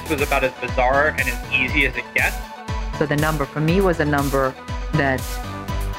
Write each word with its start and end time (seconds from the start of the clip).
this 0.00 0.10
was 0.10 0.20
about 0.20 0.44
as 0.44 0.52
bizarre 0.60 1.08
and 1.18 1.22
as 1.22 1.52
easy 1.52 1.86
as 1.86 1.96
it 1.96 2.04
gets. 2.14 2.36
So 2.98 3.06
the 3.06 3.16
number 3.16 3.46
for 3.46 3.60
me 3.60 3.80
was 3.80 3.98
a 3.98 4.04
number 4.04 4.54
that 4.92 5.22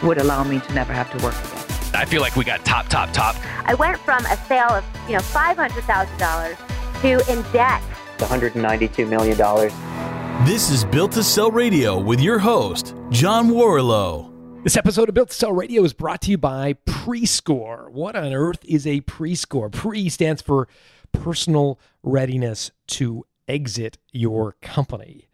would 0.04 0.20
allow 0.20 0.44
me 0.44 0.60
to 0.60 0.74
never 0.74 0.94
have 0.94 1.10
to 1.18 1.24
work 1.26 1.34
again. 1.34 1.66
I 1.96 2.06
feel 2.06 2.22
like 2.22 2.36
we 2.36 2.46
got 2.46 2.64
top, 2.64 2.90
top, 2.90 3.12
top. 3.12 3.36
I 3.66 3.74
went 3.74 3.98
from 3.98 4.24
a 4.28 4.38
sale 4.48 4.70
of, 4.70 4.86
you 5.08 5.14
know, 5.14 5.22
$500,000 5.22 7.02
to 7.02 7.32
in 7.32 7.42
debt. 7.52 7.82
$192 8.18 9.10
million. 9.10 9.36
This 10.46 10.70
is 10.70 10.86
Built 10.86 11.14
to 11.14 11.24
Sell 11.24 11.50
Radio 11.50 12.00
with 12.00 12.20
your 12.20 12.38
host, 12.38 12.94
John 13.10 13.50
Warrillow. 13.50 14.64
This 14.64 14.78
episode 14.78 15.10
of 15.10 15.16
Built 15.16 15.30
to 15.30 15.36
Sell 15.36 15.54
Radio 15.54 15.84
is 15.84 15.94
brought 15.94 16.22
to 16.22 16.32
you 16.32 16.38
by 16.38 16.74
Prescore. 16.86 17.90
What 17.90 18.16
on 18.16 18.32
earth 18.32 18.64
is 18.64 18.86
a 18.86 19.02
Prescore? 19.02 19.72
Pre 19.72 20.08
stands 20.10 20.44
for 20.44 20.68
personal 21.14 21.80
readiness 22.04 22.70
to 22.88 23.26
exit 23.48 23.98
your 24.12 24.54
company. 24.62 25.28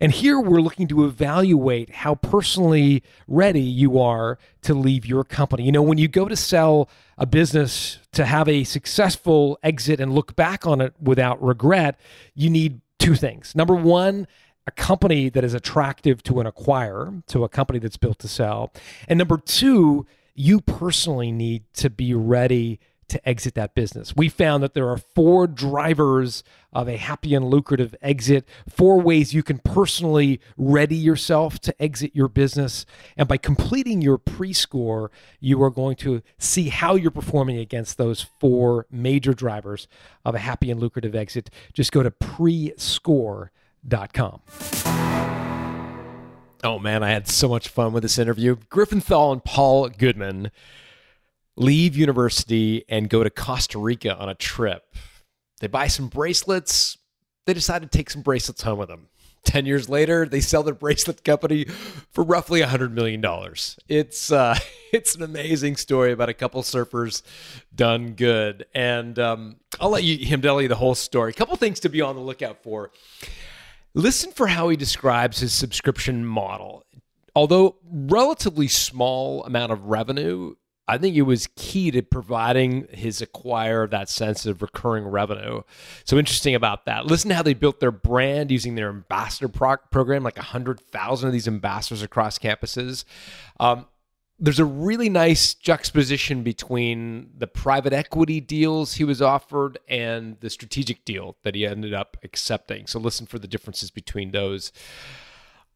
And 0.00 0.12
here 0.12 0.40
we're 0.40 0.60
looking 0.60 0.88
to 0.88 1.04
evaluate 1.04 1.90
how 1.90 2.14
personally 2.14 3.02
ready 3.26 3.60
you 3.60 3.98
are 3.98 4.38
to 4.62 4.74
leave 4.74 5.04
your 5.04 5.24
company. 5.24 5.64
You 5.64 5.72
know, 5.72 5.82
when 5.82 5.98
you 5.98 6.08
go 6.08 6.28
to 6.28 6.36
sell 6.36 6.88
a 7.16 7.26
business 7.26 7.98
to 8.12 8.24
have 8.24 8.48
a 8.48 8.64
successful 8.64 9.58
exit 9.62 10.00
and 10.00 10.14
look 10.14 10.36
back 10.36 10.66
on 10.66 10.80
it 10.80 10.94
without 11.00 11.42
regret, 11.42 11.98
you 12.34 12.48
need 12.48 12.80
two 12.98 13.14
things. 13.14 13.54
Number 13.54 13.74
one, 13.74 14.26
a 14.66 14.70
company 14.70 15.28
that 15.30 15.44
is 15.44 15.54
attractive 15.54 16.22
to 16.24 16.40
an 16.40 16.46
acquirer, 16.46 17.24
to 17.26 17.42
a 17.44 17.48
company 17.48 17.78
that's 17.78 17.96
built 17.96 18.18
to 18.20 18.28
sell. 18.28 18.72
And 19.08 19.18
number 19.18 19.38
two, 19.38 20.06
you 20.34 20.60
personally 20.60 21.32
need 21.32 21.64
to 21.74 21.90
be 21.90 22.14
ready 22.14 22.78
to 23.08 23.28
exit 23.28 23.54
that 23.54 23.74
business. 23.74 24.14
We 24.16 24.28
found 24.28 24.62
that 24.62 24.74
there 24.74 24.88
are 24.88 24.98
four 24.98 25.46
drivers 25.46 26.42
of 26.72 26.88
a 26.88 26.96
happy 26.96 27.34
and 27.34 27.46
lucrative 27.46 27.94
exit, 28.02 28.46
four 28.68 29.00
ways 29.00 29.32
you 29.32 29.42
can 29.42 29.58
personally 29.58 30.40
ready 30.56 30.96
yourself 30.96 31.58
to 31.60 31.82
exit 31.82 32.14
your 32.14 32.28
business. 32.28 32.84
And 33.16 33.26
by 33.26 33.38
completing 33.38 34.02
your 34.02 34.18
pre 34.18 34.52
score, 34.52 35.10
you 35.40 35.62
are 35.62 35.70
going 35.70 35.96
to 35.96 36.22
see 36.38 36.68
how 36.68 36.94
you're 36.94 37.10
performing 37.10 37.58
against 37.58 37.96
those 37.98 38.26
four 38.38 38.86
major 38.90 39.32
drivers 39.32 39.88
of 40.24 40.34
a 40.34 40.38
happy 40.38 40.70
and 40.70 40.78
lucrative 40.80 41.14
exit. 41.14 41.50
Just 41.72 41.92
go 41.92 42.02
to 42.02 42.10
prescore.com. 42.10 43.50
Oh 46.64 46.78
man, 46.80 47.04
I 47.04 47.10
had 47.10 47.28
so 47.28 47.48
much 47.48 47.68
fun 47.68 47.92
with 47.92 48.02
this 48.02 48.18
interview. 48.18 48.56
Griffin 48.68 49.00
Thall 49.00 49.32
and 49.32 49.44
Paul 49.44 49.88
Goodman 49.88 50.50
leave 51.58 51.96
university 51.96 52.84
and 52.88 53.10
go 53.10 53.24
to 53.24 53.30
Costa 53.30 53.78
Rica 53.78 54.16
on 54.16 54.28
a 54.28 54.34
trip. 54.34 54.94
They 55.60 55.66
buy 55.66 55.88
some 55.88 56.08
bracelets. 56.08 56.98
They 57.46 57.54
decide 57.54 57.82
to 57.82 57.88
take 57.88 58.10
some 58.10 58.22
bracelets 58.22 58.62
home 58.62 58.78
with 58.78 58.88
them. 58.88 59.08
10 59.44 59.66
years 59.66 59.88
later, 59.88 60.26
they 60.26 60.40
sell 60.40 60.62
their 60.62 60.74
bracelet 60.74 61.24
company 61.24 61.64
for 62.12 62.22
roughly 62.22 62.60
$100 62.60 62.92
million. 62.92 63.24
It's, 63.88 64.30
uh, 64.30 64.58
it's 64.92 65.14
an 65.14 65.22
amazing 65.22 65.76
story 65.76 66.12
about 66.12 66.28
a 66.28 66.34
couple 66.34 66.62
surfers 66.62 67.22
done 67.74 68.12
good. 68.12 68.66
And 68.74 69.18
um, 69.18 69.56
I'll 69.80 69.90
let 69.90 70.04
you, 70.04 70.24
him 70.24 70.42
tell 70.42 70.60
you 70.60 70.68
the 70.68 70.76
whole 70.76 70.94
story. 70.94 71.30
A 71.30 71.34
couple 71.34 71.56
things 71.56 71.80
to 71.80 71.88
be 71.88 72.00
on 72.00 72.14
the 72.14 72.20
lookout 72.20 72.62
for. 72.62 72.90
Listen 73.94 74.30
for 74.30 74.46
how 74.46 74.68
he 74.68 74.76
describes 74.76 75.40
his 75.40 75.52
subscription 75.52 76.24
model. 76.24 76.84
Although 77.34 77.76
relatively 77.90 78.68
small 78.68 79.44
amount 79.44 79.72
of 79.72 79.86
revenue, 79.86 80.54
I 80.88 80.96
think 80.96 81.16
it 81.16 81.22
was 81.22 81.48
key 81.54 81.90
to 81.90 82.02
providing 82.02 82.88
his 82.90 83.20
acquire 83.20 83.86
that 83.86 84.08
sense 84.08 84.46
of 84.46 84.62
recurring 84.62 85.06
revenue. 85.06 85.62
So 86.04 86.18
interesting 86.18 86.54
about 86.54 86.86
that. 86.86 87.04
Listen 87.04 87.28
to 87.28 87.34
how 87.34 87.42
they 87.42 87.54
built 87.54 87.78
their 87.78 87.90
brand 87.90 88.50
using 88.50 88.74
their 88.74 88.88
ambassador 88.88 89.48
pro- 89.48 89.76
program, 89.90 90.22
like 90.22 90.36
100,000 90.36 91.26
of 91.26 91.32
these 91.32 91.46
ambassadors 91.46 92.02
across 92.02 92.38
campuses. 92.38 93.04
Um, 93.60 93.86
there's 94.40 94.60
a 94.60 94.64
really 94.64 95.10
nice 95.10 95.52
juxtaposition 95.52 96.42
between 96.42 97.30
the 97.36 97.48
private 97.48 97.92
equity 97.92 98.40
deals 98.40 98.94
he 98.94 99.04
was 99.04 99.20
offered 99.20 99.78
and 99.88 100.38
the 100.40 100.48
strategic 100.48 101.04
deal 101.04 101.36
that 101.42 101.54
he 101.54 101.66
ended 101.66 101.92
up 101.92 102.16
accepting. 102.22 102.86
So 102.86 103.00
listen 103.00 103.26
for 103.26 103.38
the 103.38 103.48
differences 103.48 103.90
between 103.90 104.30
those. 104.30 104.72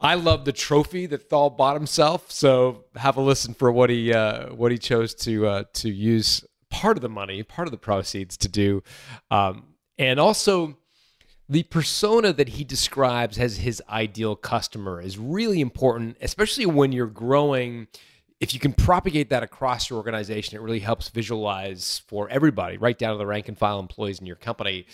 I 0.03 0.15
love 0.15 0.45
the 0.45 0.53
trophy 0.53 1.07
that 1.07 1.31
Thall 1.31 1.51
bought 1.51 1.77
himself. 1.77 2.31
So 2.31 2.85
have 2.97 3.17
a 3.17 3.21
listen 3.21 3.55
for 3.55 3.71
what 3.71 3.89
he 3.89 4.13
uh, 4.13 4.53
what 4.53 4.73
he 4.73 4.79
chose 4.79 5.15
to 5.17 5.47
uh, 5.47 5.65
to 5.75 5.91
use 5.91 6.45
part 6.71 6.97
of 6.97 7.03
the 7.03 7.09
money, 7.09 7.43
part 7.45 7.69
of 7.69 7.73
the 7.73 7.79
proceeds 7.79 8.37
to 8.39 8.49
do, 8.49 8.83
um, 9.31 9.75
and 9.99 10.19
also 10.19 10.77
the 11.49 11.63
persona 11.65 12.33
that 12.33 12.49
he 12.49 12.65
describes 12.65 13.39
as 13.39 13.59
his 13.59 13.81
ideal 13.89 14.35
customer 14.35 15.01
is 15.01 15.19
really 15.19 15.61
important, 15.61 16.17
especially 16.21 16.67
when 16.67 16.93
you're 16.93 17.07
growing. 17.07 17.87
If 18.41 18.55
you 18.55 18.59
can 18.59 18.73
propagate 18.73 19.31
that 19.31 19.45
across 19.45 19.89
your 19.89 19.99
organization, 19.99 20.57
it 20.57 20.63
really 20.63 20.81
helps 20.81 21.09
visualize 21.11 22.03
for 22.09 22.29
everybody, 22.29 22.77
right 22.77 22.99
down 22.99 23.13
to 23.13 23.19
the 23.19 23.27
rank 23.27 23.47
and 23.47 23.57
file 23.57 23.79
employees 23.79 24.19
in 24.19 24.27
your 24.27 24.35
company, 24.35 24.87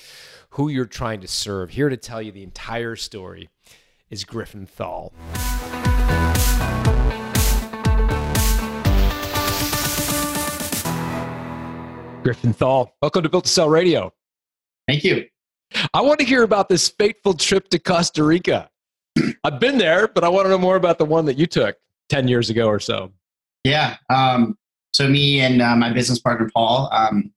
who 0.51 0.69
you're 0.69 0.85
trying 0.85 1.23
to 1.23 1.29
serve. 1.29 1.71
Here 1.71 1.89
to 1.89 1.97
tell 1.97 2.21
you 2.21 2.31
the 2.31 2.43
entire 2.43 2.95
story 2.95 3.49
is 4.11 4.25
Griffin 4.25 4.67
Thall. 4.67 5.13
Griffin 12.23 12.53
Thall, 12.53 12.95
welcome 13.03 13.23
to 13.23 13.29
Built 13.29 13.45
to 13.45 13.51
Sell 13.51 13.69
Radio. 13.69 14.13
Thank 14.87 15.05
you. 15.05 15.27
I 15.93 16.01
want 16.01 16.19
to 16.21 16.25
hear 16.25 16.43
about 16.43 16.69
this 16.69 16.89
fateful 16.89 17.35
trip 17.35 17.69
to 17.69 17.79
Costa 17.79 18.25
Rica. 18.25 18.71
I've 19.45 19.61
been 19.61 19.79
there, 19.79 20.09
but 20.09 20.25
I 20.25 20.29
want 20.29 20.47
to 20.47 20.51
know 20.51 20.59
more 20.59 20.77
about 20.77 20.99
the 20.99 21.05
one 21.05 21.27
that 21.27 21.37
you 21.37 21.47
took 21.47 21.77
10 22.09 22.29
years 22.29 22.49
ago 22.49 22.67
or 22.67 22.81
so. 22.81 23.13
Yeah. 23.65 23.97
Um, 24.09 24.57
so, 24.93 25.07
me 25.07 25.41
and 25.41 25.61
uh, 25.61 25.77
my 25.77 25.93
business 25.93 26.19
partner, 26.19 26.51
Paul, 26.55 26.89
um, 26.93 27.31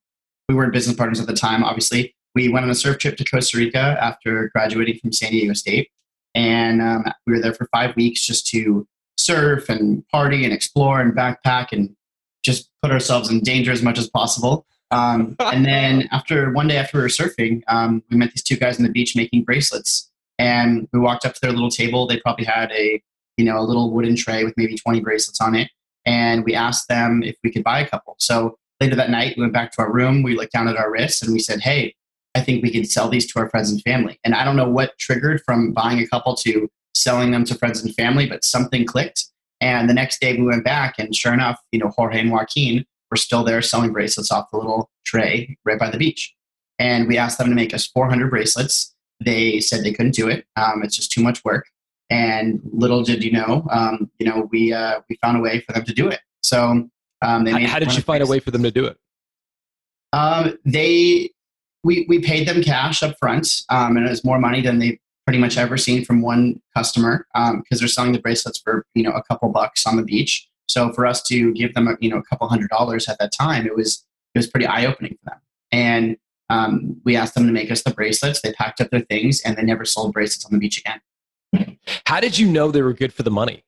we 0.47 0.55
weren't 0.55 0.71
business 0.71 0.95
partners 0.95 1.19
at 1.19 1.27
the 1.27 1.33
time, 1.33 1.63
obviously. 1.63 2.15
We 2.33 2.47
went 2.47 2.63
on 2.63 2.71
a 2.71 2.75
surf 2.75 2.97
trip 2.97 3.17
to 3.17 3.25
Costa 3.25 3.57
Rica 3.57 3.97
after 4.01 4.49
graduating 4.55 4.99
from 4.99 5.11
San 5.11 5.31
Diego 5.31 5.53
State 5.53 5.89
and 6.35 6.81
um, 6.81 7.05
we 7.25 7.33
were 7.33 7.39
there 7.39 7.53
for 7.53 7.67
five 7.73 7.95
weeks 7.95 8.25
just 8.25 8.47
to 8.47 8.87
surf 9.17 9.69
and 9.69 10.07
party 10.07 10.43
and 10.43 10.53
explore 10.53 10.99
and 10.99 11.13
backpack 11.13 11.71
and 11.71 11.95
just 12.43 12.69
put 12.81 12.91
ourselves 12.91 13.29
in 13.29 13.41
danger 13.41 13.71
as 13.71 13.83
much 13.83 13.99
as 13.99 14.09
possible. 14.09 14.65
Um, 14.91 15.35
and 15.39 15.65
then 15.65 16.07
after 16.11 16.51
one 16.51 16.67
day 16.67 16.77
after 16.77 16.97
we 16.97 17.03
were 17.03 17.09
surfing, 17.09 17.61
um, 17.67 18.03
we 18.09 18.17
met 18.17 18.31
these 18.31 18.43
two 18.43 18.57
guys 18.57 18.77
on 18.77 18.83
the 18.83 18.91
beach 18.91 19.15
making 19.15 19.43
bracelets. 19.43 20.09
And 20.39 20.87
we 20.91 20.99
walked 20.99 21.25
up 21.25 21.33
to 21.35 21.41
their 21.41 21.51
little 21.51 21.69
table. 21.69 22.07
They 22.07 22.19
probably 22.19 22.45
had 22.45 22.71
a 22.71 23.01
you 23.37 23.45
know 23.45 23.59
a 23.59 23.61
little 23.61 23.91
wooden 23.91 24.15
tray 24.15 24.43
with 24.43 24.55
maybe 24.57 24.75
20 24.75 24.99
bracelets 25.01 25.39
on 25.39 25.55
it. 25.55 25.69
And 26.05 26.43
we 26.43 26.55
asked 26.55 26.87
them 26.87 27.21
if 27.23 27.35
we 27.43 27.51
could 27.51 27.63
buy 27.63 27.79
a 27.79 27.87
couple. 27.87 28.15
So 28.19 28.57
later 28.79 28.95
that 28.95 29.11
night, 29.11 29.37
we 29.37 29.41
went 29.41 29.53
back 29.53 29.71
to 29.73 29.81
our 29.83 29.91
room. 29.91 30.23
We 30.23 30.35
looked 30.35 30.51
down 30.51 30.67
at 30.67 30.77
our 30.77 30.91
wrists 30.91 31.21
and 31.21 31.31
we 31.31 31.39
said, 31.39 31.61
"Hey, 31.61 31.93
I 32.35 32.41
think 32.41 32.63
we 32.63 32.71
could 32.71 32.89
sell 32.89 33.09
these 33.09 33.31
to 33.31 33.39
our 33.39 33.49
friends 33.49 33.71
and 33.71 33.81
family. 33.81 34.19
And 34.23 34.33
I 34.33 34.45
don't 34.45 34.55
know 34.55 34.69
what 34.69 34.97
triggered 34.97 35.41
from 35.41 35.73
buying 35.73 35.99
a 35.99 36.07
couple 36.07 36.35
to 36.37 36.69
selling 36.95 37.31
them 37.31 37.43
to 37.45 37.55
friends 37.55 37.83
and 37.83 37.93
family, 37.95 38.27
but 38.27 38.45
something 38.45 38.85
clicked. 38.85 39.25
And 39.59 39.89
the 39.89 39.93
next 39.93 40.19
day 40.19 40.35
we 40.37 40.45
went 40.45 40.63
back, 40.63 40.95
and 40.97 41.15
sure 41.15 41.33
enough, 41.33 41.59
you 41.71 41.79
know, 41.79 41.89
Jorge 41.89 42.19
and 42.19 42.31
Joaquin 42.31 42.85
were 43.09 43.17
still 43.17 43.43
there 43.43 43.61
selling 43.61 43.91
bracelets 43.91 44.31
off 44.31 44.49
the 44.51 44.57
little 44.57 44.89
tray 45.05 45.57
right 45.65 45.77
by 45.77 45.89
the 45.89 45.97
beach. 45.97 46.33
And 46.79 47.07
we 47.07 47.17
asked 47.17 47.37
them 47.37 47.49
to 47.49 47.55
make 47.55 47.73
us 47.73 47.85
400 47.87 48.29
bracelets. 48.29 48.95
They 49.23 49.59
said 49.59 49.83
they 49.83 49.91
couldn't 49.91 50.15
do 50.15 50.29
it. 50.29 50.45
Um, 50.55 50.81
it's 50.83 50.95
just 50.95 51.11
too 51.11 51.21
much 51.21 51.43
work. 51.43 51.67
And 52.09 52.59
little 52.73 53.03
did 53.03 53.23
you 53.23 53.31
know, 53.31 53.67
um, 53.69 54.09
you 54.19 54.25
know, 54.25 54.49
we 54.51 54.73
uh, 54.73 55.01
we 55.09 55.17
found 55.21 55.37
a 55.37 55.41
way 55.41 55.61
for 55.61 55.73
them 55.73 55.85
to 55.85 55.93
do 55.93 56.07
it. 56.09 56.19
So 56.43 56.89
um, 57.21 57.43
they. 57.43 57.51
How, 57.51 57.73
how 57.73 57.79
did 57.79 57.95
you 57.95 58.01
find 58.01 58.19
bracelets. 58.19 58.29
a 58.29 58.31
way 58.31 58.39
for 58.39 58.51
them 58.51 58.63
to 58.63 58.71
do 58.71 58.85
it? 58.85 58.97
Um, 60.11 60.57
they 60.65 61.29
we, 61.83 62.05
we 62.07 62.19
paid 62.19 62.47
them 62.47 62.61
cash 62.61 63.01
up 63.03 63.17
front, 63.19 63.63
um, 63.69 63.97
and 63.97 64.05
it 64.05 64.09
was 64.09 64.23
more 64.23 64.39
money 64.39 64.61
than 64.61 64.79
they've 64.79 64.99
pretty 65.25 65.39
much 65.39 65.57
ever 65.57 65.77
seen 65.77 66.03
from 66.03 66.21
one 66.21 66.61
customer 66.75 67.27
because 67.33 67.53
um, 67.53 67.63
they're 67.69 67.87
selling 67.87 68.11
the 68.11 68.19
bracelets 68.19 68.59
for 68.59 68.85
you 68.95 69.03
know 69.03 69.11
a 69.11 69.23
couple 69.23 69.49
bucks 69.49 69.85
on 69.85 69.95
the 69.95 70.03
beach. 70.03 70.47
So 70.67 70.91
for 70.93 71.05
us 71.05 71.21
to 71.23 71.53
give 71.53 71.73
them 71.73 71.87
a, 71.87 71.95
you 71.99 72.09
know 72.09 72.17
a 72.17 72.23
couple 72.23 72.47
hundred 72.47 72.69
dollars 72.69 73.07
at 73.07 73.17
that 73.19 73.31
time, 73.31 73.65
it 73.65 73.75
was 73.75 74.05
it 74.33 74.39
was 74.39 74.47
pretty 74.47 74.65
eye 74.65 74.85
opening 74.85 75.17
for 75.23 75.31
them. 75.31 75.39
And 75.71 76.17
um, 76.49 76.99
we 77.05 77.15
asked 77.15 77.35
them 77.35 77.47
to 77.47 77.53
make 77.53 77.71
us 77.71 77.83
the 77.83 77.91
bracelets. 77.91 78.41
They 78.41 78.51
packed 78.53 78.81
up 78.81 78.89
their 78.89 79.01
things 79.01 79.41
and 79.41 79.55
they 79.55 79.63
never 79.63 79.85
sold 79.85 80.13
bracelets 80.13 80.45
on 80.45 80.51
the 80.51 80.59
beach 80.59 80.79
again. 80.79 81.79
How 82.05 82.19
did 82.19 82.37
you 82.37 82.47
know 82.49 82.71
they 82.71 82.81
were 82.81 82.93
good 82.93 83.13
for 83.13 83.23
the 83.23 83.31
money? 83.31 83.63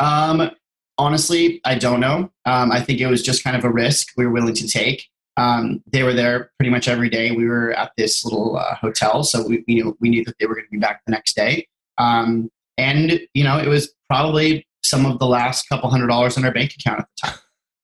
Um, 0.00 0.50
honestly, 0.98 1.60
I 1.64 1.76
don't 1.76 2.00
know. 2.00 2.30
Um, 2.44 2.72
I 2.72 2.80
think 2.80 3.00
it 3.00 3.06
was 3.06 3.22
just 3.22 3.44
kind 3.44 3.56
of 3.56 3.64
a 3.64 3.70
risk 3.70 4.08
we 4.16 4.26
were 4.26 4.32
willing 4.32 4.54
to 4.54 4.68
take. 4.68 5.08
Um, 5.36 5.82
they 5.92 6.02
were 6.02 6.14
there 6.14 6.50
pretty 6.58 6.70
much 6.70 6.88
every 6.88 7.10
day. 7.10 7.30
We 7.30 7.46
were 7.46 7.72
at 7.72 7.92
this 7.96 8.24
little 8.24 8.56
uh, 8.56 8.74
hotel, 8.76 9.22
so 9.22 9.46
we, 9.46 9.64
we, 9.68 9.74
knew, 9.74 9.96
we 10.00 10.08
knew 10.08 10.24
that 10.24 10.34
they 10.38 10.46
were 10.46 10.54
going 10.54 10.66
to 10.66 10.70
be 10.70 10.78
back 10.78 11.02
the 11.04 11.12
next 11.12 11.36
day. 11.36 11.66
Um, 11.98 12.50
and 12.78 13.20
you 13.34 13.44
know, 13.44 13.58
it 13.58 13.68
was 13.68 13.94
probably 14.08 14.66
some 14.84 15.04
of 15.04 15.18
the 15.18 15.26
last 15.26 15.68
couple 15.68 15.90
hundred 15.90 16.08
dollars 16.08 16.36
in 16.36 16.44
our 16.44 16.52
bank 16.52 16.74
account 16.78 17.00
at 17.00 17.08
the 17.16 17.28
time. 17.28 17.38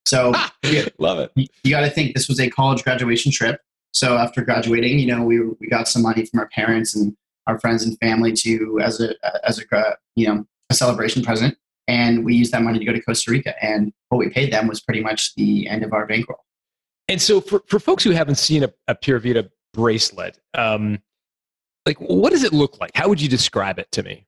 So 0.07 0.33
love 0.99 1.19
it. 1.19 1.33
You, 1.35 1.47
you 1.65 1.71
got 1.71 1.81
to 1.81 1.91
think 1.91 2.15
this 2.15 2.29
was 2.29 2.41
a 2.41 2.51
college 2.51 2.85
graduation 2.85 3.33
trip. 3.33 3.61
So 3.93 4.17
after 4.17 4.43
graduating, 4.43 4.99
you 4.99 5.07
know, 5.07 5.23
we 5.23 5.41
we 5.41 5.69
got 5.69 5.89
some 5.89 6.03
money 6.03 6.25
from 6.25 6.41
our 6.41 6.49
parents 6.49 6.97
and 6.97 7.17
our 7.47 7.59
friends 7.59 7.83
and 7.85 7.99
family 7.99 8.33
to 8.33 8.81
as 8.83 9.01
a 9.01 9.15
as 9.47 9.59
a 9.59 9.97
you 10.17 10.27
know 10.27 10.47
a 10.71 10.75
celebration 10.75 11.23
present, 11.23 11.57
and 11.89 12.25
we 12.25 12.35
used 12.35 12.53
that 12.53 12.63
money 12.63 12.79
to 12.79 12.85
go 12.85 12.93
to 12.93 13.03
Costa 13.03 13.31
Rica. 13.31 13.63
And 13.65 13.93
what 14.09 14.19
we 14.19 14.31
paid 14.31 14.53
them 14.53 14.67
was 14.67 14.81
pretty 14.81 15.03
much 15.03 15.35
the 15.35 15.69
end 15.69 15.83
of 15.83 15.93
our 15.93 16.07
bankroll. 16.07 16.45
And 17.09 17.21
so, 17.21 17.41
for, 17.41 17.63
for 17.67 17.79
folks 17.81 18.05
who 18.05 18.11
haven't 18.11 18.37
seen 18.37 18.63
a, 18.65 18.73
a 18.89 18.95
Pura 18.95 19.21
Vida 19.21 19.51
bracelet, 19.75 20.39
um, 20.55 20.99
like 21.87 21.99
what 22.01 22.31
does 22.31 22.45
it 22.45 22.53
look 22.53 22.81
like? 22.81 22.91
How 22.95 23.09
would 23.09 23.21
you 23.21 23.29
describe 23.29 23.79
it 23.79 23.91
to 23.93 24.03
me? 24.03 24.27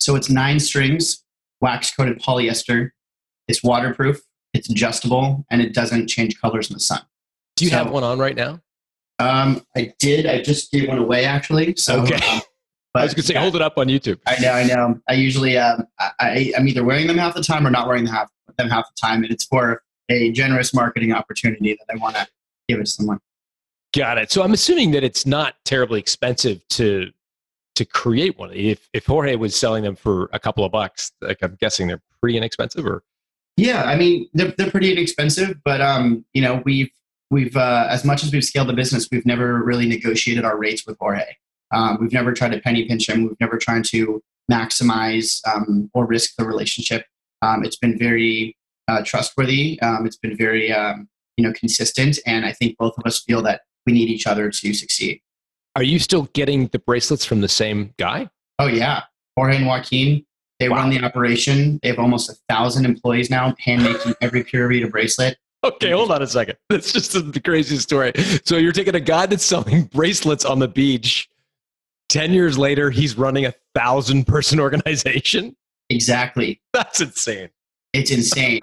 So 0.00 0.16
it's 0.16 0.30
nine 0.30 0.60
strings, 0.60 1.24
wax 1.60 1.94
coated 1.94 2.20
polyester. 2.20 2.90
It's 3.48 3.62
waterproof. 3.62 4.20
It's 4.54 4.70
adjustable, 4.70 5.44
and 5.50 5.60
it 5.60 5.74
doesn't 5.74 6.08
change 6.08 6.40
colors 6.40 6.70
in 6.70 6.74
the 6.74 6.80
sun. 6.80 7.02
Do 7.56 7.64
you 7.64 7.70
So- 7.70 7.78
have 7.78 7.90
one 7.90 8.04
on 8.04 8.18
right 8.18 8.36
now? 8.36 8.60
Um, 9.20 9.66
I 9.76 9.92
did. 9.98 10.26
I 10.26 10.40
just 10.40 10.70
gave 10.70 10.88
one 10.88 10.98
away 10.98 11.24
actually. 11.24 11.74
So, 11.76 12.00
Okay. 12.02 12.14
um, 12.30 12.40
I 12.94 13.02
was 13.04 13.14
going 13.14 13.22
to 13.22 13.26
say, 13.26 13.34
hold 13.34 13.54
it 13.56 13.62
up 13.62 13.76
on 13.76 13.86
YouTube. 13.88 14.18
I 14.26 14.40
know, 14.40 14.52
I 14.52 14.64
know. 14.64 15.00
I 15.08 15.12
usually, 15.14 15.58
um, 15.58 15.84
I, 16.00 16.10
I, 16.18 16.52
I'm 16.56 16.66
either 16.66 16.82
wearing 16.84 17.06
them 17.06 17.18
half 17.18 17.34
the 17.34 17.42
time 17.42 17.66
or 17.66 17.70
not 17.70 17.86
wearing 17.86 18.04
them 18.04 18.14
half, 18.14 18.30
them 18.56 18.70
half 18.70 18.86
the 18.86 19.00
time, 19.00 19.22
and 19.24 19.32
it's 19.32 19.44
for 19.44 19.82
a 20.08 20.30
generous 20.32 20.74
marketing 20.74 21.12
opportunity 21.12 21.78
that 21.78 21.94
I 21.94 21.98
want 21.98 22.16
to 22.16 22.26
give 22.68 22.80
it 22.80 22.84
to 22.84 22.90
someone. 22.90 23.20
Got 23.94 24.18
it. 24.18 24.30
So 24.30 24.42
I'm 24.42 24.52
assuming 24.52 24.90
that 24.92 25.02
it's 25.02 25.26
not 25.26 25.54
terribly 25.64 25.98
expensive 25.98 26.66
to 26.70 27.10
to 27.76 27.84
create 27.84 28.38
one. 28.38 28.52
If 28.52 28.88
if 28.92 29.06
Jorge 29.06 29.36
was 29.36 29.56
selling 29.56 29.84
them 29.84 29.96
for 29.96 30.28
a 30.32 30.38
couple 30.38 30.64
of 30.64 30.72
bucks, 30.72 31.12
like 31.20 31.38
I'm 31.42 31.56
guessing 31.60 31.88
they're 31.88 32.02
pretty 32.20 32.36
inexpensive. 32.36 32.84
Or 32.84 33.02
Yeah, 33.56 33.84
I 33.84 33.96
mean 33.96 34.28
they're 34.34 34.52
they're 34.58 34.70
pretty 34.70 34.92
inexpensive, 34.92 35.56
but 35.64 35.80
um, 35.80 36.24
you 36.34 36.42
know 36.42 36.62
we've 36.64 36.90
we've 37.30 37.56
uh, 37.56 37.86
as 37.88 38.04
much 38.04 38.24
as 38.24 38.32
we've 38.32 38.44
scaled 38.44 38.68
the 38.68 38.74
business, 38.74 39.08
we've 39.10 39.24
never 39.24 39.62
really 39.62 39.88
negotiated 39.88 40.44
our 40.44 40.58
rates 40.58 40.86
with 40.86 40.98
Jorge. 40.98 41.24
Um, 41.70 41.98
we've 42.00 42.12
never 42.12 42.32
tried 42.32 42.52
to 42.52 42.60
penny 42.60 42.84
pinch 42.84 43.08
him. 43.08 43.22
We've 43.22 43.40
never 43.40 43.58
tried 43.58 43.84
to 43.86 44.22
maximize 44.50 45.40
um, 45.46 45.90
or 45.94 46.06
risk 46.06 46.34
the 46.36 46.44
relationship. 46.44 47.06
Um, 47.42 47.64
it's 47.64 47.76
been 47.76 47.98
very 47.98 48.56
uh, 48.88 49.02
trustworthy. 49.04 49.80
Um, 49.82 50.06
it's 50.06 50.16
been 50.16 50.36
very 50.36 50.72
um, 50.72 51.08
you 51.36 51.44
know 51.46 51.52
consistent, 51.52 52.18
and 52.26 52.44
I 52.44 52.52
think 52.52 52.76
both 52.78 52.94
of 52.98 53.04
us 53.06 53.22
feel 53.22 53.42
that 53.42 53.60
we 53.86 53.92
need 53.92 54.08
each 54.08 54.26
other 54.26 54.50
to 54.50 54.74
succeed. 54.74 55.20
are 55.76 55.82
you 55.84 55.98
still 55.98 56.24
getting 56.32 56.66
the 56.68 56.78
bracelets 56.80 57.24
from 57.24 57.40
the 57.40 57.48
same 57.48 57.94
guy? 57.98 58.28
Oh 58.58 58.66
yeah, 58.66 59.02
Jorge 59.36 59.56
and 59.58 59.66
Joaquin. 59.66 60.24
They 60.60 60.68
Wow. 60.68 60.78
run 60.78 60.90
the 60.90 61.00
operation. 61.04 61.78
They 61.84 61.88
have 61.90 62.00
almost 62.00 62.28
a 62.28 62.34
thousand 62.48 62.84
employees 62.84 63.30
now, 63.30 63.54
hand 63.60 63.84
making 63.84 64.14
every 64.20 64.42
Pura 64.42 64.68
Vida 64.68 64.88
bracelet. 64.88 65.38
Okay, 65.62 65.90
hold 65.92 66.10
on 66.10 66.20
a 66.22 66.26
second. 66.26 66.56
That's 66.68 66.92
just 66.92 67.12
the 67.12 67.40
craziest 67.40 67.84
story. 67.84 68.12
So 68.44 68.56
you're 68.56 68.72
taking 68.72 68.94
a 68.96 69.00
guy 69.00 69.26
that's 69.26 69.44
selling 69.44 69.84
bracelets 69.84 70.44
on 70.44 70.58
the 70.58 70.66
beach. 70.68 71.28
Ten 72.08 72.32
years 72.32 72.56
later, 72.58 72.90
he's 72.90 73.16
running 73.18 73.46
a 73.46 73.54
thousand 73.74 74.26
person 74.26 74.58
organization. 74.66 75.54
Exactly. 75.90 76.60
That's 76.72 77.00
insane. 77.00 77.50
It's 77.92 78.10
insane. 78.10 78.60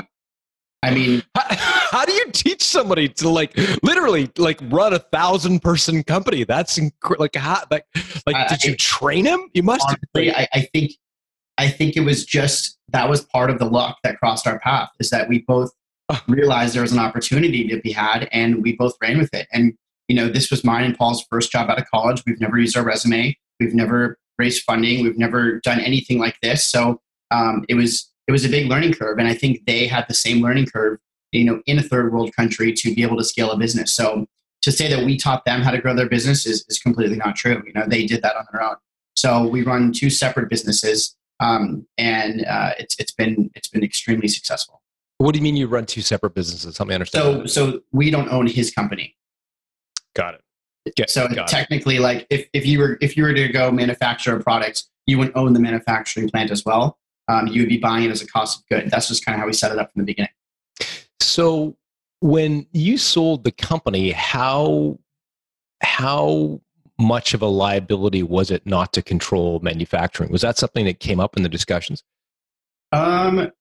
I 0.85 0.93
mean, 0.93 1.23
How, 1.35 1.43
how 1.91 2.05
do 2.05 2.13
you 2.13 2.31
teach 2.31 2.63
somebody 2.63 3.09
to 3.09 3.29
like 3.29 3.57
literally 3.83 4.29
like 4.37 4.59
run 4.63 4.93
a 4.93 4.99
thousand 4.99 5.61
person 5.61 6.03
company? 6.03 6.43
That's 6.43 6.77
inc- 6.77 6.91
like 7.19 7.35
how 7.35 7.63
like 7.71 7.85
like 8.25 8.35
I- 8.35 8.47
did 8.47 8.63
you 8.63 8.73
I- 8.73 8.77
train 8.79 9.25
him? 9.25 9.49
You 9.53 9.63
must 9.63 9.87
have. 9.89 9.97
honestly, 10.15 10.33
I, 10.33 10.47
I 10.53 10.61
think 10.73 10.91
I 11.57 11.69
think 11.69 11.95
it 11.97 12.01
was 12.01 12.25
just 12.25 12.77
that 12.89 13.09
was 13.09 13.23
part 13.25 13.49
of 13.49 13.59
the 13.59 13.65
luck 13.65 13.97
that 14.03 14.17
crossed 14.19 14.45
our 14.47 14.59
path 14.59 14.89
is 14.99 15.09
that 15.09 15.27
we 15.29 15.39
both 15.47 15.71
realized 16.27 16.75
there 16.75 16.81
was 16.83 16.91
an 16.91 16.99
opportunity 16.99 17.67
to 17.67 17.81
be 17.81 17.91
had 17.91 18.29
and 18.31 18.61
we 18.61 18.75
both 18.75 18.93
ran 19.01 19.17
with 19.17 19.33
it. 19.33 19.47
And 19.51 19.73
you 20.07 20.15
know, 20.15 20.27
this 20.29 20.51
was 20.51 20.63
mine 20.63 20.83
and 20.85 20.95
Paul's 20.97 21.25
first 21.31 21.51
job 21.51 21.69
out 21.69 21.79
of 21.79 21.89
college. 21.89 22.21
We've 22.27 22.39
never 22.39 22.59
used 22.59 22.77
our 22.77 22.83
resume. 22.83 23.35
We've 23.59 23.73
never 23.73 24.17
raised 24.37 24.63
funding. 24.63 25.03
We've 25.03 25.17
never 25.17 25.59
done 25.61 25.79
anything 25.79 26.19
like 26.19 26.37
this. 26.43 26.63
So 26.63 27.01
um, 27.31 27.65
it 27.69 27.73
was 27.75 28.11
it 28.27 28.31
was 28.31 28.45
a 28.45 28.49
big 28.49 28.67
learning 28.67 28.93
curve, 28.93 29.19
and 29.19 29.27
I 29.27 29.33
think 29.33 29.65
they 29.65 29.87
had 29.87 30.05
the 30.07 30.13
same 30.13 30.41
learning 30.41 30.65
curve, 30.67 30.99
you 31.31 31.43
know, 31.43 31.61
in 31.65 31.77
a 31.79 31.83
third 31.83 32.11
world 32.11 32.35
country 32.35 32.73
to 32.73 32.93
be 32.95 33.03
able 33.03 33.17
to 33.17 33.23
scale 33.23 33.51
a 33.51 33.57
business. 33.57 33.93
So 33.93 34.25
to 34.63 34.71
say 34.71 34.87
that 34.89 35.05
we 35.05 35.17
taught 35.17 35.45
them 35.45 35.61
how 35.61 35.71
to 35.71 35.77
grow 35.77 35.95
their 35.95 36.09
business 36.09 36.45
is, 36.47 36.65
is 36.67 36.79
completely 36.79 37.17
not 37.17 37.35
true. 37.35 37.61
You 37.65 37.73
know, 37.73 37.85
they 37.87 38.05
did 38.05 38.21
that 38.23 38.35
on 38.35 38.45
their 38.51 38.63
own. 38.63 38.75
So 39.15 39.47
we 39.47 39.61
run 39.61 39.91
two 39.93 40.09
separate 40.09 40.49
businesses, 40.49 41.15
um, 41.39 41.85
and 41.97 42.45
uh, 42.45 42.71
it's 42.79 42.95
it's 42.99 43.11
been 43.11 43.51
it's 43.55 43.67
been 43.67 43.83
extremely 43.83 44.27
successful. 44.27 44.81
What 45.17 45.33
do 45.33 45.39
you 45.39 45.43
mean 45.43 45.55
you 45.55 45.67
run 45.67 45.85
two 45.85 46.01
separate 46.01 46.33
businesses? 46.33 46.77
Help 46.77 46.89
me 46.89 46.95
understand. 46.95 47.49
So 47.49 47.71
so 47.71 47.81
we 47.91 48.09
don't 48.11 48.29
own 48.29 48.47
his 48.47 48.71
company. 48.71 49.15
got 50.15 50.33
it. 50.35 50.41
Get, 50.95 51.09
So 51.09 51.27
got 51.27 51.37
it. 51.37 51.47
technically, 51.47 51.99
like 51.99 52.27
if, 52.29 52.47
if 52.53 52.65
you 52.65 52.79
were 52.79 52.97
if 53.01 53.15
you 53.17 53.23
were 53.23 53.33
to 53.33 53.47
go 53.49 53.71
manufacture 53.71 54.35
a 54.35 54.43
product, 54.43 54.83
you 55.05 55.17
would 55.17 55.31
own 55.35 55.53
the 55.53 55.59
manufacturing 55.59 56.29
plant 56.29 56.51
as 56.51 56.65
well. 56.65 56.97
Um, 57.27 57.47
you 57.47 57.61
would 57.61 57.69
be 57.69 57.77
buying 57.77 58.03
it 58.03 58.11
as 58.11 58.21
a 58.21 58.27
cost 58.27 58.59
of 58.59 58.67
good. 58.67 58.91
That's 58.91 59.07
just 59.07 59.25
kind 59.25 59.35
of 59.35 59.39
how 59.39 59.47
we 59.47 59.53
set 59.53 59.71
it 59.71 59.79
up 59.79 59.91
from 59.91 60.01
the 60.01 60.05
beginning. 60.05 60.31
So 61.19 61.75
when 62.19 62.67
you 62.71 62.97
sold 62.97 63.43
the 63.43 63.51
company, 63.51 64.11
how 64.11 64.99
how 65.81 66.61
much 66.97 67.33
of 67.33 67.41
a 67.41 67.47
liability 67.47 68.23
was 68.23 68.51
it 68.51 68.65
not 68.65 68.93
to 68.93 69.01
control 69.01 69.59
manufacturing? 69.59 70.31
Was 70.31 70.41
that 70.41 70.57
something 70.57 70.85
that 70.85 70.99
came 70.99 71.19
up 71.19 71.35
in 71.35 71.43
the 71.43 71.49
discussions? 71.49 72.03
Um, 72.91 73.51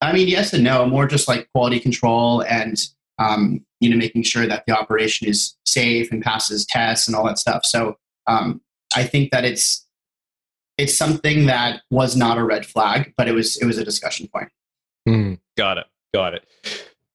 I 0.00 0.12
mean, 0.12 0.28
yes 0.28 0.52
and 0.52 0.64
no. 0.64 0.86
More 0.86 1.06
just 1.06 1.28
like 1.28 1.48
quality 1.52 1.78
control 1.78 2.42
and 2.42 2.80
um, 3.18 3.64
you 3.80 3.90
know 3.90 3.96
making 3.96 4.22
sure 4.22 4.46
that 4.46 4.64
the 4.66 4.76
operation 4.76 5.28
is 5.28 5.56
safe 5.66 6.10
and 6.10 6.22
passes 6.22 6.64
tests 6.64 7.06
and 7.06 7.16
all 7.16 7.26
that 7.26 7.38
stuff. 7.38 7.64
So 7.64 7.96
um, 8.26 8.60
I 8.94 9.04
think 9.04 9.30
that 9.30 9.44
it's 9.44 9.86
it's 10.80 10.96
something 10.96 11.46
that 11.46 11.82
was 11.90 12.16
not 12.16 12.38
a 12.38 12.44
red 12.44 12.64
flag, 12.64 13.12
but 13.16 13.28
it 13.28 13.32
was 13.32 13.56
it 13.58 13.66
was 13.66 13.78
a 13.78 13.84
discussion 13.84 14.28
point. 14.28 14.48
Hmm, 15.06 15.34
got 15.56 15.78
it. 15.78 15.86
Got 16.12 16.34
it. 16.34 16.44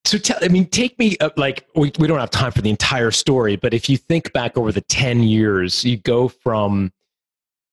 So 0.05 0.19
tell, 0.19 0.37
I 0.41 0.49
mean, 0.49 0.67
take 0.67 0.97
me 0.99 1.17
uh, 1.19 1.31
like 1.35 1.65
we, 1.75 1.91
we 1.97 2.07
don't 2.07 2.19
have 2.19 2.29
time 2.29 2.51
for 2.51 2.61
the 2.61 2.69
entire 2.69 3.09
story, 3.09 3.55
but 3.55 3.73
if 3.73 3.89
you 3.89 3.97
think 3.97 4.31
back 4.33 4.55
over 4.57 4.71
the 4.71 4.81
10 4.81 5.23
years, 5.23 5.83
you 5.83 5.97
go 5.97 6.27
from 6.27 6.93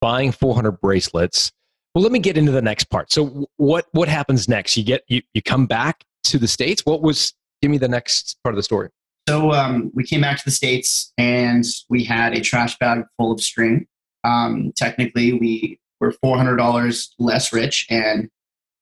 buying 0.01 0.33
400 0.33 0.81
bracelets. 0.81 1.53
Well, 1.95 2.03
let 2.03 2.11
me 2.11 2.19
get 2.19 2.39
into 2.39 2.51
the 2.51 2.63
next 2.63 2.85
part. 2.85 3.13
So 3.13 3.47
what, 3.57 3.87
what 3.93 4.09
happens 4.09 4.49
next? 4.49 4.79
You 4.79 4.85
get, 4.85 5.03
you, 5.09 5.21
you 5.35 5.43
come 5.43 5.67
back 5.67 6.05
to 6.25 6.39
the 6.39 6.49
States. 6.49 6.87
What 6.87 7.03
was, 7.03 7.35
give 7.61 7.71
me 7.71 7.77
the 7.77 7.89
next 7.89 8.39
part 8.43 8.55
of 8.55 8.57
the 8.57 8.63
story. 8.63 8.89
So 9.29 9.53
um, 9.53 9.91
we 9.95 10.03
came 10.03 10.23
back 10.23 10.39
to 10.39 10.45
the 10.45 10.51
states 10.51 11.13
and 11.19 11.65
we 11.91 12.03
had 12.03 12.33
a 12.33 12.41
trash 12.41 12.79
bag 12.79 13.05
full 13.19 13.31
of 13.31 13.41
string. 13.41 13.87
Um, 14.25 14.73
technically, 14.75 15.33
we 15.35 15.79
were 16.03 16.13
four 16.13 16.37
hundred 16.37 16.57
dollars 16.57 17.15
less 17.19 17.53
rich 17.53 17.87
and 17.89 18.29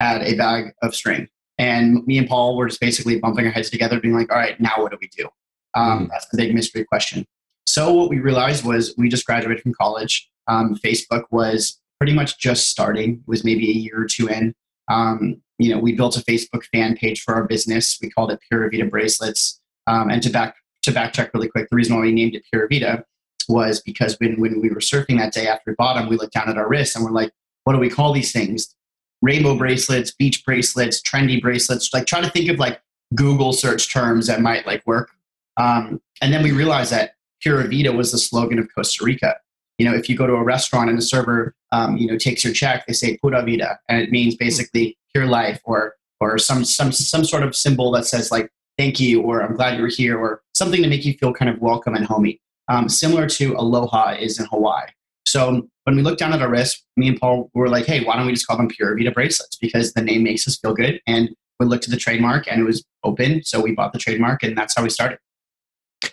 had 0.00 0.22
a 0.22 0.34
bag 0.34 0.72
of 0.82 0.94
string. 0.94 1.28
And 1.58 2.04
me 2.06 2.16
and 2.16 2.26
Paul 2.26 2.56
were 2.56 2.66
just 2.66 2.80
basically 2.80 3.20
bumping 3.20 3.44
our 3.44 3.52
heads 3.52 3.70
together, 3.70 4.00
being 4.00 4.14
like, 4.14 4.32
"All 4.32 4.38
right, 4.38 4.58
now 4.58 4.72
what 4.78 4.90
do 4.90 4.98
we 5.00 5.08
do?" 5.16 5.28
Um, 5.74 6.08
That's 6.10 6.26
the 6.28 6.38
big 6.38 6.54
mystery 6.54 6.84
question. 6.84 7.26
So 7.66 7.92
what 7.92 8.08
we 8.08 8.18
realized 8.18 8.64
was 8.64 8.94
we 8.96 9.08
just 9.08 9.26
graduated 9.26 9.62
from 9.62 9.74
college. 9.74 10.28
Um, 10.48 10.74
Facebook 10.74 11.24
was 11.30 11.78
pretty 11.98 12.14
much 12.14 12.38
just 12.38 12.68
starting. 12.68 13.12
It 13.12 13.28
was 13.28 13.44
maybe 13.44 13.68
a 13.70 13.74
year 13.74 14.00
or 14.00 14.06
two 14.06 14.26
in. 14.26 14.54
Um, 14.90 15.42
you 15.58 15.72
know, 15.72 15.78
we 15.78 15.92
built 15.92 16.16
a 16.16 16.24
Facebook 16.24 16.64
fan 16.72 16.96
page 16.96 17.20
for 17.20 17.34
our 17.34 17.44
business. 17.44 17.98
We 18.00 18.10
called 18.10 18.32
it 18.32 18.40
Pura 18.50 18.70
Vida 18.70 18.86
Bracelets. 18.86 19.60
Um, 19.86 20.10
and 20.10 20.22
to 20.22 20.30
back 20.30 20.56
to 20.82 20.90
backtrack 20.90 21.30
really 21.34 21.48
quick, 21.48 21.68
the 21.68 21.76
reason 21.76 21.94
why 21.94 22.02
we 22.02 22.12
named 22.12 22.34
it 22.34 22.44
Pura 22.50 22.66
Vida 22.68 23.04
was 23.50 23.80
because 23.80 24.16
when 24.20 24.40
when 24.40 24.60
we 24.60 24.70
were 24.70 24.76
surfing 24.76 25.18
that 25.18 25.32
day 25.32 25.46
after 25.46 25.70
we 25.70 25.74
bought 25.74 26.08
we 26.08 26.16
looked 26.16 26.34
down 26.34 26.48
at 26.48 26.56
our 26.56 26.68
wrists 26.68 26.96
and 26.96 27.04
we're 27.04 27.10
like, 27.10 27.32
"What 27.64 27.74
do 27.74 27.78
we 27.78 27.90
call 27.90 28.12
these 28.12 28.32
things? 28.32 28.74
Rainbow 29.22 29.56
bracelets, 29.56 30.12
beach 30.12 30.44
bracelets, 30.44 31.02
trendy 31.02 31.40
bracelets." 31.40 31.90
Like 31.92 32.06
trying 32.06 32.24
to 32.24 32.30
think 32.30 32.48
of 32.48 32.58
like 32.58 32.80
Google 33.14 33.52
search 33.52 33.92
terms 33.92 34.26
that 34.28 34.40
might 34.40 34.66
like 34.66 34.86
work. 34.86 35.10
Um, 35.56 36.00
and 36.22 36.32
then 36.32 36.42
we 36.42 36.52
realized 36.52 36.92
that 36.92 37.14
Pura 37.42 37.66
Vida 37.68 37.92
was 37.92 38.12
the 38.12 38.18
slogan 38.18 38.58
of 38.58 38.68
Costa 38.74 39.04
Rica. 39.04 39.36
You 39.78 39.88
know, 39.88 39.96
if 39.96 40.08
you 40.08 40.16
go 40.16 40.26
to 40.26 40.34
a 40.34 40.44
restaurant 40.44 40.90
and 40.90 40.98
the 40.98 41.02
server, 41.02 41.54
um, 41.72 41.96
you 41.96 42.06
know, 42.06 42.18
takes 42.18 42.44
your 42.44 42.52
check, 42.52 42.86
they 42.86 42.92
say 42.92 43.16
"Pura 43.16 43.42
Vida," 43.42 43.78
and 43.88 44.00
it 44.00 44.10
means 44.10 44.36
basically 44.36 44.96
pure 45.12 45.26
life, 45.26 45.60
or 45.64 45.94
or 46.20 46.38
some 46.38 46.64
some 46.64 46.92
some 46.92 47.24
sort 47.24 47.42
of 47.42 47.56
symbol 47.56 47.90
that 47.92 48.06
says 48.06 48.30
like 48.30 48.50
"Thank 48.78 49.00
you" 49.00 49.22
or 49.22 49.42
"I'm 49.42 49.56
glad 49.56 49.78
you're 49.78 49.88
here," 49.88 50.18
or 50.18 50.42
something 50.54 50.82
to 50.82 50.88
make 50.88 51.04
you 51.04 51.14
feel 51.14 51.32
kind 51.32 51.50
of 51.50 51.60
welcome 51.60 51.94
and 51.94 52.04
homey. 52.04 52.40
Um, 52.68 52.88
similar 52.88 53.28
to 53.28 53.54
Aloha 53.54 54.16
is 54.18 54.38
in 54.38 54.46
Hawaii. 54.46 54.86
So 55.26 55.68
when 55.84 55.96
we 55.96 56.02
looked 56.02 56.18
down 56.18 56.32
at 56.32 56.42
our 56.42 56.48
wrist, 56.48 56.84
me 56.96 57.08
and 57.08 57.20
Paul 57.20 57.50
were 57.54 57.68
like, 57.68 57.86
"Hey, 57.86 58.04
why 58.04 58.16
don't 58.16 58.26
we 58.26 58.32
just 58.32 58.46
call 58.46 58.56
them 58.56 58.68
Pura 58.68 58.96
Vida 58.96 59.10
bracelets?" 59.10 59.56
Because 59.56 59.92
the 59.92 60.02
name 60.02 60.22
makes 60.22 60.46
us 60.46 60.58
feel 60.58 60.74
good, 60.74 61.00
and 61.06 61.30
we 61.58 61.66
looked 61.66 61.84
at 61.84 61.90
the 61.90 61.96
trademark 61.96 62.50
and 62.50 62.60
it 62.60 62.64
was 62.64 62.84
open, 63.04 63.42
so 63.44 63.60
we 63.60 63.72
bought 63.72 63.92
the 63.92 63.98
trademark, 63.98 64.42
and 64.42 64.56
that's 64.56 64.74
how 64.76 64.82
we 64.82 64.90
started. 64.90 65.18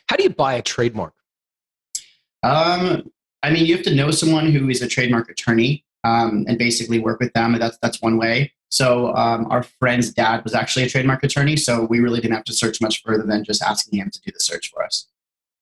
How 0.10 0.16
do 0.16 0.24
you 0.24 0.30
buy 0.30 0.54
a 0.54 0.62
trademark? 0.62 1.14
Um, 2.44 3.12
I 3.44 3.52
mean, 3.52 3.66
you 3.66 3.76
have 3.76 3.86
to 3.86 3.96
know 3.96 4.12
someone 4.12 4.52
who 4.52 4.70
is 4.70 4.82
a 4.82 4.88
trademark 4.88 5.30
attorney 5.30 5.86
um, 6.04 6.46
and 6.48 6.58
basically 6.58 7.00
work 7.00 7.20
with 7.20 7.34
them. 7.34 7.54
And 7.54 7.62
that's 7.62 7.78
that's 7.82 8.02
one 8.02 8.18
way. 8.18 8.54
So 8.70 9.16
um, 9.16 9.48
our 9.50 9.64
friend's 9.64 10.12
dad 10.12 10.44
was 10.44 10.54
actually 10.54 10.84
a 10.84 10.90
trademark 10.90 11.24
attorney, 11.24 11.56
so 11.56 11.86
we 11.86 12.00
really 12.00 12.20
didn't 12.20 12.36
have 12.36 12.44
to 12.46 12.54
search 12.54 12.82
much 12.82 13.02
further 13.02 13.24
than 13.24 13.44
just 13.44 13.62
asking 13.62 14.00
him 14.00 14.10
to 14.12 14.22
do 14.22 14.32
the 14.32 14.40
search 14.40 14.70
for 14.70 14.84
us. 14.84 15.08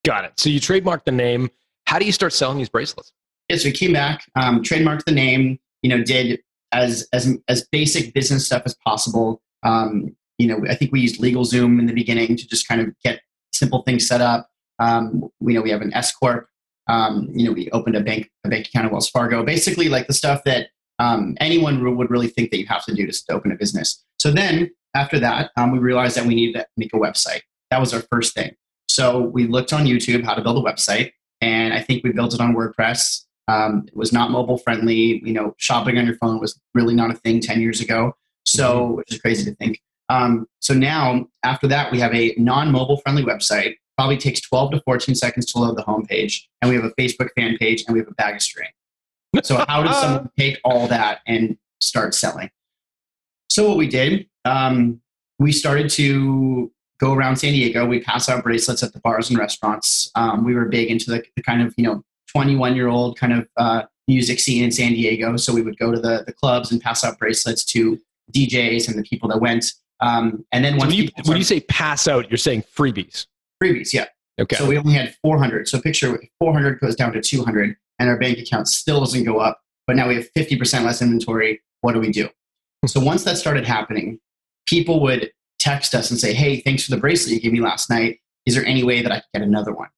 Got 0.06 0.26
it. 0.26 0.34
So 0.38 0.50
you 0.50 0.60
trademarked 0.60 1.06
the 1.06 1.12
name. 1.12 1.50
How 1.88 2.00
do 2.00 2.06
you 2.06 2.12
start 2.12 2.32
selling 2.32 2.58
these 2.58 2.70
bracelets? 2.70 3.12
Yeah, 3.50 3.58
so 3.58 3.70
we 3.70 3.74
came 3.74 3.94
back, 3.94 4.24
um, 4.36 4.62
trademarked 4.62 5.06
the 5.06 5.12
name, 5.12 5.60
you 5.82 5.90
know, 5.90 6.04
did 6.04 6.40
as 6.72 7.08
as 7.14 7.36
as 7.48 7.68
basic 7.72 8.14
business 8.14 8.46
stuff 8.46 8.64
as 8.66 8.76
possible. 8.86 9.42
Um, 9.64 10.16
you 10.38 10.48
know, 10.48 10.64
I 10.70 10.76
think 10.76 10.92
we 10.92 11.00
used 11.00 11.22
LegalZoom 11.22 11.80
in 11.80 11.86
the 11.86 11.94
beginning 11.94 12.36
to 12.38 12.48
just 12.48 12.68
kind 12.68 12.82
of 12.82 12.94
get 13.04 13.22
simple 13.54 13.84
things 13.84 14.08
set 14.08 14.22
up. 14.22 14.50
Um, 14.80 15.30
you 15.42 15.54
know, 15.54 15.62
we 15.62 15.70
have 15.72 15.82
an 15.82 15.94
S 15.94 16.14
corp. 16.14 16.48
Um, 16.88 17.30
you 17.34 17.46
know, 17.46 17.52
we 17.52 17.70
opened 17.72 17.96
a 17.96 18.02
bank 18.02 18.30
a 18.44 18.50
bank 18.50 18.68
account 18.68 18.86
at 18.86 18.92
Wells 18.92 19.10
Fargo. 19.10 19.44
Basically, 19.44 19.90
like 19.90 20.08
the 20.08 20.14
stuff 20.14 20.44
that 20.46 20.70
um, 21.00 21.36
anyone 21.40 21.98
would 21.98 22.10
really 22.10 22.28
think 22.28 22.52
that 22.52 22.60
you 22.60 22.68
have 22.68 22.86
to 22.86 22.94
do 22.94 23.06
to, 23.06 23.12
to 23.12 23.34
open 23.34 23.52
a 23.52 23.56
business. 23.56 24.04
So 24.20 24.32
then 24.32 24.72
after 24.96 25.20
that, 25.20 25.52
um, 25.58 25.72
we 25.72 25.80
realized 25.80 26.16
that 26.18 26.26
we 26.26 26.36
needed 26.36 26.60
to 26.60 26.68
make 26.78 26.94
a 26.94 26.98
website. 26.98 27.42
That 27.70 27.80
was 27.80 27.94
our 27.94 28.02
first 28.12 28.34
thing. 28.34 28.56
So 28.96 29.20
we 29.20 29.46
looked 29.46 29.74
on 29.74 29.86
YouTube 29.86 30.24
how 30.24 30.36
to 30.36 30.42
build 30.42 30.58
a 30.58 30.72
website, 30.72 31.12
and 31.42 31.74
I 31.74 31.82
think 31.82 32.06
we 32.06 32.14
built 32.14 32.34
it 32.34 32.40
on 32.40 32.56
WordPress. 32.56 33.26
Um, 33.50 33.84
it 33.90 33.96
was 33.96 34.14
not 34.14 34.32
mobile 34.32 34.58
friendly. 34.58 35.22
You 35.22 35.34
know, 35.34 35.54
shopping 35.58 35.98
on 35.98 36.06
your 36.06 36.16
phone 36.16 36.40
was 36.40 36.58
really 36.74 36.96
not 36.96 37.12
a 37.12 37.14
thing 37.16 37.42
10 37.42 37.60
years 37.60 37.82
ago. 37.82 38.16
So, 38.46 38.80
Mm-hmm. 38.80 38.94
which 38.96 39.12
is 39.12 39.20
crazy 39.20 39.44
to 39.52 39.56
think. 39.58 39.82
Um, 40.08 40.48
so 40.62 40.74
now, 40.74 41.28
after 41.44 41.68
that, 41.68 41.92
we 41.92 42.00
have 42.00 42.14
a 42.14 42.36
non 42.38 42.72
mobile 42.72 42.96
friendly 43.02 43.24
website. 43.24 43.76
Probably 43.98 44.16
takes 44.16 44.40
12 44.40 44.72
to 44.72 44.82
14 44.86 45.14
seconds 45.14 45.52
to 45.52 45.60
load 45.60 45.76
the 45.76 45.84
homepage. 45.84 46.44
And 46.62 46.70
we 46.70 46.76
have 46.78 46.86
a 46.86 46.92
Facebook 46.92 47.30
fan 47.38 47.58
page 47.58 47.84
and 47.86 47.94
we 47.94 48.00
have 48.00 48.08
a 48.08 48.14
bag 48.14 48.36
of 48.36 48.42
string. 48.42 48.70
So, 49.44 49.58
how 49.68 49.84
does 49.84 50.00
someone 50.00 50.30
take 50.40 50.58
all 50.64 50.88
that 50.88 51.20
and 51.28 51.58
start 51.82 52.16
selling? 52.16 52.50
So, 53.50 53.68
what 53.68 53.76
we 53.76 53.90
did, 53.90 54.28
um, 54.46 55.02
we 55.38 55.52
started 55.52 55.90
to 55.92 56.72
go 57.00 57.14
around 57.14 57.38
San 57.38 57.54
Diego. 57.54 57.86
We 57.86 58.00
pass 58.00 58.30
out 58.30 58.44
bracelets 58.44 58.84
at 58.84 58.94
the 58.94 59.00
bars 59.00 59.30
and 59.30 59.38
restaurants. 59.38 60.10
Um, 60.16 60.44
we 60.44 60.54
were 60.54 60.66
big 60.66 60.90
into 60.90 61.12
the, 61.12 61.24
the 61.36 61.44
kind 61.44 61.62
of, 61.62 61.74
you 61.78 61.84
know, 61.84 62.04
21 62.32 62.76
year 62.76 62.88
old 62.88 63.18
kind 63.18 63.34
of 63.34 63.48
uh, 63.58 63.84
music 64.08 64.40
scene 64.40 64.64
in 64.64 64.72
San 64.72 64.94
Diego. 64.94 65.36
So 65.38 65.54
we 65.54 65.62
would 65.62 65.78
go 65.78 65.92
to 65.92 66.00
the, 66.00 66.24
the 66.26 66.34
clubs 66.34 66.72
and 66.72 66.82
pass 66.82 67.04
out 67.04 67.18
bracelets 67.18 67.64
to 67.66 68.00
DJs 68.32 68.88
and 68.88 68.98
the 68.98 69.04
people 69.04 69.30
that 69.30 69.40
went. 69.40 69.66
Um, 70.00 70.46
and 70.52 70.64
then 70.64 70.80
So 70.80 70.88
when 70.88 70.96
you, 70.96 71.04
people 71.04 71.24
when 71.26 71.38
you 71.38 71.44
say 71.44 71.62
pass 71.62 72.08
out, 72.08 72.30
you're 72.30 72.38
saying 72.38 72.64
freebies. 72.64 73.28
freebies, 73.64 73.94
yeah. 73.94 74.06
Okay. 74.40 74.58
So 74.58 74.68
we 74.68 74.78
only 74.78 74.94
had 74.94 75.16
400. 75.22 75.68
So 75.68 75.80
picture 75.80 76.20
400 76.40 76.80
goes 76.80 76.96
down 76.96 77.14
to 77.14 77.22
200 77.22 77.76
and 78.00 78.10
our 78.10 78.18
bank 78.18 78.38
account 78.38 78.68
still 78.68 79.00
doesn't 79.00 79.24
go 79.24 79.40
up, 79.40 79.62
but 79.88 79.96
now 79.96 80.08
we 80.08 80.16
have 80.16 80.28
50% 80.34 80.84
less 80.84 81.02
inventory. 81.02 81.62
What 81.82 81.94
do 81.94 82.00
we 82.00 82.12
do? 82.12 82.30
so 82.86 83.00
once 83.00 83.24
that 83.24 83.38
started 83.38 83.66
happening, 83.66 84.20
people 84.68 85.00
would 85.02 85.32
text 85.66 85.96
us 85.96 86.12
and 86.12 86.20
say, 86.20 86.34
Hey, 86.34 86.62
thanks 86.62 86.86
for 86.86 86.92
the 86.92 87.02
bracelet 87.02 87.34
you 87.34 87.42
gave 87.42 87.52
me 87.52 87.60
last 87.60 87.90
night. 87.90 88.20
Is 88.46 88.54
there 88.54 88.66
any 88.66 88.84
way 88.84 89.02
that 89.02 89.12
I 89.12 89.16
could 89.16 89.32
get 89.34 89.42
another 89.42 89.74
one? 89.74 89.90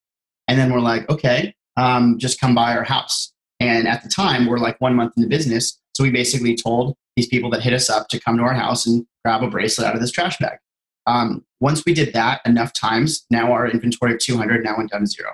And 0.48 0.58
then 0.58 0.72
we're 0.72 0.80
like, 0.80 1.10
okay, 1.10 1.54
um, 1.76 2.18
just 2.18 2.40
come 2.40 2.56
by 2.56 2.76
our 2.76 2.86
house. 2.86 3.34
And 3.60 3.88
at 3.88 4.02
the 4.02 4.10
time, 4.10 4.46
we're 4.46 4.60
like 4.60 4.80
one 4.80 4.96
month 4.96 5.14
in 5.18 5.24
the 5.24 5.30
business. 5.30 5.78
So 5.94 6.04
we 6.04 6.10
basically 6.10 6.56
told 6.56 6.96
these 7.18 7.28
people 7.28 7.50
that 7.50 7.62
hit 7.62 7.74
us 7.74 7.90
up 7.90 8.08
to 8.10 8.20
come 8.20 8.38
to 8.38 8.44
our 8.44 8.54
house 8.54 8.86
and 8.86 9.06
grab 9.26 9.44
a 9.44 9.50
bracelet 9.50 9.88
out 9.88 9.96
of 9.96 10.02
this 10.02 10.12
trash 10.12 10.38
bag. 10.38 10.58
Um, 11.06 11.44
once 11.60 11.84
we 11.86 11.94
did 11.94 12.14
that 12.14 12.42
enough 12.46 12.72
times, 12.72 13.26
now 13.30 13.52
our 13.52 13.68
inventory 13.68 14.14
of 14.14 14.20
200 14.20 14.64
now 14.64 14.78
went 14.78 14.92
down 14.92 15.02
to 15.02 15.08
zero. 15.08 15.32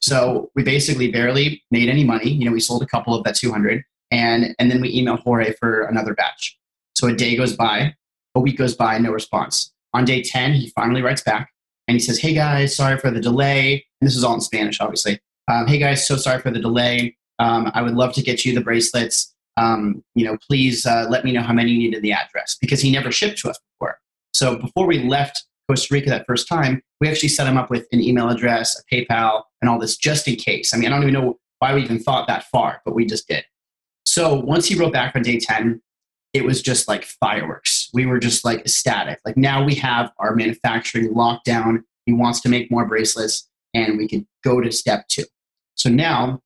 So 0.00 0.50
we 0.54 0.62
basically 0.62 1.10
barely 1.10 1.62
made 1.70 1.88
any 1.88 2.04
money. 2.04 2.30
You 2.30 2.46
know, 2.46 2.52
we 2.52 2.60
sold 2.60 2.82
a 2.82 2.86
couple 2.86 3.14
of 3.14 3.24
that 3.24 3.34
200, 3.34 3.82
and 4.10 4.54
and 4.58 4.70
then 4.70 4.80
we 4.80 5.00
emailed 5.00 5.20
Jorge 5.20 5.54
for 5.54 5.82
another 5.82 6.14
batch. 6.14 6.58
So 6.94 7.08
a 7.08 7.14
day 7.14 7.36
goes 7.36 7.56
by, 7.56 7.94
a 8.34 8.40
week 8.40 8.58
goes 8.58 8.74
by, 8.74 8.98
no 8.98 9.10
response. 9.10 9.72
On 9.94 10.04
day 10.04 10.22
10, 10.22 10.54
he 10.54 10.70
finally 10.70 11.02
writes 11.02 11.22
back 11.22 11.50
and 11.86 11.94
he 11.94 11.98
says, 11.98 12.18
"Hey 12.18 12.34
guys, 12.34 12.76
sorry 12.76 12.98
for 12.98 13.10
the 13.10 13.20
delay." 13.20 13.84
And 14.00 14.08
this 14.08 14.16
is 14.16 14.24
all 14.24 14.34
in 14.34 14.40
Spanish, 14.40 14.80
obviously. 14.80 15.18
Um, 15.50 15.66
hey 15.66 15.78
guys, 15.78 16.06
so 16.06 16.16
sorry 16.16 16.40
for 16.40 16.50
the 16.50 16.60
delay. 16.60 17.16
Um, 17.38 17.70
I 17.74 17.82
would 17.82 17.94
love 17.94 18.12
to 18.14 18.22
get 18.22 18.44
you 18.44 18.54
the 18.54 18.60
bracelets. 18.60 19.34
Um, 19.56 20.04
you 20.14 20.24
know, 20.24 20.36
please 20.46 20.86
uh, 20.86 21.06
let 21.08 21.24
me 21.24 21.32
know 21.32 21.42
how 21.42 21.52
many 21.52 21.72
you 21.72 21.78
need 21.78 21.94
in 21.94 22.02
the 22.02 22.12
address 22.12 22.56
because 22.60 22.80
he 22.80 22.92
never 22.92 23.10
shipped 23.10 23.38
to 23.38 23.50
us 23.50 23.58
before. 23.72 23.98
So 24.34 24.56
before 24.56 24.86
we 24.86 25.02
left 25.04 25.44
Costa 25.68 25.92
Rica 25.92 26.10
that 26.10 26.26
first 26.26 26.48
time, 26.48 26.82
we 27.00 27.08
actually 27.08 27.30
set 27.30 27.46
him 27.46 27.56
up 27.56 27.70
with 27.70 27.86
an 27.92 28.00
email 28.00 28.28
address, 28.28 28.80
a 28.80 28.94
PayPal, 28.94 29.42
and 29.60 29.68
all 29.68 29.78
this 29.78 29.96
just 29.96 30.28
in 30.28 30.36
case. 30.36 30.72
I 30.72 30.76
mean, 30.76 30.86
I 30.86 30.90
don't 30.90 31.02
even 31.08 31.14
know 31.14 31.38
why 31.58 31.74
we 31.74 31.82
even 31.82 31.98
thought 31.98 32.28
that 32.28 32.44
far, 32.44 32.80
but 32.84 32.94
we 32.94 33.04
just 33.04 33.26
did. 33.26 33.44
So 34.06 34.34
once 34.34 34.66
he 34.66 34.78
wrote 34.78 34.92
back 34.92 35.14
on 35.16 35.22
day 35.22 35.38
10, 35.38 35.80
it 36.32 36.44
was 36.44 36.62
just 36.62 36.88
like 36.88 37.04
fireworks. 37.04 37.90
We 37.92 38.06
were 38.06 38.18
just 38.18 38.44
like 38.44 38.60
ecstatic. 38.60 39.20
Like 39.24 39.36
now 39.36 39.64
we 39.64 39.74
have 39.76 40.12
our 40.18 40.34
manufacturing 40.34 41.12
locked 41.14 41.44
down. 41.44 41.84
He 42.06 42.12
wants 42.12 42.40
to 42.42 42.48
make 42.48 42.70
more 42.70 42.86
bracelets, 42.86 43.48
and 43.74 43.98
we 43.98 44.08
could 44.08 44.26
go 44.44 44.60
to 44.60 44.70
step 44.70 45.08
two. 45.08 45.24
So 45.74 45.88
now 45.88 46.42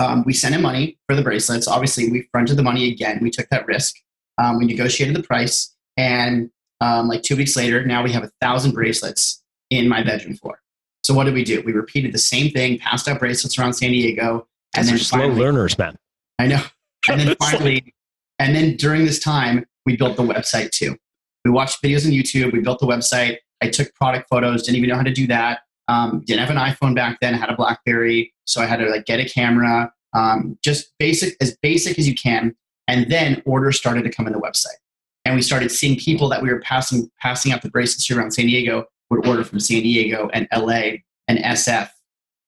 um, 0.00 0.22
we 0.26 0.32
sent 0.32 0.54
him 0.54 0.62
money 0.62 0.98
for 1.08 1.16
the 1.16 1.22
bracelets. 1.22 1.66
Obviously, 1.66 2.10
we 2.10 2.28
fronted 2.32 2.56
the 2.56 2.62
money 2.62 2.90
again. 2.90 3.18
We 3.22 3.30
took 3.30 3.48
that 3.50 3.66
risk. 3.66 3.96
Um, 4.38 4.58
we 4.58 4.66
negotiated 4.66 5.16
the 5.16 5.22
price, 5.22 5.74
and 5.96 6.50
um, 6.80 7.08
like 7.08 7.22
two 7.22 7.36
weeks 7.36 7.56
later, 7.56 7.84
now 7.84 8.02
we 8.02 8.12
have 8.12 8.24
a 8.24 8.30
thousand 8.40 8.72
bracelets 8.72 9.42
in 9.70 9.88
my 9.88 10.02
bedroom 10.02 10.36
floor. 10.36 10.60
So 11.02 11.14
what 11.14 11.24
did 11.24 11.34
we 11.34 11.44
do? 11.44 11.62
We 11.62 11.72
repeated 11.72 12.12
the 12.12 12.18
same 12.18 12.50
thing, 12.50 12.78
passed 12.78 13.08
out 13.08 13.18
bracelets 13.18 13.58
around 13.58 13.74
San 13.74 13.92
Diego, 13.92 14.46
and 14.76 14.86
then 14.86 14.94
are 14.96 14.98
slow 14.98 15.20
finally, 15.20 15.40
learners, 15.40 15.78
man. 15.78 15.96
I 16.38 16.48
know. 16.48 16.62
And 17.08 17.20
then 17.20 17.36
finally, 17.40 17.94
and 18.38 18.54
then 18.54 18.76
during 18.76 19.04
this 19.04 19.18
time, 19.18 19.64
we 19.84 19.96
built 19.96 20.16
the 20.16 20.22
website 20.22 20.70
too. 20.70 20.96
We 21.44 21.50
watched 21.50 21.82
videos 21.82 22.04
on 22.04 22.12
YouTube. 22.12 22.52
We 22.52 22.60
built 22.60 22.80
the 22.80 22.86
website. 22.86 23.36
I 23.62 23.68
took 23.68 23.94
product 23.94 24.28
photos. 24.28 24.62
Didn't 24.64 24.78
even 24.78 24.90
know 24.90 24.96
how 24.96 25.02
to 25.02 25.12
do 25.12 25.26
that. 25.28 25.60
Um, 25.88 26.22
didn't 26.26 26.40
have 26.40 26.50
an 26.50 26.56
iPhone 26.56 26.94
back 26.94 27.18
then. 27.20 27.34
Had 27.34 27.50
a 27.50 27.56
BlackBerry, 27.56 28.34
so 28.44 28.60
I 28.60 28.66
had 28.66 28.80
to 28.80 28.86
like 28.86 29.06
get 29.06 29.20
a 29.20 29.24
camera. 29.24 29.92
Um, 30.12 30.58
just 30.62 30.92
basic, 30.98 31.36
as 31.40 31.56
basic 31.62 31.98
as 31.98 32.08
you 32.08 32.14
can. 32.14 32.54
And 32.88 33.10
then 33.10 33.42
orders 33.46 33.78
started 33.78 34.02
to 34.04 34.10
come 34.10 34.26
in 34.26 34.32
the 34.32 34.40
website, 34.40 34.78
and 35.24 35.34
we 35.34 35.42
started 35.42 35.70
seeing 35.70 35.96
people 35.98 36.28
that 36.28 36.42
we 36.42 36.50
were 36.50 36.60
passing 36.60 37.10
passing 37.20 37.52
out 37.52 37.62
the 37.62 37.70
bracelets 37.70 38.10
around 38.10 38.32
San 38.32 38.46
Diego 38.46 38.86
would 39.10 39.26
order 39.26 39.44
from 39.44 39.60
San 39.60 39.82
Diego 39.82 40.28
and 40.32 40.48
LA 40.52 40.98
and 41.28 41.38
SF, 41.38 41.90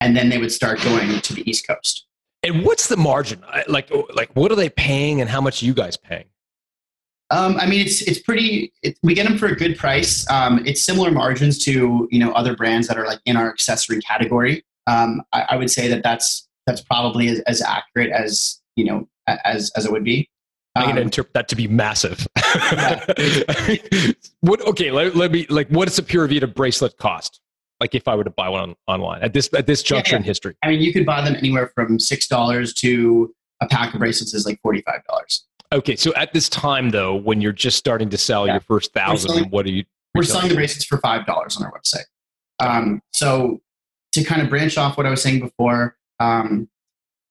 and 0.01 0.17
then 0.17 0.29
they 0.29 0.39
would 0.39 0.53
start 0.53 0.81
going 0.83 1.21
to 1.21 1.35
the 1.35 1.49
East 1.49 1.67
Coast. 1.67 2.08
And 2.43 2.65
what's 2.65 2.89
the 2.89 2.97
margin? 2.97 3.43
Like, 3.69 3.91
like 4.15 4.31
what 4.35 4.53
are 4.53 4.57
they 4.57 4.71
paying, 4.71 5.21
and 5.21 5.29
how 5.29 5.41
much 5.41 5.63
are 5.63 5.67
you 5.67 5.75
guys 5.75 5.97
paying? 5.97 6.27
Um, 7.31 7.57
I 7.59 7.67
mean, 7.67 7.81
it's 7.81 8.01
it's 8.03 8.21
pretty. 8.21 8.73
It, 8.83 8.99
we 9.03 9.15
get 9.15 9.29
them 9.29 9.37
for 9.37 9.47
a 9.47 9.57
good 9.57 9.77
price. 9.77 10.29
Um, 10.31 10.65
it's 10.67 10.81
similar 10.81 11.11
margins 11.11 11.63
to 11.65 12.09
you 12.11 12.19
know 12.19 12.33
other 12.33 12.57
brands 12.57 12.89
that 12.89 12.97
are 12.97 13.07
like 13.07 13.21
in 13.27 13.37
our 13.37 13.51
accessory 13.51 14.01
category. 14.01 14.65
Um, 14.87 15.23
I, 15.33 15.47
I 15.51 15.57
would 15.57 15.71
say 15.71 15.89
that 15.89 16.03
that's 16.03 16.49
that's 16.67 16.81
probably 16.81 17.29
as, 17.29 17.41
as 17.41 17.61
accurate 17.61 18.11
as 18.11 18.61
you 18.77 18.85
know 18.85 19.09
as 19.27 19.71
as 19.77 19.85
it 19.85 19.93
would 19.93 20.05
be. 20.05 20.31
I'm 20.77 20.85
going 20.85 20.97
to 20.97 21.03
Um, 21.03 21.07
interpret 21.09 21.35
that 21.35 21.49
to 21.49 21.57
be 21.57 21.67
massive. 21.67 22.27
what? 24.41 24.61
Okay, 24.63 24.93
let, 24.93 25.17
let 25.17 25.33
me 25.33 25.47
like. 25.51 25.69
What 25.69 25.89
does 25.89 25.99
a 25.99 26.03
Pura 26.03 26.29
Vida 26.29 26.47
bracelet 26.47 26.97
cost? 26.99 27.41
Like, 27.81 27.95
if 27.95 28.09
I 28.09 28.15
were 28.15 28.25
to 28.25 28.31
buy 28.31 28.49
one 28.49 28.61
on, 28.61 28.77
online 28.87 29.23
at 29.23 29.33
this 29.33 29.49
at 29.55 29.67
this 29.67 29.83
juncture 29.83 30.13
yeah. 30.13 30.19
in 30.19 30.23
history. 30.25 30.57
I 30.63 30.69
mean, 30.69 30.81
you 30.81 30.93
could 30.93 31.07
buy 31.07 31.23
them 31.23 31.37
anywhere 31.37 31.71
from 31.75 31.99
six 31.99 32.27
dollars 32.27 32.75
to 32.75 33.35
a 33.61 33.69
pack 33.69 33.95
of 33.95 34.01
bracelets 34.01 34.35
is 34.35 34.47
like 34.47 34.61
forty 34.63 34.83
five 34.83 35.05
dollars. 35.09 35.45
Okay, 35.71 35.97
so 35.97 36.15
at 36.15 36.33
this 36.33 36.49
time 36.49 36.91
though, 36.91 37.15
when 37.15 37.41
you're 37.41 37.53
just 37.53 37.77
starting 37.77 38.09
to 38.11 38.19
sell 38.19 38.47
Yeah. 38.47 38.55
your 38.55 38.61
first 38.61 38.93
thousand, 38.93 39.31
selling- 39.31 39.51
what 39.51 39.67
are 39.67 39.71
you? 39.71 39.85
We're 40.15 40.23
selling 40.25 40.49
the 40.49 40.55
bracelets 40.55 40.85
for 40.85 40.99
five 40.99 41.27
dollars 41.27 41.57
on 41.57 41.65
our 41.65 41.73
website. 41.73 42.07
Um, 42.59 43.01
so 43.13 43.61
to 44.13 44.25
kind 44.25 44.43
of 44.43 44.49
branch 44.49 44.77
off 44.79 44.97
what 44.97 45.07
I 45.07 45.11
was 45.11 45.23
saying 45.23 45.41
before, 45.41 45.97
um, 46.19 46.69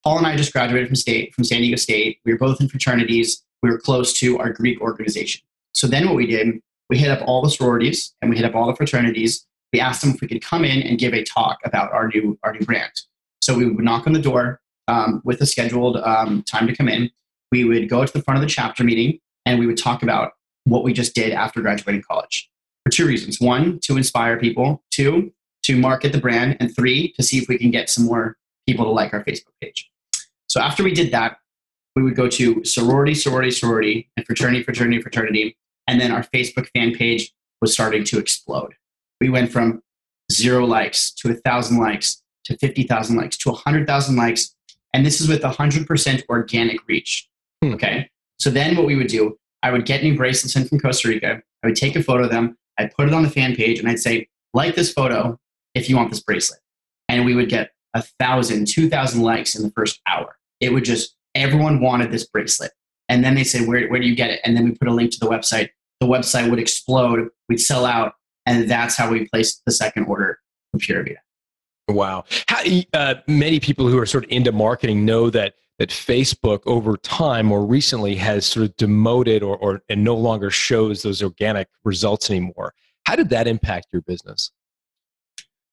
Paul 0.04 0.18
and 0.18 0.26
I 0.26 0.36
just 0.36 0.52
graduated 0.52 0.88
from 0.88 0.96
state 0.96 1.34
from 1.34 1.44
San 1.44 1.60
Diego 1.60 1.76
State. 1.76 2.20
We 2.24 2.32
were 2.32 2.38
both 2.38 2.60
in 2.60 2.68
fraternities. 2.68 3.42
We 3.62 3.70
were 3.70 3.78
close 3.78 4.12
to 4.14 4.38
our 4.38 4.52
Greek 4.52 4.80
organization. 4.80 5.42
So 5.74 5.86
then 5.86 6.06
what 6.06 6.14
we 6.14 6.26
did, 6.26 6.60
we 6.88 6.96
hit 6.96 7.10
up 7.10 7.26
all 7.26 7.42
the 7.42 7.50
sororities 7.50 8.14
and 8.22 8.30
we 8.30 8.36
hit 8.36 8.46
up 8.46 8.54
all 8.54 8.66
the 8.66 8.76
fraternities. 8.76 9.44
We 9.72 9.80
asked 9.80 10.02
them 10.02 10.12
if 10.12 10.20
we 10.20 10.28
could 10.28 10.42
come 10.42 10.64
in 10.64 10.82
and 10.82 10.98
give 10.98 11.12
a 11.14 11.22
talk 11.22 11.58
about 11.64 11.92
our 11.92 12.08
new 12.08 12.38
our 12.42 12.52
new 12.52 12.64
brand. 12.64 12.92
So 13.42 13.56
we 13.56 13.66
would 13.66 13.84
knock 13.84 14.06
on 14.06 14.12
the 14.12 14.22
door 14.22 14.60
um, 14.88 15.22
with 15.24 15.40
a 15.40 15.46
scheduled 15.46 15.98
um, 15.98 16.42
time 16.42 16.66
to 16.66 16.74
come 16.74 16.88
in. 16.88 17.10
We 17.52 17.64
would 17.64 17.88
go 17.88 18.04
to 18.04 18.12
the 18.12 18.22
front 18.22 18.38
of 18.38 18.42
the 18.42 18.48
chapter 18.48 18.84
meeting 18.84 19.20
and 19.46 19.58
we 19.58 19.66
would 19.66 19.78
talk 19.78 20.02
about 20.02 20.32
what 20.64 20.84
we 20.84 20.92
just 20.92 21.14
did 21.14 21.32
after 21.32 21.60
graduating 21.60 22.02
college 22.02 22.50
for 22.84 22.90
two 22.90 23.06
reasons. 23.06 23.40
One, 23.40 23.78
to 23.80 23.96
inspire 23.96 24.38
people. 24.38 24.82
Two, 24.90 25.32
to 25.64 25.76
market 25.76 26.12
the 26.12 26.18
brand. 26.18 26.56
And 26.60 26.74
three, 26.74 27.12
to 27.12 27.22
see 27.22 27.38
if 27.38 27.48
we 27.48 27.58
can 27.58 27.70
get 27.70 27.88
some 27.88 28.04
more 28.04 28.36
people 28.66 28.84
to 28.84 28.90
like 28.90 29.14
our 29.14 29.24
Facebook 29.24 29.54
page. 29.60 29.90
So 30.48 30.60
after 30.60 30.82
we 30.82 30.92
did 30.92 31.10
that, 31.12 31.38
we 31.96 32.02
would 32.02 32.16
go 32.16 32.28
to 32.28 32.64
sorority, 32.64 33.14
sorority, 33.14 33.50
sorority, 33.50 34.10
and 34.16 34.24
fraternity, 34.26 34.62
fraternity, 34.62 35.02
fraternity. 35.02 35.56
And 35.86 36.00
then 36.00 36.12
our 36.12 36.22
Facebook 36.22 36.68
fan 36.74 36.94
page 36.94 37.32
was 37.60 37.72
starting 37.72 38.04
to 38.04 38.18
explode. 38.18 38.74
We 39.20 39.28
went 39.28 39.50
from 39.50 39.82
zero 40.30 40.64
likes 40.66 41.10
to 41.12 41.30
a 41.30 41.34
thousand 41.34 41.78
likes 41.78 42.22
to 42.44 42.56
50,000 42.56 43.16
likes 43.16 43.36
to 43.38 43.50
100,000 43.50 44.16
likes. 44.16 44.54
And 44.94 45.04
this 45.04 45.20
is 45.20 45.28
with 45.28 45.42
100% 45.42 46.22
organic 46.28 46.86
reach. 46.88 47.28
Hmm. 47.62 47.74
Okay. 47.74 48.10
So 48.38 48.50
then 48.50 48.76
what 48.76 48.86
we 48.86 48.96
would 48.96 49.08
do, 49.08 49.38
I 49.62 49.70
would 49.70 49.84
get 49.84 50.02
new 50.02 50.16
bracelets 50.16 50.56
in 50.56 50.64
from 50.66 50.80
Costa 50.80 51.08
Rica. 51.08 51.42
I 51.62 51.66
would 51.66 51.76
take 51.76 51.96
a 51.96 52.02
photo 52.02 52.24
of 52.24 52.30
them. 52.30 52.56
I'd 52.78 52.94
put 52.94 53.08
it 53.08 53.14
on 53.14 53.22
the 53.22 53.30
fan 53.30 53.54
page 53.56 53.80
and 53.80 53.88
I'd 53.88 53.98
say, 53.98 54.28
like 54.54 54.74
this 54.76 54.92
photo 54.92 55.38
if 55.74 55.90
you 55.90 55.96
want 55.96 56.10
this 56.10 56.20
bracelet. 56.20 56.60
and 57.08 57.24
we 57.24 57.34
would 57.34 57.48
get 57.48 57.70
a 57.94 58.02
thousand, 58.02 58.66
two 58.66 58.88
thousand 58.88 59.22
likes 59.22 59.54
in 59.54 59.62
the 59.62 59.70
first 59.70 60.00
hour. 60.06 60.36
It 60.60 60.72
would 60.72 60.84
just 60.84 61.16
everyone 61.34 61.80
wanted 61.80 62.10
this 62.10 62.26
bracelet, 62.26 62.72
and 63.08 63.24
then 63.24 63.34
they 63.34 63.44
say, 63.44 63.64
"Where 63.64 63.88
where 63.88 64.00
do 64.00 64.06
you 64.06 64.14
get 64.14 64.30
it?" 64.30 64.40
And 64.44 64.56
then 64.56 64.64
we 64.64 64.72
put 64.72 64.88
a 64.88 64.92
link 64.92 65.10
to 65.12 65.18
the 65.18 65.26
website. 65.26 65.70
The 66.00 66.06
website 66.06 66.50
would 66.50 66.58
explode. 66.58 67.28
We'd 67.48 67.60
sell 67.60 67.84
out, 67.84 68.14
and 68.48 68.68
that's 68.68 68.96
how 68.96 69.10
we 69.10 69.28
placed 69.28 69.62
the 69.66 69.72
second 69.72 70.04
order 70.04 70.38
for 70.72 70.78
Pura 70.78 71.04
Vida. 71.04 71.20
Wow. 71.88 72.24
How, 72.48 72.62
uh, 72.94 73.14
many 73.26 73.60
people 73.60 73.88
who 73.88 73.98
are 73.98 74.06
sort 74.06 74.24
of 74.24 74.30
into 74.30 74.52
marketing 74.52 75.04
know 75.04 75.30
that 75.30 75.54
that 75.78 75.90
Facebook 75.90 76.60
over 76.66 76.96
time 76.96 77.52
or 77.52 77.64
recently 77.64 78.16
has 78.16 78.44
sort 78.44 78.66
of 78.66 78.76
demoted 78.76 79.44
or, 79.44 79.56
or 79.58 79.80
and 79.88 80.02
no 80.02 80.16
longer 80.16 80.50
shows 80.50 81.02
those 81.02 81.22
organic 81.22 81.68
results 81.84 82.30
anymore. 82.30 82.74
How 83.06 83.14
did 83.14 83.28
that 83.30 83.46
impact 83.46 83.86
your 83.92 84.02
business? 84.02 84.50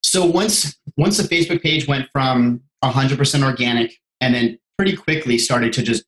So 0.03 0.25
once 0.25 0.77
once 0.96 1.17
the 1.17 1.24
Facebook 1.24 1.63
page 1.63 1.88
went 1.88 2.08
from 2.12 2.62
100% 2.84 3.44
organic 3.44 3.98
and 4.22 4.36
then 4.36 4.60
pretty 4.77 4.96
quickly 4.96 5.38
started 5.38 5.74
to 5.74 5.82
just 5.82 6.03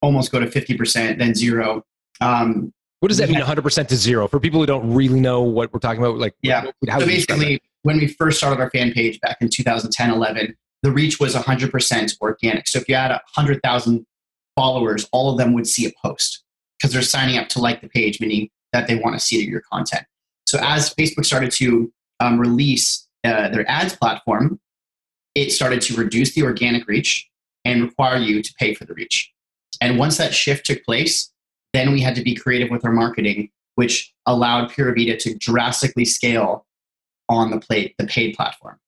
almost 0.00 0.32
go 0.32 0.40
to 0.40 0.46
50%, 0.46 1.18
then 1.18 1.34
zero. 1.34 1.82
Um, 2.20 2.72
what 3.00 3.08
does 3.08 3.18
that 3.18 3.28
mean, 3.28 3.40
100% 3.40 3.88
to 3.88 3.96
zero? 3.96 4.26
For 4.26 4.40
people 4.40 4.60
who 4.60 4.66
don't 4.66 4.92
really 4.92 5.20
know 5.20 5.42
what 5.42 5.72
we're 5.72 5.78
talking 5.78 6.02
about, 6.02 6.18
like, 6.18 6.34
yeah. 6.42 6.66
How 6.88 6.98
so 6.98 7.06
basically, 7.06 7.62
when 7.82 7.98
we 7.98 8.08
first 8.08 8.38
started 8.38 8.60
our 8.60 8.70
fan 8.70 8.92
page 8.92 9.20
back 9.20 9.38
in 9.40 9.48
2010, 9.48 10.10
11, 10.10 10.56
the 10.82 10.90
reach 10.90 11.20
was 11.20 11.34
100% 11.34 12.20
organic. 12.20 12.66
So 12.68 12.78
if 12.78 12.88
you 12.88 12.96
had 12.96 13.10
100,000 13.10 14.06
followers, 14.56 15.08
all 15.12 15.30
of 15.30 15.38
them 15.38 15.52
would 15.54 15.66
see 15.66 15.86
a 15.86 15.92
post 16.02 16.42
because 16.78 16.92
they're 16.92 17.02
signing 17.02 17.38
up 17.38 17.48
to 17.50 17.60
like 17.60 17.80
the 17.80 17.88
page, 17.88 18.20
meaning 18.20 18.50
that 18.72 18.88
they 18.88 18.96
want 18.96 19.14
to 19.14 19.20
see 19.20 19.44
your 19.44 19.62
content. 19.72 20.04
So 20.46 20.58
as 20.62 20.94
Facebook 20.94 21.24
started 21.24 21.52
to 21.52 21.92
um, 22.20 22.38
release 22.38 23.06
uh, 23.24 23.48
their 23.48 23.68
ads 23.70 23.94
platform, 23.94 24.60
it 25.34 25.52
started 25.52 25.80
to 25.82 25.94
reduce 25.94 26.34
the 26.34 26.42
organic 26.42 26.88
reach 26.88 27.28
and 27.64 27.82
require 27.82 28.16
you 28.16 28.42
to 28.42 28.54
pay 28.58 28.74
for 28.74 28.84
the 28.84 28.94
reach. 28.94 29.32
And 29.80 29.98
once 29.98 30.16
that 30.16 30.34
shift 30.34 30.66
took 30.66 30.84
place, 30.84 31.30
then 31.72 31.92
we 31.92 32.00
had 32.00 32.14
to 32.14 32.22
be 32.22 32.34
creative 32.34 32.70
with 32.70 32.84
our 32.84 32.92
marketing, 32.92 33.50
which 33.74 34.12
allowed 34.26 34.70
Pura 34.70 34.94
Vida 34.94 35.16
to 35.18 35.34
drastically 35.34 36.04
scale 36.04 36.66
on 37.28 37.50
the 37.50 37.60
plate, 37.60 37.94
the 37.98 38.06
paid 38.06 38.34
platform. 38.34 38.78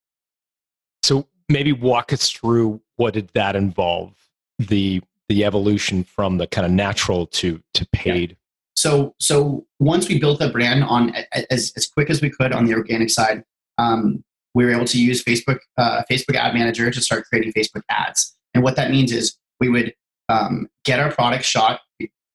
So 1.02 1.26
maybe 1.48 1.72
walk 1.72 2.12
us 2.12 2.30
through 2.30 2.80
what 2.96 3.14
did 3.14 3.30
that 3.34 3.56
involve 3.56 4.14
the 4.58 5.02
the 5.28 5.44
evolution 5.44 6.02
from 6.02 6.38
the 6.38 6.46
kind 6.46 6.66
of 6.66 6.72
natural 6.72 7.26
to 7.26 7.62
to 7.74 7.86
paid. 7.92 8.30
Yeah. 8.30 8.36
So 8.76 9.14
so 9.18 9.66
once 9.78 10.08
we 10.08 10.18
built 10.18 10.38
the 10.38 10.48
brand 10.50 10.84
on 10.84 11.14
as 11.50 11.72
as 11.76 11.86
quick 11.86 12.10
as 12.10 12.20
we 12.20 12.30
could 12.30 12.52
on 12.52 12.64
the 12.64 12.74
organic 12.74 13.10
side, 13.10 13.44
um, 13.78 14.24
we 14.54 14.64
were 14.64 14.72
able 14.72 14.86
to 14.86 15.00
use 15.00 15.22
Facebook 15.22 15.58
uh, 15.76 16.02
Facebook 16.10 16.34
Ad 16.34 16.54
Manager 16.54 16.90
to 16.90 17.00
start 17.00 17.24
creating 17.26 17.52
Facebook 17.52 17.82
ads. 17.88 18.36
And 18.54 18.64
what 18.64 18.76
that 18.76 18.90
means 18.90 19.12
is 19.12 19.36
we 19.60 19.68
would 19.68 19.94
um, 20.28 20.68
get 20.84 21.00
our 21.00 21.12
product 21.12 21.44
shot 21.44 21.80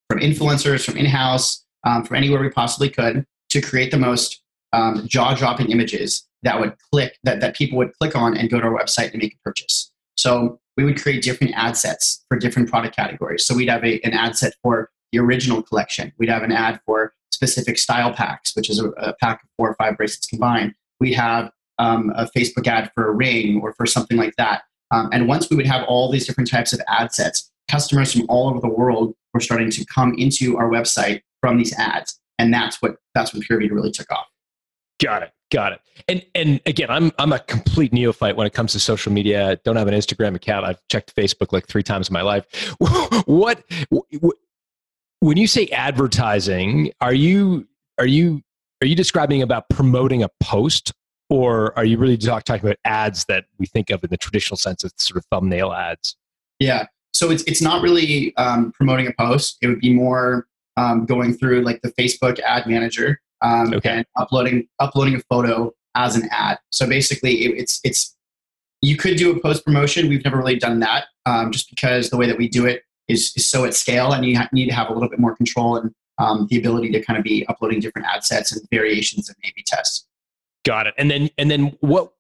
from 0.10 0.20
influencers, 0.20 0.86
from 0.86 0.98
in-house, 0.98 1.66
um, 1.86 2.04
from 2.04 2.18
anywhere 2.18 2.42
we 2.42 2.50
possibly 2.50 2.90
could 2.90 3.26
to 3.50 3.62
create 3.62 3.92
the 3.92 3.98
most 3.98 4.42
um, 4.74 5.08
jaw-dropping 5.08 5.72
images 5.72 6.28
that 6.44 6.60
would 6.60 6.76
click 6.92 7.18
that, 7.24 7.40
that 7.40 7.56
people 7.56 7.78
would 7.78 7.94
click 7.98 8.16
on 8.16 8.38
and 8.38 8.50
go 8.50 8.60
to 8.60 8.68
our 8.68 8.74
website 8.74 9.12
and 9.12 9.22
make 9.22 9.34
a 9.34 9.38
purchase. 9.44 9.92
So 10.18 10.60
we 10.78 10.84
would 10.84 11.02
create 11.02 11.24
different 11.24 11.54
ad 11.56 11.78
sets 11.78 12.24
for 12.28 12.38
different 12.38 12.70
product 12.70 12.96
categories. 12.96 13.46
So 13.46 13.56
we'd 13.56 13.70
have 13.70 13.84
a, 13.84 14.00
an 14.02 14.14
ad 14.14 14.38
set 14.38 14.54
for 14.62 14.90
the 15.12 15.20
original 15.20 15.64
collection. 15.64 16.12
We'd 16.18 16.30
have 16.30 16.44
an 16.44 16.52
ad 16.52 16.82
for 16.86 17.14
specific 17.32 17.78
style 17.78 18.14
packs, 18.14 18.56
which 18.56 18.70
is 18.70 18.80
a, 18.80 18.90
a 18.90 19.14
pack 19.22 19.44
of 19.44 19.50
four 19.58 19.70
or 19.70 19.76
five 19.76 19.98
bracelets 19.98 20.28
combined. 20.28 20.74
We'd 21.00 21.14
have 21.14 21.52
um, 21.80 22.12
a 22.16 22.30
Facebook 22.36 22.68
ad 22.68 22.91
for 22.94 23.08
a 23.08 23.12
ring 23.12 23.60
or 23.62 23.74
for 23.74 23.86
something 23.86 24.18
like 24.18 24.34
that. 24.38 24.63
Um, 24.91 25.10
and 25.12 25.28
once 25.28 25.50
we 25.50 25.56
would 25.56 25.65
have 25.65 25.84
all 25.88 26.12
these 26.12 26.26
different 26.26 26.50
types 26.50 26.74
of 26.74 26.82
ad 26.88 27.13
sets, 27.13 27.52
customers 27.69 28.13
from 28.13 28.25
all 28.30 28.49
over 28.49 28.60
the 28.60 28.69
world 28.69 29.15
were 29.34 29.39
starting 29.39 29.69
to 29.71 29.86
come 29.86 30.13
into 30.17 30.58
our 30.58 30.69
website 30.69 31.21
from 31.41 31.58
these 31.58 31.73
ads, 31.78 32.19
and 32.39 32.54
that's 32.54 32.82
what 32.82 32.95
that's 33.13 33.34
when 33.34 33.41
Pura 33.41 33.62
Vida 33.62 33.73
really 33.73 33.91
took 33.91 34.12
off. 34.12 34.28
Got 35.01 35.23
it. 35.23 35.32
Got 35.51 35.73
it. 35.73 35.82
And 36.08 36.25
and 36.34 36.60
again, 36.65 36.89
I'm 36.89 37.12
I'm 37.19 37.32
a 37.32 37.39
complete 37.39 37.93
neophyte 37.93 38.36
when 38.36 38.47
it 38.47 38.54
comes 38.54 38.71
to 38.73 38.80
social 38.80 39.12
media. 39.12 39.60
Don't 39.63 39.75
have 39.75 39.88
an 39.88 39.93
Instagram 39.93 40.36
account. 40.36 40.65
I've 40.65 40.80
checked 40.89 41.15
Facebook 41.15 41.51
like 41.51 41.67
three 41.67 41.84
times 41.84 42.10
in 42.10 42.13
my 42.13 42.21
life. 42.21 42.45
what 43.25 43.63
when 45.19 45.38
you 45.38 45.47
say 45.47 45.67
advertising, 45.67 46.91
are 46.99 47.13
you 47.13 47.67
are 47.99 48.08
you 48.08 48.41
are 48.82 48.88
you 48.88 48.95
describing 48.95 49.41
about 49.41 49.69
promoting 49.69 50.23
a 50.23 50.30
post 50.41 50.91
or 51.30 51.78
are 51.78 51.86
you 51.86 51.97
really 51.97 52.17
talk, 52.17 52.43
talking 52.43 52.65
about 52.65 52.78
ads 52.86 53.25
that 53.25 53.45
we 53.58 53.65
think 53.65 53.89
of 53.89 54.04
in 54.04 54.10
the 54.10 54.17
traditional 54.17 54.58
sense 54.58 54.84
of 54.84 54.91
sort 54.97 55.17
of 55.17 55.25
thumbnail 55.32 55.71
ads? 55.73 56.15
Yeah. 56.60 56.86
So 57.15 57.32
it's 57.32 57.43
it's 57.43 57.62
not 57.62 57.82
really 57.82 58.36
um, 58.38 58.71
promoting 58.73 59.08
a 59.08 59.13
post. 59.13 59.58
It 59.62 59.67
would 59.67 59.80
be 59.80 59.93
more 59.93 60.47
um, 60.78 61.06
going 61.06 61.34
through 61.34 61.62
like 61.62 61.82
the 61.82 61.91
Facebook 61.93 62.39
ad 62.41 62.67
manager 62.67 63.21
um, 63.41 63.73
okay. 63.73 63.89
and 63.89 64.06
uploading 64.17 64.67
uploading 64.80 65.15
a 65.15 65.19
photo 65.21 65.73
as 65.95 66.15
an 66.15 66.28
ad. 66.32 66.60
So 66.71 66.88
basically, 66.88 67.45
it, 67.45 67.58
it's 67.58 67.80
it's 67.84 68.15
you 68.82 68.97
could 68.97 69.17
do 69.17 69.32
a 69.32 69.39
post 69.39 69.65
promotion. 69.65 70.10
We've 70.10 70.23
never 70.23 70.38
really 70.38 70.60
done 70.60 70.80
that, 70.82 71.06
um, 71.25 71.51
just 71.51 71.69
because 71.69 72.10
the 72.10 72.17
way 72.17 72.28
that 72.28 72.38
we 72.38 72.47
do 72.47 72.65
it 72.65 72.84
is, 73.08 73.32
is 73.36 73.47
so 73.47 73.65
at 73.65 73.73
scale, 73.73 74.12
and 74.12 74.25
you 74.25 74.38
ha- 74.38 74.49
need 74.51 74.67
to 74.67 74.73
have 74.73 74.89
a 74.89 74.93
little 74.93 75.10
bit 75.10 75.19
more 75.19 75.36
control 75.36 75.78
and 75.78 75.93
um, 76.17 76.47
the 76.49 76.58
ability 76.58 76.91
to 76.91 77.01
kind 77.01 77.17
of 77.17 77.23
be 77.23 77.45
uploading 77.47 77.80
different 77.80 78.08
ad 78.13 78.23
sets 78.23 78.51
and 78.51 78.62
variations 78.71 79.30
and 79.30 79.38
A/B 79.43 79.63
tests. 79.65 80.06
Got 80.65 80.88
it. 80.88 80.93
And 80.97 81.10
then 81.10 81.30
and 81.38 81.49
then 81.49 81.78
what? 81.80 82.12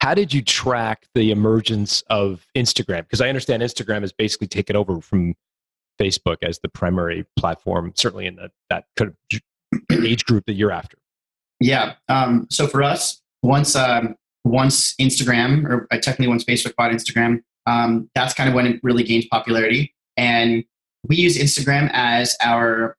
How 0.00 0.14
did 0.14 0.32
you 0.32 0.42
track 0.42 1.06
the 1.14 1.30
emergence 1.30 2.02
of 2.08 2.46
Instagram? 2.56 3.02
Because 3.02 3.20
I 3.20 3.28
understand 3.28 3.62
Instagram 3.62 4.00
has 4.00 4.12
basically 4.12 4.46
taken 4.46 4.74
over 4.74 5.00
from 5.00 5.34
Facebook 6.00 6.38
as 6.42 6.58
the 6.60 6.68
primary 6.70 7.26
platform, 7.38 7.92
certainly 7.94 8.26
in 8.26 8.36
the, 8.36 8.50
that 8.70 8.84
kind 8.96 9.12
of 9.32 9.40
age 10.04 10.24
group 10.24 10.46
that 10.46 10.54
you're 10.54 10.72
after? 10.72 10.96
Yeah. 11.60 11.94
Um, 12.08 12.46
so 12.50 12.66
for 12.66 12.82
us, 12.82 13.20
once 13.42 13.76
um, 13.76 14.16
once 14.44 14.94
Instagram, 14.96 15.66
or 15.66 15.86
uh, 15.90 15.98
technically 15.98 16.28
once 16.28 16.44
Facebook 16.44 16.74
bought 16.76 16.92
Instagram, 16.92 17.42
um, 17.66 18.08
that's 18.14 18.32
kind 18.32 18.48
of 18.48 18.54
when 18.54 18.66
it 18.66 18.80
really 18.82 19.02
gained 19.02 19.26
popularity. 19.30 19.94
And 20.16 20.64
we 21.06 21.16
use 21.16 21.36
Instagram 21.36 21.90
as 21.92 22.36
our 22.42 22.96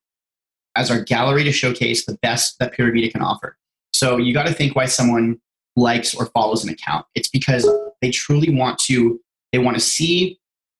as 0.76 0.90
our 0.90 1.02
gallery 1.02 1.44
to 1.44 1.52
showcase 1.52 2.06
the 2.06 2.16
best 2.22 2.58
that 2.58 2.72
Pura 2.72 2.92
Vida 2.92 3.10
can 3.10 3.22
offer. 3.22 3.58
So 3.92 4.16
you 4.16 4.32
got 4.32 4.46
to 4.46 4.54
think 4.54 4.74
why 4.74 4.86
someone 4.86 5.40
likes 5.76 6.14
or 6.14 6.26
follows 6.26 6.64
an 6.64 6.70
account. 6.70 7.06
It's 7.14 7.28
because 7.28 7.68
they 8.00 8.10
truly 8.10 8.54
want 8.54 8.78
to 8.80 9.20
they 9.52 9.58
want 9.58 9.76
to 9.76 9.82
see 9.82 10.38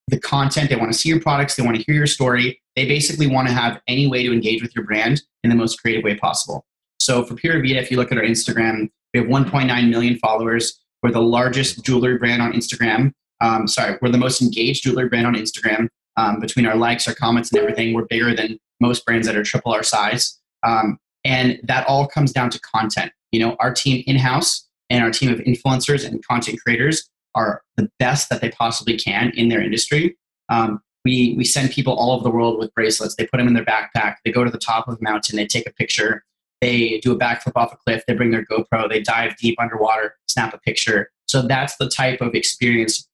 the 0.09 0.18
content, 0.18 0.70
they 0.70 0.76
want 0.76 0.92
to 0.92 0.98
see 0.98 1.09
your 1.09 1.20
products, 1.20 1.57
they 1.57 1.62
want 1.62 1.76
to 1.76 1.83
hear 1.83 1.94
your 1.94 2.07
story. 2.07 2.61
They 2.74 2.87
basically 2.87 3.26
want 3.26 3.48
to 3.48 3.55
have 3.55 3.81
any 3.87 4.07
way 4.07 4.22
to 4.22 4.33
engage 4.33 4.62
with 4.62 4.74
your 4.74 4.85
brand 4.85 5.22
in 5.44 5.50
the 5.50 5.57
most 5.57 5.81
creative 5.81 6.05
way 6.05 6.16
possible. 6.16 6.64
So 7.00 7.24
for 7.24 7.35
Pura 7.35 7.61
Vida, 7.61 7.78
if 7.78 7.90
you 7.90 7.96
look 7.96 8.12
at 8.12 8.18
our 8.18 8.24
Instagram, 8.24 8.88
we 9.12 9.20
have 9.20 9.28
1.9 9.28 9.90
million 9.90 10.18
followers. 10.18 10.81
We're 11.02 11.11
the 11.11 11.20
largest 11.20 11.85
jewelry 11.85 12.16
brand 12.16 12.40
on 12.40 12.52
Instagram. 12.52 13.12
Um, 13.40 13.66
sorry, 13.66 13.98
we're 14.00 14.11
the 14.11 14.18
most 14.18 14.40
engaged 14.40 14.85
jewelry 14.85 15.09
brand 15.09 15.26
on 15.26 15.35
Instagram. 15.35 15.88
Um, 16.16 16.40
between 16.40 16.66
our 16.66 16.76
likes, 16.76 17.09
our 17.09 17.14
comments, 17.14 17.50
and 17.50 17.61
everything, 17.61 17.92
we're 17.94 18.05
bigger 18.05 18.35
than 18.35 18.59
most 18.81 19.05
brands 19.05 19.26
that 19.26 19.37
are 19.37 19.42
triple 19.42 19.72
our 19.72 19.83
size. 19.83 20.38
Um, 20.62 20.98
and 21.24 21.59
that 21.64 21.87
all 21.87 22.07
comes 22.07 22.33
down 22.33 22.50
to 22.50 22.61
content. 22.61 23.12
You 23.33 23.40
know, 23.40 23.57
our 23.61 23.72
team 23.72 24.02
in 24.07 24.16
house 24.16 24.68
and 24.92 25.02
our 25.02 25.11
team 25.11 25.33
of 25.33 25.38
influencers 25.40 26.07
and 26.07 26.24
content 26.24 26.61
creators 26.64 27.09
are 27.35 27.62
the 27.76 27.88
best 27.98 28.28
that 28.28 28.42
they 28.42 28.50
possibly 28.50 28.96
can 28.96 29.31
in 29.31 29.48
their 29.48 29.62
industry. 29.62 30.16
Um, 30.50 30.83
we, 31.05 31.35
we 31.37 31.44
send 31.44 31.70
people 31.70 31.94
all 31.94 32.12
over 32.12 32.22
the 32.22 32.31
world 32.31 32.59
with 32.59 32.72
bracelets. 32.74 33.16
They 33.16 33.26
put 33.26 33.38
them 33.38 33.48
in 33.48 33.55
their 33.55 33.64
backpack. 33.64 34.16
They 34.24 34.31
go 34.31 34.44
to 34.44 34.50
the 34.50 34.59
top 34.59 34.87
of 34.87 34.98
a 35.00 35.02
mountain. 35.02 35.37
They 35.37 35.46
take 35.46 35.66
a 35.66 35.72
picture. 35.72 36.22
They 36.61 37.00
do 37.00 37.11
a 37.11 37.18
backflip 37.18 37.52
off 37.57 37.72
a 37.72 37.76
cliff. 37.76 38.05
They 38.07 38.14
bring 38.14 38.31
their 38.33 38.44
GoPro. 38.44 38.88
They 38.88 39.00
dive 39.00 39.37
deep 39.38 39.59
underwater, 39.59 40.14
snap 40.28 40.52
a 40.52 40.59
picture. 40.59 41.11
So 41.26 41.40
that's 41.40 41.76
the 41.76 41.88
type 41.88 42.20
of 42.20 42.35
experience 42.35 43.09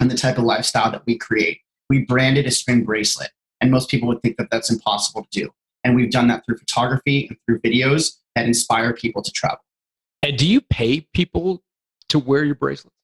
and 0.00 0.10
the 0.10 0.16
type 0.16 0.38
of 0.38 0.44
lifestyle 0.44 0.90
that 0.92 1.02
we 1.04 1.18
create. 1.18 1.58
We 1.90 2.04
branded 2.04 2.46
a 2.46 2.50
string 2.52 2.84
bracelet, 2.84 3.30
and 3.60 3.70
most 3.70 3.90
people 3.90 4.08
would 4.08 4.22
think 4.22 4.36
that 4.36 4.48
that's 4.50 4.70
impossible 4.70 5.26
to 5.30 5.40
do. 5.40 5.50
And 5.82 5.96
we've 5.96 6.10
done 6.10 6.28
that 6.28 6.44
through 6.46 6.58
photography 6.58 7.26
and 7.26 7.36
through 7.44 7.60
videos 7.60 8.16
that 8.36 8.46
inspire 8.46 8.94
people 8.94 9.20
to 9.20 9.32
travel. 9.32 9.58
And 10.24 10.38
do 10.38 10.48
you 10.48 10.62
pay 10.62 11.02
people 11.12 11.62
to 12.08 12.18
wear 12.18 12.44
your 12.44 12.54
bracelet? 12.54 12.94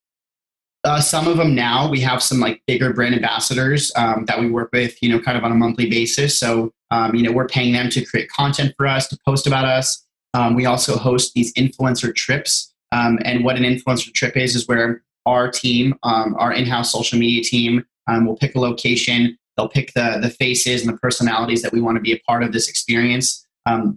Uh, 0.84 1.02
some 1.02 1.28
of 1.28 1.36
them 1.36 1.54
now 1.54 1.86
we 1.90 2.00
have 2.00 2.22
some 2.22 2.40
like 2.40 2.62
bigger 2.66 2.94
brand 2.94 3.14
ambassadors 3.14 3.92
um, 3.94 4.24
that 4.24 4.40
we 4.40 4.50
work 4.50 4.70
with, 4.72 5.00
you 5.02 5.10
know, 5.10 5.20
kind 5.20 5.36
of 5.36 5.44
on 5.44 5.52
a 5.52 5.54
monthly 5.54 5.90
basis. 5.90 6.38
So, 6.38 6.72
um, 6.90 7.14
you 7.14 7.22
know, 7.22 7.30
we're 7.30 7.46
paying 7.46 7.74
them 7.74 7.90
to 7.90 8.02
create 8.06 8.30
content 8.30 8.72
for 8.78 8.86
us, 8.86 9.06
to 9.08 9.18
post 9.26 9.46
about 9.46 9.66
us. 9.66 10.02
Um, 10.32 10.54
we 10.54 10.64
also 10.64 10.96
host 10.96 11.34
these 11.34 11.52
influencer 11.52 12.14
trips. 12.14 12.72
Um, 12.90 13.18
and 13.22 13.44
what 13.44 13.56
an 13.56 13.64
influencer 13.64 14.10
trip 14.14 14.34
is, 14.38 14.56
is 14.56 14.66
where 14.66 15.02
our 15.26 15.50
team, 15.50 15.96
um, 16.02 16.34
our 16.38 16.54
in 16.54 16.64
house 16.64 16.90
social 16.90 17.18
media 17.18 17.44
team, 17.44 17.84
um, 18.06 18.24
will 18.24 18.36
pick 18.36 18.54
a 18.54 18.60
location. 18.60 19.36
They'll 19.58 19.68
pick 19.68 19.92
the, 19.92 20.18
the 20.22 20.30
faces 20.30 20.80
and 20.80 20.90
the 20.90 20.96
personalities 20.96 21.60
that 21.60 21.72
we 21.74 21.82
want 21.82 21.96
to 21.96 22.00
be 22.00 22.12
a 22.12 22.18
part 22.20 22.42
of 22.42 22.52
this 22.52 22.70
experience, 22.70 23.46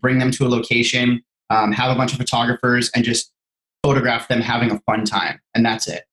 bring 0.01 0.19
them 0.19 0.31
to 0.31 0.45
a 0.45 0.49
location, 0.49 1.23
have 1.73 1.91
a 1.91 1.95
bunch 1.95 2.11
of 2.13 2.17
photographers, 2.17 2.89
and 2.95 3.03
just 3.03 3.31
photograph 3.83 4.27
them 4.27 4.41
having 4.41 4.71
a 4.71 4.79
fun 4.81 5.05
time, 5.05 5.39
and 5.53 5.65
that's 5.65 5.87
it. 5.87 6.03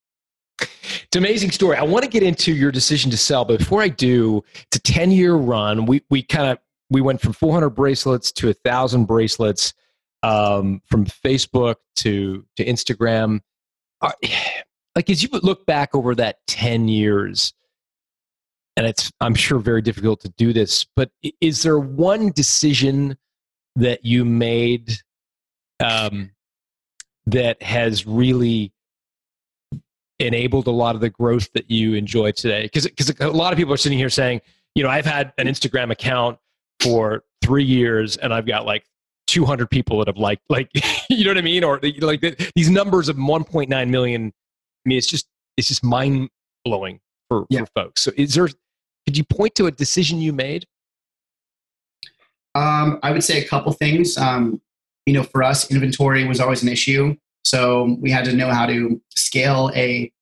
It's 0.60 1.16
an 1.16 1.24
amazing 1.24 1.50
story. 1.50 1.76
I 1.76 1.82
want 1.82 2.04
to 2.04 2.10
get 2.10 2.22
into 2.22 2.52
your 2.52 2.70
decision 2.70 3.10
to 3.10 3.16
sell, 3.16 3.44
but 3.44 3.58
before 3.58 3.82
I 3.82 3.88
do, 3.88 4.42
it's 4.66 4.76
a 4.76 4.80
10 4.80 5.10
year 5.10 5.34
run. 5.34 5.86
We, 5.86 6.02
we 6.10 6.22
kind 6.22 6.50
of, 6.50 6.58
we 6.90 7.00
went 7.00 7.20
from 7.20 7.32
400 7.32 7.70
bracelets 7.70 8.32
to 8.32 8.50
a 8.50 8.52
thousand 8.52 9.06
bracelets, 9.06 9.74
um, 10.22 10.82
from 10.86 11.06
Facebook 11.06 11.76
to, 11.96 12.44
to 12.56 12.64
Instagram. 12.64 13.40
Are, 14.00 14.14
like 14.96 15.08
as 15.08 15.22
you 15.22 15.28
look 15.32 15.66
back 15.66 15.94
over 15.94 16.14
that 16.16 16.38
10 16.46 16.88
years, 16.88 17.54
and 18.76 18.86
it's, 18.86 19.12
I'm 19.20 19.34
sure 19.34 19.58
very 19.58 19.82
difficult 19.82 20.20
to 20.20 20.28
do 20.30 20.52
this, 20.52 20.86
but 20.96 21.10
is 21.40 21.62
there 21.62 21.78
one 21.78 22.30
decision 22.30 23.16
that 23.76 24.04
you 24.04 24.24
made, 24.24 24.92
um, 25.80 26.30
that 27.26 27.62
has 27.62 28.06
really 28.06 28.72
enabled 30.18 30.66
a 30.66 30.70
lot 30.70 30.94
of 30.94 31.00
the 31.00 31.10
growth 31.10 31.50
that 31.54 31.70
you 31.70 31.94
enjoy 31.94 32.32
today? 32.32 32.62
Because 32.62 32.86
because 32.86 33.10
a 33.20 33.28
lot 33.28 33.52
of 33.52 33.58
people 33.58 33.72
are 33.72 33.78
sitting 33.78 33.98
here 33.98 34.10
saying, 34.10 34.40
you 34.74 34.82
know, 34.82 34.88
I've 34.88 35.06
had 35.06 35.32
an 35.38 35.46
Instagram 35.46 35.90
account 35.90 36.38
for 36.80 37.24
three 37.42 37.64
years 37.64 38.16
and 38.16 38.32
I've 38.32 38.46
got 38.46 38.66
like 38.66 38.84
200 39.26 39.70
people 39.70 39.98
that 39.98 40.08
have 40.08 40.16
liked, 40.16 40.42
like, 40.48 40.70
you 41.10 41.24
know 41.24 41.30
what 41.30 41.38
I 41.38 41.42
mean? 41.42 41.64
Or 41.64 41.80
like 42.00 42.20
these 42.54 42.70
numbers 42.70 43.08
of 43.08 43.16
1.9 43.16 43.88
million. 43.88 44.26
I 44.26 44.88
mean, 44.88 44.98
it's 44.98 45.06
just 45.06 45.26
it's 45.56 45.68
just 45.68 45.84
mind 45.84 46.30
blowing 46.64 47.00
for, 47.28 47.46
yeah. 47.50 47.60
for 47.60 47.66
folks. 47.74 48.02
So, 48.02 48.12
is 48.16 48.34
there? 48.34 48.48
Could 49.06 49.16
you 49.16 49.24
point 49.24 49.54
to 49.56 49.66
a 49.66 49.70
decision 49.70 50.20
you 50.20 50.32
made? 50.32 50.66
Um, 52.54 52.98
I 53.02 53.12
would 53.12 53.24
say 53.24 53.42
a 53.42 53.46
couple 53.46 53.72
things. 53.72 54.16
Um, 54.16 54.60
you 55.06 55.12
know, 55.12 55.22
for 55.22 55.42
us, 55.42 55.70
inventory 55.70 56.26
was 56.26 56.40
always 56.40 56.62
an 56.62 56.68
issue. 56.68 57.16
So 57.44 57.96
we 58.00 58.10
had 58.10 58.24
to 58.26 58.32
know 58.32 58.50
how 58.50 58.66
to 58.66 59.00
scale 59.16 59.70
a 59.74 60.12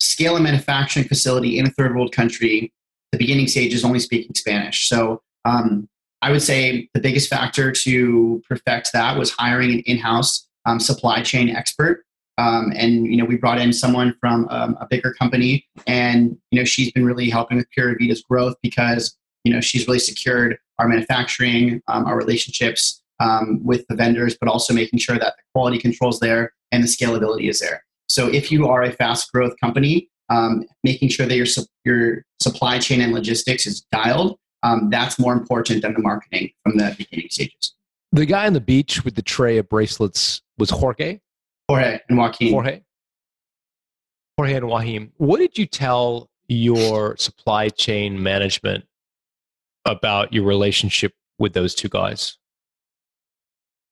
scale 0.00 0.36
a 0.36 0.40
manufacturing 0.40 1.06
facility 1.06 1.58
in 1.58 1.66
a 1.66 1.70
third 1.70 1.94
world 1.94 2.12
country. 2.12 2.72
The 3.12 3.18
beginning 3.18 3.46
stage 3.46 3.72
is 3.72 3.84
only 3.84 4.00
speaking 4.00 4.34
Spanish. 4.34 4.88
So 4.88 5.22
um, 5.44 5.88
I 6.22 6.30
would 6.30 6.42
say 6.42 6.88
the 6.94 7.00
biggest 7.00 7.28
factor 7.28 7.70
to 7.72 8.42
perfect 8.48 8.92
that 8.92 9.18
was 9.18 9.30
hiring 9.30 9.72
an 9.72 9.80
in-house 9.80 10.48
um, 10.64 10.80
supply 10.80 11.22
chain 11.22 11.50
expert. 11.50 12.04
Um, 12.38 12.72
and 12.74 13.06
you 13.06 13.16
know, 13.16 13.24
we 13.24 13.36
brought 13.36 13.60
in 13.60 13.72
someone 13.72 14.16
from 14.20 14.48
um, 14.48 14.76
a 14.80 14.86
bigger 14.86 15.12
company, 15.12 15.66
and 15.86 16.36
you 16.50 16.58
know, 16.58 16.64
she's 16.64 16.90
been 16.92 17.04
really 17.04 17.28
helping 17.28 17.58
with 17.58 17.70
Pura 17.70 17.94
Vida's 17.98 18.22
growth 18.22 18.56
because 18.62 19.16
you 19.44 19.52
know 19.52 19.60
she's 19.60 19.86
really 19.86 19.98
secured 19.98 20.56
our 20.78 20.88
manufacturing, 20.88 21.82
um, 21.88 22.06
our 22.06 22.16
relationships 22.16 23.01
um, 23.22 23.60
with 23.64 23.86
the 23.88 23.94
vendors, 23.94 24.36
but 24.38 24.48
also 24.48 24.74
making 24.74 24.98
sure 24.98 25.18
that 25.18 25.34
the 25.36 25.42
quality 25.54 25.78
controls 25.78 26.18
there 26.18 26.52
and 26.72 26.82
the 26.82 26.88
scalability 26.88 27.48
is 27.48 27.60
there. 27.60 27.84
So 28.08 28.28
if 28.28 28.50
you 28.50 28.68
are 28.68 28.82
a 28.82 28.92
fast 28.92 29.30
growth 29.32 29.54
company, 29.60 30.08
um, 30.28 30.64
making 30.82 31.08
sure 31.08 31.26
that 31.26 31.36
your, 31.36 31.46
your 31.84 32.24
supply 32.40 32.78
chain 32.78 33.00
and 33.00 33.12
logistics 33.12 33.66
is 33.66 33.82
dialed, 33.92 34.38
um, 34.62 34.90
that's 34.90 35.18
more 35.18 35.32
important 35.32 35.82
than 35.82 35.94
the 35.94 36.00
marketing 36.00 36.50
from 36.62 36.76
the 36.76 36.94
beginning 36.98 37.28
stages. 37.30 37.74
The 38.10 38.26
guy 38.26 38.46
on 38.46 38.52
the 38.52 38.60
beach 38.60 39.04
with 39.04 39.14
the 39.14 39.22
tray 39.22 39.56
of 39.58 39.68
bracelets 39.68 40.42
was 40.58 40.70
Jorge? 40.70 41.20
Jorge 41.68 42.00
and 42.08 42.18
Joaquin. 42.18 42.52
Jorge. 42.52 42.82
Jorge 44.36 44.54
and 44.54 44.68
Joaquin. 44.68 45.12
What 45.16 45.38
did 45.38 45.56
you 45.56 45.66
tell 45.66 46.28
your 46.48 47.16
supply 47.16 47.68
chain 47.68 48.22
management 48.22 48.84
about 49.84 50.32
your 50.32 50.44
relationship 50.44 51.14
with 51.38 51.54
those 51.54 51.74
two 51.74 51.88
guys? 51.88 52.36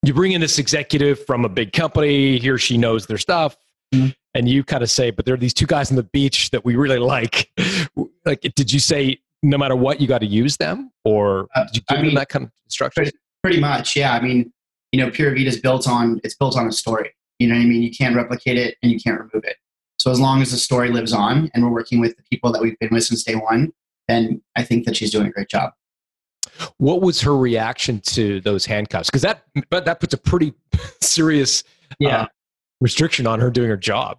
You 0.03 0.15
bring 0.15 0.33
in 0.33 0.41
this 0.41 0.59
executive 0.59 1.25
from 1.27 1.45
a 1.45 1.49
big 1.49 1.73
company, 1.73 2.39
he 2.39 2.49
or 2.49 2.59
she 2.59 2.79
knows 2.79 3.07
their 3.07 3.19
stuff, 3.19 3.57
mm-hmm. 3.95 4.09
and 4.35 4.49
you 4.49 4.65
kind 4.65 4.83
of 4.83 4.91
say, 4.91 5.11
but 5.11 5.27
there 5.27 5.35
are 5.35 5.39
these 5.39 5.55
two 5.55 5.67
guys 5.67 5.91
on 5.91 5.97
the 5.97 6.03
beach 6.03 6.51
that 6.51 6.65
we 6.65 6.77
really 6.77 6.99
like. 6.99 7.51
like, 8.25 8.41
did 8.55 8.73
you 8.73 8.81
say 8.81 9.19
no 9.43 9.59
matter 9.59 9.77
what, 9.77 10.01
you 10.01 10.07
got 10.07 10.19
to 10.19 10.27
use 10.27 10.57
them, 10.57 10.91
or 11.05 11.49
uh, 11.55 11.65
did 11.65 11.77
you 11.77 11.83
give 11.89 11.99
I 11.99 12.03
them 12.03 12.15
that 12.15 12.29
kind 12.29 12.45
of 12.47 12.53
instruction? 12.65 13.03
Pretty, 13.03 13.19
pretty, 13.43 13.61
much, 13.61 13.97
yeah. 13.97 14.15
I 14.15 14.21
mean, 14.21 14.53
you 14.93 15.05
know, 15.05 15.11
Pura 15.11 15.35
Vida 15.35 15.49
is 15.49 15.61
built 15.61 15.89
on 15.89 16.21
it's 16.25 16.35
built 16.35 16.57
on 16.57 16.67
a 16.67 16.73
story. 16.73 17.15
You 17.39 17.49
know 17.49 17.55
what 17.55 17.63
I 17.63 17.67
mean? 17.67 17.83
You 17.83 17.91
can't 17.91 18.15
replicate 18.15 18.59
it 18.59 18.77
and 18.83 18.93
you 18.93 18.99
can't 19.01 19.19
remove 19.19 19.45
it. 19.45 19.57
So 19.99 20.11
as 20.11 20.21
long 20.21 20.43
as 20.43 20.51
the 20.51 20.57
story 20.57 20.91
lives 20.91 21.13
on, 21.13 21.51
and 21.55 21.63
we're 21.63 21.71
working 21.71 22.01
with 22.01 22.17
the 22.17 22.23
people 22.31 22.53
that 22.53 22.63
we've 22.63 22.79
been 22.79 22.91
with 22.91 23.05
since 23.05 23.23
day 23.23 23.35
one, 23.35 23.73
then 24.09 24.43
I 24.57 24.63
think 24.63 24.87
that 24.87 24.97
she's 24.97 25.11
doing 25.11 25.27
a 25.27 25.31
great 25.31 25.49
job. 25.49 25.73
What 26.79 27.01
was 27.01 27.21
her 27.23 27.37
reaction 27.37 28.01
to 28.01 28.41
those 28.41 28.67
handcuffs? 28.67 29.09
Because 29.09 29.23
that 29.23 29.45
but 29.71 29.85
that 29.85 30.01
puts 30.01 30.15
a 30.15 30.19
pretty 30.19 30.55
serious 31.01 31.65
yeah. 31.99 32.23
Uh, 32.23 32.27
restriction 32.81 33.27
on 33.27 33.41
her 33.41 33.51
doing 33.51 33.69
her 33.69 33.77
job. 33.77 34.19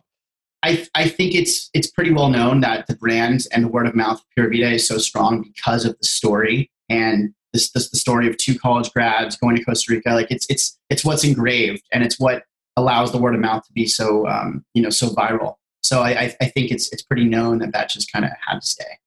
I, 0.64 0.86
I 0.94 1.08
think 1.08 1.34
it's 1.34 1.70
it's 1.74 1.90
pretty 1.90 2.12
well 2.12 2.30
known 2.30 2.62
that 2.62 2.88
the 2.88 2.96
brand 2.96 3.46
and 3.52 3.64
the 3.64 3.68
word 3.68 3.88
of 3.88 3.96
mouth 3.96 4.20
of 4.20 4.26
Pura 4.36 4.50
Vida 4.50 4.72
is 4.72 4.88
so 4.88 4.98
strong 4.98 5.42
because 5.42 5.86
of 5.86 5.98
the 5.98 6.06
story 6.06 6.70
and 6.90 7.34
this, 7.54 7.72
this 7.72 7.90
the 7.90 7.98
story 7.98 8.28
of 8.28 8.38
two 8.38 8.58
college 8.58 8.92
grads 8.94 9.36
going 9.36 9.56
to 9.56 9.64
Costa 9.64 9.94
Rica. 9.94 10.12
Like 10.12 10.30
it's 10.30 10.46
it's 10.50 10.78
it's 10.90 11.04
what's 11.04 11.24
engraved 11.24 11.84
and 11.92 12.04
it's 12.04 12.20
what 12.20 12.44
allows 12.78 13.12
the 13.12 13.18
word 13.18 13.36
of 13.36 13.42
mouth 13.42 13.66
to 13.66 13.74
be 13.74 13.88
so 13.88 14.28
um, 14.28 14.64
you 14.74 14.82
know 14.82 14.90
so 14.90 15.10
viral. 15.10 15.56
So 15.84 16.02
I, 16.02 16.36
I 16.40 16.46
think 16.46 16.72
it's 16.72 16.92
it's 16.94 17.02
pretty 17.02 17.26
known 17.26 17.58
that 17.60 17.74
that 17.74 17.90
just 17.90 18.12
kind 18.12 18.24
of 18.24 18.32
had 18.46 18.60
to 18.60 18.68
stay. 18.68 18.98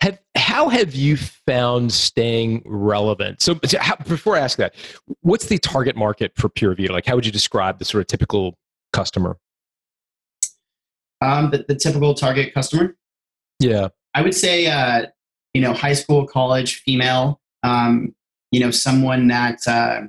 Have 0.00 0.18
how 0.34 0.68
have 0.68 0.94
you 0.94 1.16
found 1.16 1.92
staying 1.92 2.62
relevant? 2.64 3.42
So, 3.42 3.58
how, 3.78 3.96
before 3.96 4.36
I 4.36 4.40
ask 4.40 4.56
that, 4.58 4.74
what's 5.20 5.46
the 5.46 5.58
target 5.58 5.94
market 5.94 6.32
for 6.36 6.50
Vida? 6.56 6.92
Like, 6.92 7.04
how 7.04 7.14
would 7.16 7.26
you 7.26 7.32
describe 7.32 7.78
the 7.78 7.84
sort 7.84 8.00
of 8.00 8.06
typical 8.06 8.56
customer? 8.92 9.36
Um, 11.20 11.50
the, 11.50 11.64
the 11.68 11.74
typical 11.74 12.14
target 12.14 12.54
customer. 12.54 12.96
Yeah, 13.60 13.88
I 14.14 14.22
would 14.22 14.34
say, 14.34 14.68
uh, 14.68 15.06
you 15.52 15.60
know, 15.60 15.74
high 15.74 15.92
school, 15.92 16.26
college, 16.26 16.76
female. 16.76 17.40
Um, 17.62 18.14
you 18.50 18.60
know, 18.60 18.70
someone 18.70 19.28
that 19.28 19.58
uh, 19.66 20.02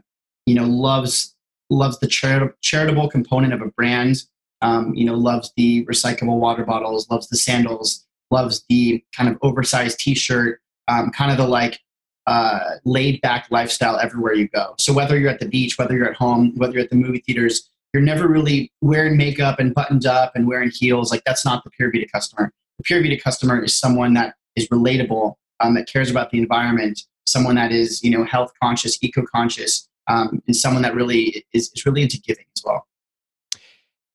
you 0.45 0.55
know 0.55 0.65
loves 0.65 1.35
loves 1.69 1.99
the 1.99 2.07
chari- 2.07 2.53
charitable 2.61 3.09
component 3.09 3.53
of 3.53 3.61
a 3.61 3.67
brand. 3.71 4.23
Um, 4.61 4.93
you 4.93 5.05
know, 5.05 5.15
loves 5.15 5.53
the 5.55 5.85
recyclable 5.85 6.37
water 6.37 6.65
bottles, 6.65 7.09
loves 7.09 7.29
the 7.29 7.37
sandals 7.37 8.05
loves 8.31 8.65
the 8.69 9.03
kind 9.15 9.29
of 9.29 9.37
oversized 9.41 9.99
t-shirt, 9.99 10.61
um, 10.87 11.11
kind 11.11 11.31
of 11.31 11.37
the 11.37 11.47
like 11.47 11.79
uh, 12.27 12.75
laid 12.85 13.19
back 13.21 13.47
lifestyle 13.49 13.97
everywhere 13.97 14.33
you 14.33 14.47
go. 14.47 14.75
So 14.77 14.93
whether 14.93 15.17
you're 15.17 15.29
at 15.31 15.39
the 15.39 15.47
beach, 15.47 15.77
whether 15.77 15.95
you're 15.95 16.09
at 16.09 16.15
home, 16.15 16.53
whether 16.57 16.73
you're 16.73 16.83
at 16.83 16.89
the 16.89 16.95
movie 16.95 17.23
theaters, 17.25 17.69
you're 17.93 18.03
never 18.03 18.27
really 18.27 18.71
wearing 18.81 19.17
makeup 19.17 19.59
and 19.59 19.73
buttoned 19.73 20.05
up 20.05 20.33
and 20.35 20.47
wearing 20.47 20.69
heels. 20.71 21.11
Like 21.11 21.23
that's 21.25 21.43
not 21.43 21.63
the 21.63 21.71
Pura 21.71 21.91
Vida 21.91 22.07
customer. 22.07 22.53
The 22.77 22.83
Pura 22.83 23.01
Vida 23.01 23.19
customer 23.19 23.63
is 23.63 23.75
someone 23.75 24.13
that 24.13 24.35
is 24.55 24.67
relatable, 24.67 25.33
um, 25.59 25.73
that 25.73 25.87
cares 25.87 26.11
about 26.11 26.29
the 26.29 26.37
environment, 26.37 27.01
someone 27.25 27.55
that 27.55 27.71
is 27.71 28.03
you 28.03 28.11
know 28.11 28.23
health 28.23 28.51
conscious, 28.61 29.01
eco 29.01 29.23
conscious, 29.23 29.87
um, 30.07 30.41
and 30.45 30.55
someone 30.55 30.83
that 30.83 30.93
really 30.95 31.45
is, 31.53 31.71
is 31.73 31.85
really 31.85 32.03
into 32.03 32.19
giving 32.19 32.45
as 32.55 32.63
well. 32.63 32.85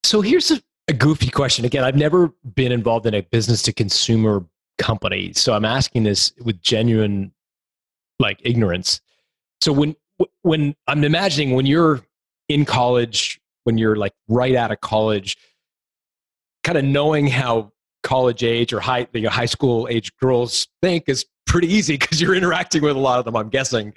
So 0.05 0.21
here's 0.21 0.51
a 0.51 0.61
a 0.89 0.93
goofy 0.93 1.31
question. 1.31 1.65
Again, 1.65 1.85
I've 1.85 1.97
never 1.97 2.33
been 2.55 2.73
involved 2.73 3.07
in 3.07 3.15
a 3.15 3.23
business 3.23 3.63
to 3.63 3.73
consumer 3.73 4.45
company, 4.79 5.33
so 5.33 5.55
I'm 5.55 5.65
asking 5.65 6.05
this 6.05 6.33
with 6.43 6.61
genuine 6.61 7.33
like 8.19 8.41
ignorance. 8.45 9.01
So 9.61 9.73
when 9.73 9.97
when 10.43 10.75
I'm 10.87 11.05
imagining 11.05 11.55
when 11.55 11.67
you're 11.67 12.01
in 12.49 12.65
college, 12.65 13.41
when 13.65 13.79
you're 13.79 13.97
like 13.97 14.13
right 14.29 14.55
out 14.55 14.71
of 14.71 14.81
college, 14.81 15.37
kind 16.63 16.79
of 16.79 16.85
knowing 16.85 17.27
how 17.27 17.73
college 18.03 18.45
age 18.45 18.73
or 18.73 18.81
high 18.81 19.07
you 19.13 19.23
know, 19.23 19.31
high 19.31 19.47
school 19.47 19.89
age 19.91 20.15
girls 20.19 20.69
think 20.83 21.09
is 21.09 21.25
pretty 21.47 21.73
easy 21.73 21.97
because 21.99 22.21
you're 22.21 22.35
interacting 22.35 22.83
with 22.83 22.97
a 22.97 23.01
lot 23.01 23.19
of 23.19 23.25
them. 23.25 23.37
I'm 23.37 23.49
guessing 23.49 23.93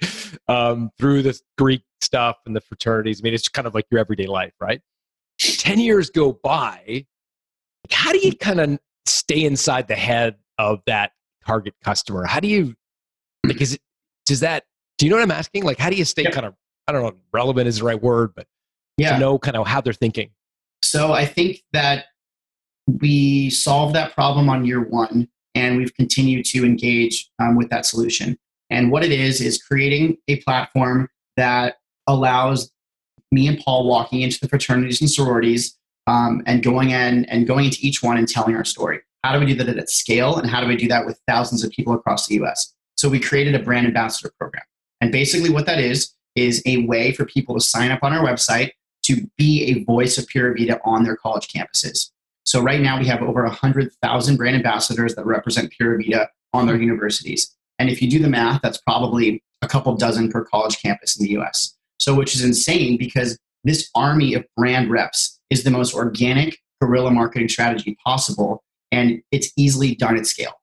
um, 0.48 0.90
through 0.98 1.22
the 1.22 1.38
Greek 1.56 1.82
stuff 2.00 2.36
and 2.46 2.56
the 2.56 2.60
fraternities. 2.60 3.20
I 3.20 3.22
mean, 3.22 3.34
it's 3.34 3.48
kind 3.48 3.66
of 3.66 3.74
like 3.74 3.86
your 3.90 4.00
everyday 4.00 4.26
life, 4.26 4.52
right? 4.60 4.80
10 5.38 5.80
years 5.80 6.10
go 6.10 6.32
by. 6.32 7.06
How 7.90 8.12
do 8.12 8.18
you 8.18 8.34
kind 8.34 8.60
of 8.60 8.78
stay 9.06 9.44
inside 9.44 9.88
the 9.88 9.94
head 9.94 10.36
of 10.58 10.80
that 10.86 11.12
target 11.46 11.74
customer? 11.82 12.24
How 12.24 12.40
do 12.40 12.48
you, 12.48 12.74
like, 13.46 13.60
is 13.60 13.74
it, 13.74 13.80
does 14.26 14.40
that, 14.40 14.64
do 14.98 15.06
you 15.06 15.10
know 15.10 15.16
what 15.16 15.22
I'm 15.22 15.30
asking? 15.30 15.64
Like, 15.64 15.78
how 15.78 15.90
do 15.90 15.96
you 15.96 16.04
stay 16.04 16.24
kind 16.24 16.46
of, 16.46 16.54
I 16.86 16.92
don't 16.92 17.02
know, 17.02 17.12
relevant 17.32 17.68
is 17.68 17.78
the 17.78 17.84
right 17.84 18.00
word, 18.00 18.32
but 18.34 18.46
yeah. 18.96 19.14
to 19.14 19.18
know 19.18 19.38
kind 19.38 19.56
of 19.56 19.66
how 19.66 19.80
they're 19.80 19.92
thinking? 19.92 20.30
So 20.82 21.12
I 21.12 21.24
think 21.24 21.62
that 21.72 22.06
we 22.86 23.50
solved 23.50 23.94
that 23.94 24.14
problem 24.14 24.48
on 24.48 24.64
year 24.64 24.80
one 24.80 25.28
and 25.54 25.76
we've 25.76 25.94
continued 25.94 26.44
to 26.46 26.64
engage 26.64 27.30
um, 27.38 27.56
with 27.56 27.68
that 27.70 27.86
solution. 27.86 28.36
And 28.70 28.90
what 28.90 29.04
it 29.04 29.12
is, 29.12 29.40
is 29.40 29.62
creating 29.62 30.18
a 30.28 30.36
platform 30.40 31.08
that 31.36 31.76
allows 32.06 32.70
me 33.32 33.48
and 33.48 33.58
Paul 33.58 33.86
walking 33.86 34.22
into 34.22 34.38
the 34.40 34.48
fraternities 34.48 35.00
and 35.00 35.10
sororities 35.10 35.76
um, 36.06 36.42
and 36.46 36.62
going 36.62 36.90
in 36.90 37.24
and 37.26 37.46
going 37.46 37.66
into 37.66 37.78
each 37.80 38.02
one 38.02 38.16
and 38.16 38.28
telling 38.28 38.54
our 38.56 38.64
story. 38.64 39.00
How 39.24 39.32
do 39.32 39.44
we 39.44 39.46
do 39.46 39.54
that 39.64 39.76
at 39.76 39.90
scale, 39.90 40.36
and 40.36 40.48
how 40.48 40.60
do 40.60 40.68
we 40.68 40.76
do 40.76 40.88
that 40.88 41.04
with 41.04 41.20
thousands 41.26 41.64
of 41.64 41.70
people 41.70 41.92
across 41.92 42.28
the 42.28 42.36
U.S.? 42.36 42.72
So 42.96 43.08
we 43.08 43.20
created 43.20 43.54
a 43.54 43.58
brand 43.58 43.86
ambassador 43.86 44.32
program, 44.38 44.64
and 45.00 45.12
basically 45.12 45.50
what 45.50 45.66
that 45.66 45.80
is 45.80 46.14
is 46.36 46.62
a 46.66 46.86
way 46.86 47.12
for 47.12 47.24
people 47.24 47.54
to 47.54 47.60
sign 47.60 47.90
up 47.90 48.02
on 48.02 48.12
our 48.12 48.24
website 48.24 48.70
to 49.02 49.28
be 49.36 49.64
a 49.64 49.84
voice 49.84 50.18
of 50.18 50.28
Pura 50.28 50.54
Vida 50.54 50.80
on 50.84 51.02
their 51.02 51.16
college 51.16 51.48
campuses. 51.48 52.10
So 52.44 52.60
right 52.60 52.80
now 52.80 52.98
we 52.98 53.06
have 53.06 53.22
over 53.22 53.42
100,000 53.44 54.36
brand 54.36 54.56
ambassadors 54.56 55.14
that 55.16 55.26
represent 55.26 55.72
Pura 55.76 55.98
Vida 55.98 56.28
on 56.52 56.66
their 56.66 56.76
universities. 56.76 57.54
And 57.78 57.90
if 57.90 58.00
you 58.00 58.10
do 58.10 58.18
the 58.18 58.28
math, 58.28 58.60
that's 58.62 58.78
probably 58.78 59.42
a 59.62 59.68
couple 59.68 59.94
dozen 59.96 60.30
per 60.30 60.44
college 60.44 60.80
campus 60.80 61.18
in 61.18 61.24
the 61.24 61.32
US. 61.40 61.76
So, 62.00 62.14
which 62.14 62.34
is 62.34 62.44
insane 62.44 62.96
because 62.96 63.38
this 63.64 63.90
army 63.94 64.34
of 64.34 64.44
brand 64.56 64.90
reps 64.90 65.40
is 65.50 65.64
the 65.64 65.70
most 65.70 65.94
organic 65.94 66.58
guerrilla 66.80 67.10
marketing 67.10 67.48
strategy 67.48 67.96
possible. 68.04 68.62
And 68.92 69.20
it's 69.32 69.52
easily 69.56 69.94
done 69.94 70.16
at 70.16 70.26
scale. 70.26 70.54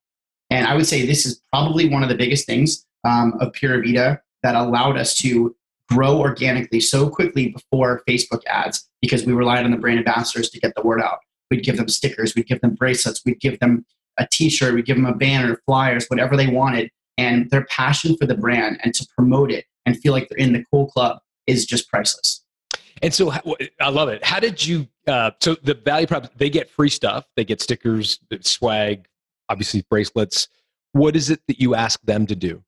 And 0.49 0.65
I 0.65 0.75
would 0.75 0.87
say 0.87 1.05
this 1.05 1.25
is 1.25 1.41
probably 1.51 1.89
one 1.89 2.03
of 2.03 2.09
the 2.09 2.15
biggest 2.15 2.45
things 2.45 2.85
um, 3.03 3.33
of 3.39 3.53
Pura 3.53 3.81
Vida 3.81 4.21
that 4.43 4.55
allowed 4.55 4.97
us 4.97 5.15
to 5.19 5.55
grow 5.89 6.19
organically 6.19 6.79
so 6.79 7.09
quickly 7.09 7.49
before 7.49 8.01
Facebook 8.07 8.41
ads 8.47 8.87
because 9.01 9.25
we 9.25 9.33
relied 9.33 9.65
on 9.65 9.71
the 9.71 9.77
brand 9.77 9.99
ambassadors 9.99 10.49
to 10.49 10.59
get 10.59 10.73
the 10.75 10.81
word 10.81 11.01
out. 11.01 11.19
We'd 11.51 11.63
give 11.63 11.77
them 11.77 11.87
stickers, 11.87 12.33
we'd 12.35 12.47
give 12.47 12.61
them 12.61 12.73
bracelets, 12.73 13.21
we'd 13.25 13.39
give 13.39 13.59
them 13.59 13.85
a 14.17 14.27
t 14.31 14.49
shirt, 14.49 14.73
we'd 14.73 14.85
give 14.85 14.97
them 14.97 15.05
a 15.05 15.13
banner, 15.13 15.59
flyers, 15.65 16.07
whatever 16.07 16.35
they 16.35 16.47
wanted. 16.47 16.89
And 17.17 17.49
their 17.49 17.65
passion 17.65 18.17
for 18.17 18.25
the 18.25 18.35
brand 18.35 18.79
and 18.83 18.93
to 18.95 19.07
promote 19.15 19.51
it 19.51 19.65
and 19.85 19.99
feel 19.99 20.11
like 20.11 20.27
they're 20.27 20.37
in 20.37 20.53
the 20.53 20.65
cool 20.71 20.87
club 20.87 21.19
is 21.47 21.65
just 21.65 21.89
priceless. 21.89 22.43
And 23.01 23.13
so 23.13 23.31
I 23.81 23.89
love 23.89 24.09
it. 24.09 24.23
How 24.23 24.39
did 24.39 24.65
you? 24.65 24.87
Uh, 25.07 25.31
so 25.41 25.55
the 25.63 25.73
value 25.73 26.07
prop, 26.07 26.33
they 26.37 26.49
get 26.49 26.69
free 26.69 26.89
stuff. 26.89 27.25
They 27.35 27.43
get 27.43 27.61
stickers, 27.61 28.19
swag, 28.41 29.07
obviously 29.49 29.85
bracelets. 29.89 30.47
What 30.93 31.15
is 31.15 31.29
it 31.29 31.41
that 31.47 31.59
you 31.59 31.75
ask 31.75 32.01
them 32.03 32.25
to 32.27 32.35
do? 32.35 32.63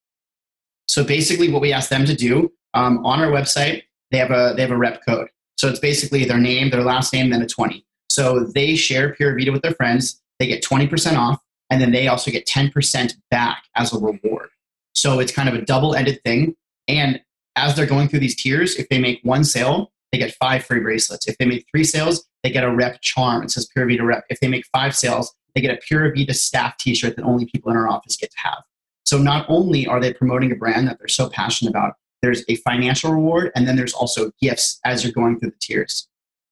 So 0.89 1.03
basically, 1.03 1.49
what 1.51 1.61
we 1.61 1.73
ask 1.73 1.89
them 1.89 2.05
to 2.05 2.13
do 2.13 2.51
um, 2.73 3.05
on 3.05 3.21
our 3.21 3.31
website, 3.31 3.83
they 4.11 4.17
have 4.17 4.31
a 4.31 4.53
they 4.55 4.61
have 4.61 4.71
a 4.71 4.77
rep 4.77 5.01
code. 5.07 5.29
So 5.57 5.69
it's 5.69 5.79
basically 5.79 6.25
their 6.25 6.37
name, 6.37 6.69
their 6.69 6.83
last 6.83 7.13
name, 7.13 7.29
then 7.29 7.41
a 7.41 7.47
twenty. 7.47 7.85
So 8.09 8.45
they 8.53 8.75
share 8.75 9.13
Pura 9.13 9.33
Vida 9.35 9.51
with 9.51 9.61
their 9.61 9.73
friends. 9.73 10.21
They 10.39 10.47
get 10.47 10.61
twenty 10.61 10.87
percent 10.87 11.17
off, 11.17 11.41
and 11.69 11.81
then 11.81 11.91
they 11.91 12.09
also 12.09 12.31
get 12.31 12.45
ten 12.45 12.69
percent 12.69 13.15
back 13.31 13.63
as 13.75 13.93
a 13.93 13.97
reward. 13.97 14.49
So 14.93 15.19
it's 15.19 15.31
kind 15.31 15.47
of 15.47 15.55
a 15.55 15.61
double 15.61 15.95
ended 15.95 16.21
thing. 16.23 16.55
And 16.87 17.21
as 17.57 17.75
they're 17.75 17.85
going 17.85 18.07
through 18.07 18.19
these 18.19 18.35
tiers, 18.35 18.75
if 18.75 18.87
they 18.87 18.99
make 18.99 19.19
one 19.23 19.43
sale, 19.43 19.91
they 20.11 20.19
get 20.19 20.33
five 20.35 20.63
free 20.63 20.79
bracelets. 20.79 21.27
If 21.27 21.37
they 21.37 21.45
make 21.45 21.65
three 21.69 21.83
sales, 21.83 22.25
they 22.43 22.51
get 22.51 22.63
a 22.63 22.73
rep 22.73 23.01
charm. 23.01 23.43
It 23.43 23.51
says 23.51 23.67
Pura 23.73 23.87
Vida 23.87 24.05
rep. 24.05 24.23
If 24.29 24.39
they 24.39 24.47
make 24.47 24.65
five 24.67 24.95
sales, 24.95 25.33
they 25.53 25.61
get 25.61 25.73
a 25.73 25.79
Pura 25.85 26.13
Vida 26.13 26.33
staff 26.33 26.77
t 26.77 26.95
shirt 26.95 27.15
that 27.17 27.23
only 27.23 27.45
people 27.45 27.71
in 27.71 27.77
our 27.77 27.89
office 27.89 28.15
get 28.15 28.31
to 28.31 28.37
have. 28.37 28.63
So 29.05 29.17
not 29.17 29.45
only 29.49 29.87
are 29.87 29.99
they 29.99 30.13
promoting 30.13 30.51
a 30.51 30.55
brand 30.55 30.87
that 30.87 30.99
they're 30.99 31.07
so 31.07 31.29
passionate 31.29 31.71
about, 31.71 31.95
there's 32.21 32.43
a 32.47 32.55
financial 32.57 33.11
reward, 33.11 33.51
and 33.55 33.67
then 33.67 33.75
there's 33.75 33.93
also 33.93 34.31
gifts 34.41 34.79
as 34.85 35.03
you're 35.03 35.13
going 35.13 35.39
through 35.39 35.51
the 35.51 35.57
tiers. 35.59 36.07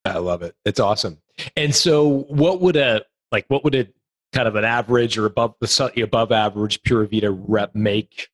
I 0.06 0.18
love 0.18 0.42
it. 0.42 0.56
It's 0.66 0.80
awesome. 0.80 1.20
And 1.56 1.74
so, 1.74 2.26
what 2.30 2.62
would 2.62 2.76
a 2.76 3.04
like 3.32 3.46
what 3.48 3.64
would 3.64 3.76
a 3.76 3.88
kind 4.34 4.48
of 4.48 4.56
an 4.56 4.66
average 4.66 5.18
or 5.18 5.26
above 5.26 5.56
the 5.62 6.02
above 6.02 6.32
average 6.32 6.82
Pura 6.84 7.08
Vida 7.08 7.32
rep 7.32 7.74
make 7.74 8.30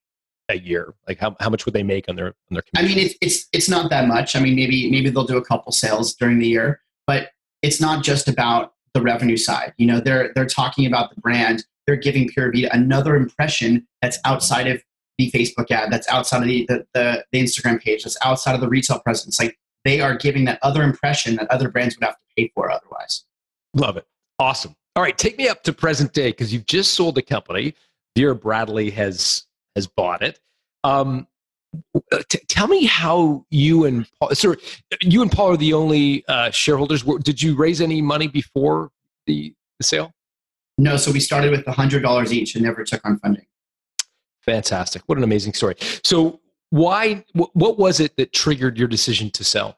a 0.52 0.60
year? 0.60 0.94
Like 1.08 1.20
how, 1.20 1.36
how 1.40 1.50
much 1.50 1.66
would 1.66 1.74
they 1.74 1.84
make 1.84 2.08
on 2.10 2.16
their 2.16 2.28
on 2.28 2.34
their? 2.52 2.64
I 2.76 2.84
mean, 2.84 2.98
it's 2.98 3.16
it's 3.22 3.48
it's 3.54 3.70
not 3.70 3.90
that 3.90 4.08
much. 4.08 4.36
I 4.36 4.40
mean, 4.40 4.56
maybe 4.56 4.90
maybe 4.90 5.10
they'll 5.10 5.26
do 5.26 5.38
a 5.38 5.46
couple 5.46 5.72
sales 5.72 6.14
during 6.14 6.40
the 6.40 6.48
year, 6.48 6.82
but 7.08 7.30
it's 7.62 7.82
not 7.82 8.04
just 8.04 8.28
about 8.28 8.74
the 8.94 9.02
revenue 9.02 9.38
side. 9.38 9.74
You 9.78 9.88
know, 9.88 10.00
they're 10.00 10.32
they're 10.36 10.46
talking 10.46 10.86
about 10.86 11.14
the 11.14 11.22
brand. 11.22 11.66
They're 11.88 11.96
giving 11.96 12.30
Vida 12.30 12.70
another 12.74 13.16
impression 13.16 13.88
that's 14.02 14.20
outside 14.24 14.68
of 14.68 14.84
the 15.18 15.32
Facebook 15.32 15.72
ad, 15.72 15.92
that's 15.92 16.08
outside 16.08 16.42
of 16.42 16.48
the, 16.48 16.66
the, 16.68 16.86
the, 16.94 17.26
the 17.32 17.42
Instagram 17.42 17.82
page, 17.82 18.04
that's 18.04 18.18
outside 18.24 18.56
of 18.56 18.62
the 18.62 18.70
retail 18.70 19.00
presence. 19.00 19.40
Like 19.40 19.58
they 19.84 20.00
are 20.00 20.16
giving 20.16 20.46
that 20.46 20.60
other 20.62 20.84
impression 20.84 21.36
that 21.38 21.50
other 21.50 21.70
brands 21.70 21.96
would 21.98 22.06
have 22.06 22.16
to 22.16 22.26
pay 22.38 22.52
for 22.54 22.72
otherwise. 22.72 23.26
Love 23.74 23.98
it. 23.98 24.06
Awesome. 24.40 24.76
All 24.96 25.04
right, 25.04 25.18
take 25.18 25.38
me 25.38 25.48
up 25.48 25.64
to 25.64 25.74
present 25.74 26.14
day 26.14 26.30
because 26.30 26.54
you've 26.54 26.66
just 26.66 26.94
sold 26.94 27.18
a 27.18 27.22
company. 27.22 27.74
Vera 28.18 28.36
Bradley 28.36 28.90
has 28.92 29.46
has 29.76 29.88
bought 29.88 30.22
it. 30.22 30.40
Um, 30.84 31.28
t- 32.30 32.40
tell 32.48 32.68
me 32.68 32.86
how 32.86 33.46
you 33.50 33.86
and 33.86 34.08
Paul, 34.20 34.36
sorry, 34.36 34.58
you 35.02 35.22
and 35.22 35.32
Paul 35.32 35.52
are 35.52 35.58
the 35.58 35.74
only 35.74 36.26
uh, 36.28 36.52
shareholders. 36.52 37.04
Did 37.04 37.42
you 37.42 37.56
raise 37.56 37.82
any 37.82 38.02
money 38.02 38.28
before 38.28 38.92
the, 39.26 39.54
the 39.80 39.84
sale? 39.84 40.12
No, 40.78 40.98
so 40.98 41.12
we 41.12 41.20
started 41.20 41.52
with 41.52 41.66
hundred 41.68 42.02
dollars 42.02 42.34
each 42.34 42.56
and 42.56 42.64
never 42.64 42.84
took 42.84 43.06
on 43.06 43.20
funding. 43.20 43.46
Fantastic! 44.42 45.04
What 45.06 45.18
an 45.18 45.24
amazing 45.24 45.54
story. 45.54 45.76
So, 46.04 46.40
why? 46.72 47.24
What 47.34 47.78
was 47.78 48.00
it 48.00 48.16
that 48.18 48.34
triggered 48.34 48.78
your 48.78 48.88
decision 48.88 49.30
to 49.32 49.44
sell? 49.44 49.78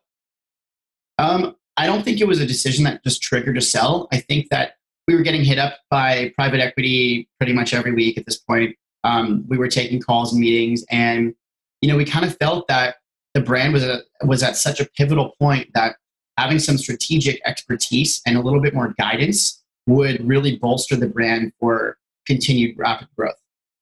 Um, 1.18 1.56
I 1.76 1.88
don't 1.88 2.04
think 2.04 2.22
it 2.22 2.28
was 2.28 2.40
a 2.40 2.46
decision 2.46 2.84
that 2.86 3.04
just 3.04 3.22
triggered 3.22 3.58
a 3.58 3.62
sell. 3.62 4.08
I 4.12 4.18
think 4.18 4.50
that 4.50 4.76
we 5.08 5.16
were 5.16 5.22
getting 5.22 5.44
hit 5.44 5.58
up 5.58 5.80
by 5.90 6.32
private 6.36 6.62
equity 6.62 7.28
pretty 7.40 7.54
much 7.54 7.74
every 7.74 7.94
week 7.94 8.18
at 8.18 8.26
this 8.26 8.38
point. 8.38 8.76
Um, 9.04 9.46
we 9.48 9.58
were 9.58 9.68
taking 9.68 10.02
calls 10.02 10.32
and 10.32 10.42
meetings, 10.42 10.86
and 10.89 11.34
you 11.82 11.89
know, 11.89 11.98
we 11.98 12.06
kind 12.06 12.26
of 12.26 12.38
felt 12.38 12.68
that 12.68 12.96
the 13.34 13.42
brand 13.42 13.74
was 13.74 13.84
a, 13.84 14.02
was 14.26 14.44
at 14.44 14.56
such 14.56 14.80
a 14.80 14.86
pivotal 14.98 15.34
point 15.39 15.70
that 15.74 15.96
having 16.38 16.60
some 16.60 16.78
strategic 16.78 17.42
expertise 17.46 18.22
and 18.26 18.38
a 18.38 18.42
little 18.42 18.62
bit 18.62 18.74
more 18.74 18.94
guidance 19.00 19.62
would 19.88 20.26
really 20.26 20.58
bolster 20.58 20.96
the 20.96 21.08
brand 21.08 21.52
for 21.60 21.98
continued 22.26 22.78
rapid 22.78 23.08
growth. 23.18 23.36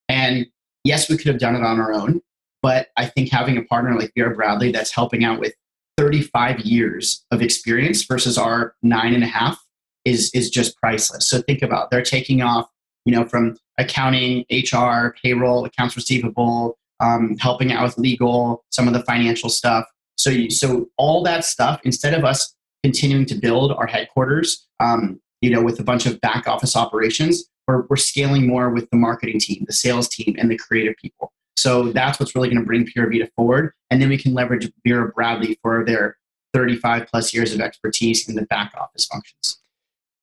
And 0.09 0.47
yes, 0.83 1.09
we 1.09 1.17
could 1.17 1.27
have 1.27 1.39
done 1.39 1.55
it 1.55 1.63
on 1.63 1.79
our 1.79 1.93
own, 1.93 2.21
but 2.61 2.87
I 2.97 3.05
think 3.05 3.31
having 3.31 3.57
a 3.57 3.63
partner 3.63 3.97
like 3.97 4.11
Vera 4.15 4.35
Bradley 4.35 4.71
that's 4.71 4.91
helping 4.91 5.23
out 5.23 5.39
with 5.39 5.53
35 5.97 6.61
years 6.61 7.25
of 7.31 7.41
experience 7.41 8.03
versus 8.05 8.37
our 8.37 8.75
nine 8.81 9.13
and 9.13 9.23
a 9.23 9.27
half 9.27 9.63
is 10.05 10.31
is 10.33 10.49
just 10.49 10.75
priceless. 10.77 11.29
So 11.29 11.41
think 11.43 11.61
about 11.61 11.91
they're 11.91 12.01
taking 12.01 12.41
off, 12.41 12.67
you 13.05 13.13
know, 13.13 13.25
from 13.25 13.57
accounting, 13.77 14.45
HR, 14.51 15.15
payroll, 15.23 15.65
accounts 15.65 15.95
receivable, 15.95 16.77
um, 16.99 17.35
helping 17.39 17.71
out 17.71 17.83
with 17.83 17.97
legal, 17.97 18.63
some 18.69 18.87
of 18.87 18.93
the 18.93 19.03
financial 19.03 19.49
stuff. 19.49 19.85
So, 20.17 20.29
you, 20.29 20.49
so 20.51 20.87
all 20.97 21.23
that 21.23 21.43
stuff, 21.45 21.81
instead 21.83 22.13
of 22.13 22.23
us 22.23 22.55
continuing 22.83 23.25
to 23.27 23.35
build 23.35 23.71
our 23.71 23.87
headquarters, 23.87 24.67
um, 24.79 25.19
you 25.41 25.49
know, 25.49 25.63
with 25.63 25.79
a 25.79 25.83
bunch 25.83 26.05
of 26.05 26.21
back 26.21 26.47
office 26.47 26.75
operations, 26.75 27.45
we're, 27.67 27.85
we're 27.89 27.95
scaling 27.95 28.47
more 28.47 28.69
with 28.69 28.89
the 28.91 28.97
marketing 28.97 29.39
team, 29.39 29.63
the 29.65 29.73
sales 29.73 30.07
team, 30.07 30.35
and 30.37 30.49
the 30.49 30.57
creative 30.57 30.95
people. 30.97 31.31
So 31.57 31.91
that's 31.91 32.19
what's 32.19 32.35
really 32.35 32.49
going 32.49 32.59
to 32.59 32.65
bring 32.65 32.85
Pura 32.85 33.09
Vida 33.09 33.29
forward. 33.35 33.73
And 33.89 34.01
then 34.01 34.09
we 34.09 34.17
can 34.17 34.33
leverage 34.33 34.71
Vera 34.85 35.11
Bradley 35.11 35.59
for 35.61 35.85
their 35.85 36.17
35 36.53 37.07
plus 37.07 37.33
years 37.33 37.53
of 37.53 37.61
expertise 37.61 38.27
in 38.27 38.35
the 38.35 38.43
back 38.43 38.73
office 38.79 39.05
functions. 39.05 39.59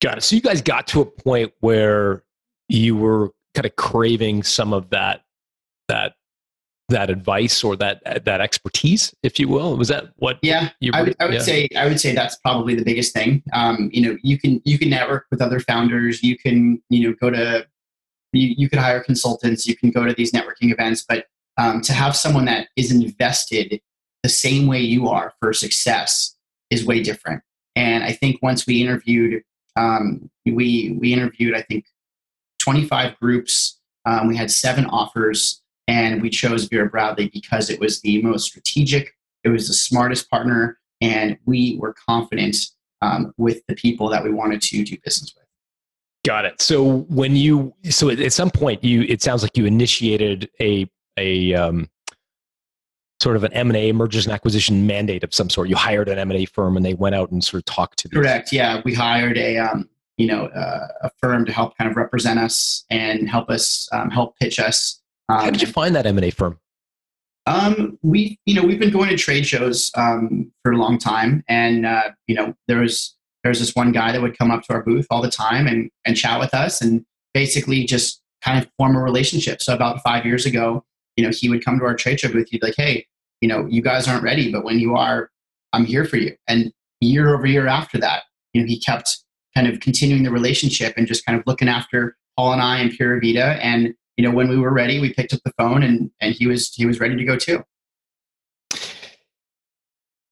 Got 0.00 0.18
it. 0.18 0.22
So 0.22 0.36
you 0.36 0.42
guys 0.42 0.62
got 0.62 0.86
to 0.88 1.00
a 1.00 1.04
point 1.04 1.52
where 1.60 2.22
you 2.68 2.96
were 2.96 3.30
kind 3.54 3.66
of 3.66 3.76
craving 3.76 4.42
some 4.42 4.72
of 4.72 4.90
that 4.90 5.22
that 5.88 6.14
that 6.88 7.10
advice 7.10 7.62
or 7.62 7.76
that 7.76 8.24
that 8.24 8.40
expertise, 8.40 9.14
if 9.22 9.38
you 9.38 9.48
will? 9.48 9.76
Was 9.76 9.88
that 9.88 10.10
what? 10.16 10.38
Yeah, 10.42 10.70
you 10.80 10.92
I 10.94 11.02
would, 11.02 11.16
I 11.20 11.24
would 11.26 11.34
yeah. 11.34 11.40
say 11.40 11.68
I 11.76 11.86
would 11.86 12.00
say 12.00 12.14
that's 12.14 12.36
probably 12.36 12.74
the 12.74 12.84
biggest 12.84 13.12
thing. 13.12 13.42
Um, 13.52 13.90
you 13.92 14.02
know, 14.02 14.16
you 14.22 14.38
can 14.38 14.62
you 14.64 14.78
can 14.78 14.90
network 14.90 15.26
with 15.30 15.42
other 15.42 15.60
founders. 15.60 16.22
You 16.22 16.36
can 16.38 16.82
you 16.88 17.08
know 17.08 17.16
go 17.20 17.30
to 17.30 17.66
you, 18.32 18.54
you 18.56 18.68
could 18.68 18.78
hire 18.78 19.02
consultants. 19.02 19.66
You 19.66 19.76
can 19.76 19.90
go 19.90 20.06
to 20.06 20.14
these 20.14 20.32
networking 20.32 20.72
events, 20.72 21.04
but 21.06 21.26
um, 21.58 21.80
to 21.82 21.92
have 21.92 22.16
someone 22.16 22.46
that 22.46 22.68
is 22.76 22.92
invested 22.92 23.80
the 24.22 24.28
same 24.28 24.66
way 24.66 24.80
you 24.80 25.08
are 25.08 25.32
for 25.40 25.52
success 25.52 26.36
is 26.70 26.84
way 26.84 27.02
different. 27.02 27.42
And 27.76 28.02
I 28.02 28.12
think 28.12 28.40
once 28.42 28.66
we 28.66 28.82
interviewed, 28.82 29.42
um, 29.76 30.30
we 30.46 30.96
we 30.98 31.12
interviewed 31.12 31.54
I 31.54 31.62
think 31.62 31.84
25 32.72 33.18
groups. 33.18 33.78
Um, 34.04 34.28
we 34.28 34.36
had 34.36 34.50
seven 34.50 34.86
offers 34.86 35.62
and 35.86 36.20
we 36.20 36.30
chose 36.30 36.64
Vera 36.64 36.88
Bradley 36.88 37.30
because 37.32 37.70
it 37.70 37.80
was 37.80 38.00
the 38.02 38.22
most 38.22 38.44
strategic, 38.44 39.14
it 39.44 39.48
was 39.48 39.68
the 39.68 39.74
smartest 39.74 40.30
partner, 40.30 40.78
and 41.00 41.38
we 41.46 41.78
were 41.80 41.94
confident 41.94 42.56
um, 43.00 43.32
with 43.38 43.62
the 43.68 43.74
people 43.74 44.08
that 44.10 44.22
we 44.22 44.30
wanted 44.30 44.60
to 44.62 44.84
do 44.84 44.96
business 45.02 45.34
with. 45.34 45.44
Got 46.26 46.44
it. 46.44 46.60
So 46.60 47.06
when 47.08 47.36
you 47.36 47.74
so 47.88 48.10
at 48.10 48.32
some 48.32 48.50
point 48.50 48.84
you 48.84 49.02
it 49.02 49.22
sounds 49.22 49.42
like 49.42 49.56
you 49.56 49.64
initiated 49.64 50.50
a 50.60 50.90
a 51.16 51.54
um, 51.54 51.88
sort 53.20 53.36
of 53.36 53.44
an 53.44 53.52
M 53.52 53.70
and 53.70 53.76
A 53.76 53.92
mergers 53.92 54.26
and 54.26 54.34
acquisition 54.34 54.86
mandate 54.86 55.24
of 55.24 55.32
some 55.32 55.48
sort. 55.48 55.68
You 55.68 55.76
hired 55.76 56.08
an 56.08 56.18
M 56.18 56.30
and 56.30 56.40
A 56.40 56.44
firm 56.44 56.76
and 56.76 56.84
they 56.84 56.94
went 56.94 57.14
out 57.14 57.30
and 57.30 57.42
sort 57.42 57.60
of 57.60 57.64
talked 57.64 57.98
to. 58.00 58.08
These. 58.08 58.18
Correct. 58.18 58.52
Yeah, 58.52 58.82
we 58.84 58.92
hired 58.94 59.38
a 59.38 59.58
um, 59.58 59.88
you 60.18 60.26
know 60.26 60.46
uh, 60.46 60.88
a 61.02 61.10
firm 61.20 61.46
to 61.46 61.52
help 61.52 61.76
kind 61.78 61.90
of 61.90 61.96
represent 61.96 62.38
us 62.38 62.84
and 62.90 63.28
help 63.28 63.48
us 63.48 63.88
um, 63.92 64.10
help 64.10 64.36
pitch 64.38 64.60
us 64.60 65.00
um, 65.28 65.40
How 65.40 65.50
did 65.50 65.60
you 65.60 65.66
find 65.66 65.94
that 65.94 66.06
M 66.06 66.16
and 66.16 66.24
A 66.24 66.30
firm? 66.30 66.58
Um, 67.46 67.98
we, 68.02 68.38
you 68.44 68.54
know, 68.54 68.62
we've 68.62 68.78
been 68.78 68.90
going 68.90 69.08
to 69.08 69.16
trade 69.16 69.46
shows 69.46 69.90
um, 69.94 70.52
for 70.62 70.72
a 70.72 70.76
long 70.76 70.98
time, 70.98 71.44
and 71.48 71.86
uh, 71.86 72.10
you 72.26 72.34
know, 72.34 72.54
there 72.66 72.80
was 72.80 73.14
there's 73.44 73.60
this 73.60 73.74
one 73.74 73.92
guy 73.92 74.12
that 74.12 74.20
would 74.20 74.36
come 74.36 74.50
up 74.50 74.62
to 74.64 74.72
our 74.74 74.82
booth 74.82 75.06
all 75.10 75.22
the 75.22 75.30
time 75.30 75.66
and 75.66 75.90
and 76.04 76.16
chat 76.16 76.40
with 76.40 76.54
us, 76.54 76.80
and 76.80 77.04
basically 77.34 77.84
just 77.84 78.20
kind 78.42 78.62
of 78.62 78.70
form 78.78 78.96
a 78.96 79.00
relationship. 79.00 79.62
So 79.62 79.74
about 79.74 80.02
five 80.02 80.24
years 80.24 80.46
ago, 80.46 80.84
you 81.16 81.24
know, 81.24 81.30
he 81.30 81.48
would 81.48 81.64
come 81.64 81.78
to 81.78 81.84
our 81.84 81.94
trade 81.94 82.20
show 82.20 82.30
booth. 82.30 82.48
He'd 82.50 82.60
be 82.60 82.66
like, 82.66 82.76
"Hey, 82.76 83.06
you 83.40 83.48
know, 83.48 83.66
you 83.66 83.82
guys 83.82 84.08
aren't 84.08 84.22
ready, 84.22 84.50
but 84.52 84.64
when 84.64 84.78
you 84.78 84.96
are, 84.96 85.30
I'm 85.72 85.84
here 85.84 86.04
for 86.04 86.16
you." 86.16 86.36
And 86.48 86.72
year 87.00 87.34
over 87.34 87.46
year 87.46 87.66
after 87.66 87.98
that, 87.98 88.24
you 88.52 88.60
know, 88.60 88.66
he 88.66 88.80
kept 88.80 89.24
kind 89.54 89.66
of 89.66 89.80
continuing 89.80 90.22
the 90.22 90.30
relationship 90.30 90.94
and 90.96 91.06
just 91.06 91.24
kind 91.24 91.38
of 91.38 91.44
looking 91.46 91.68
after 91.68 92.16
Paul 92.36 92.52
and 92.52 92.62
I 92.62 92.78
and 92.78 92.96
Pura 92.96 93.20
Vida. 93.20 93.58
And 93.62 93.94
you 94.16 94.24
know, 94.24 94.30
when 94.30 94.48
we 94.48 94.56
were 94.56 94.72
ready, 94.72 95.00
we 95.00 95.12
picked 95.12 95.32
up 95.32 95.40
the 95.44 95.52
phone 95.58 95.82
and 95.82 96.10
and 96.20 96.34
he 96.34 96.46
was 96.46 96.74
he 96.74 96.86
was 96.86 97.00
ready 97.00 97.16
to 97.16 97.24
go 97.24 97.36
too. 97.36 97.64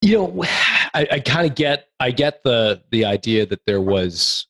You 0.02 0.18
know, 0.18 0.44
I, 0.94 1.06
I 1.12 1.20
kind 1.20 1.48
of 1.48 1.54
get 1.54 1.88
I 2.00 2.10
get 2.10 2.42
the 2.42 2.82
the 2.90 3.04
idea 3.04 3.46
that 3.46 3.60
there 3.66 3.80
was 3.80 4.46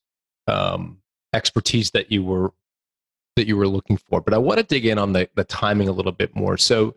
um, 0.47 0.99
expertise 1.35 1.91
that 1.93 2.13
you 2.13 2.25
were 2.25 2.53
that 3.37 3.47
you 3.47 3.57
were 3.57 3.69
looking 3.69 3.97
for, 3.97 4.21
but 4.21 4.33
I 4.33 4.39
want 4.39 4.59
to 4.59 4.65
dig 4.65 4.87
in 4.87 4.99
on 4.99 5.13
the 5.13 5.29
the 5.35 5.45
timing 5.45 5.89
a 5.89 5.93
little 5.93 6.13
bit 6.13 6.35
more. 6.35 6.57
So, 6.57 6.97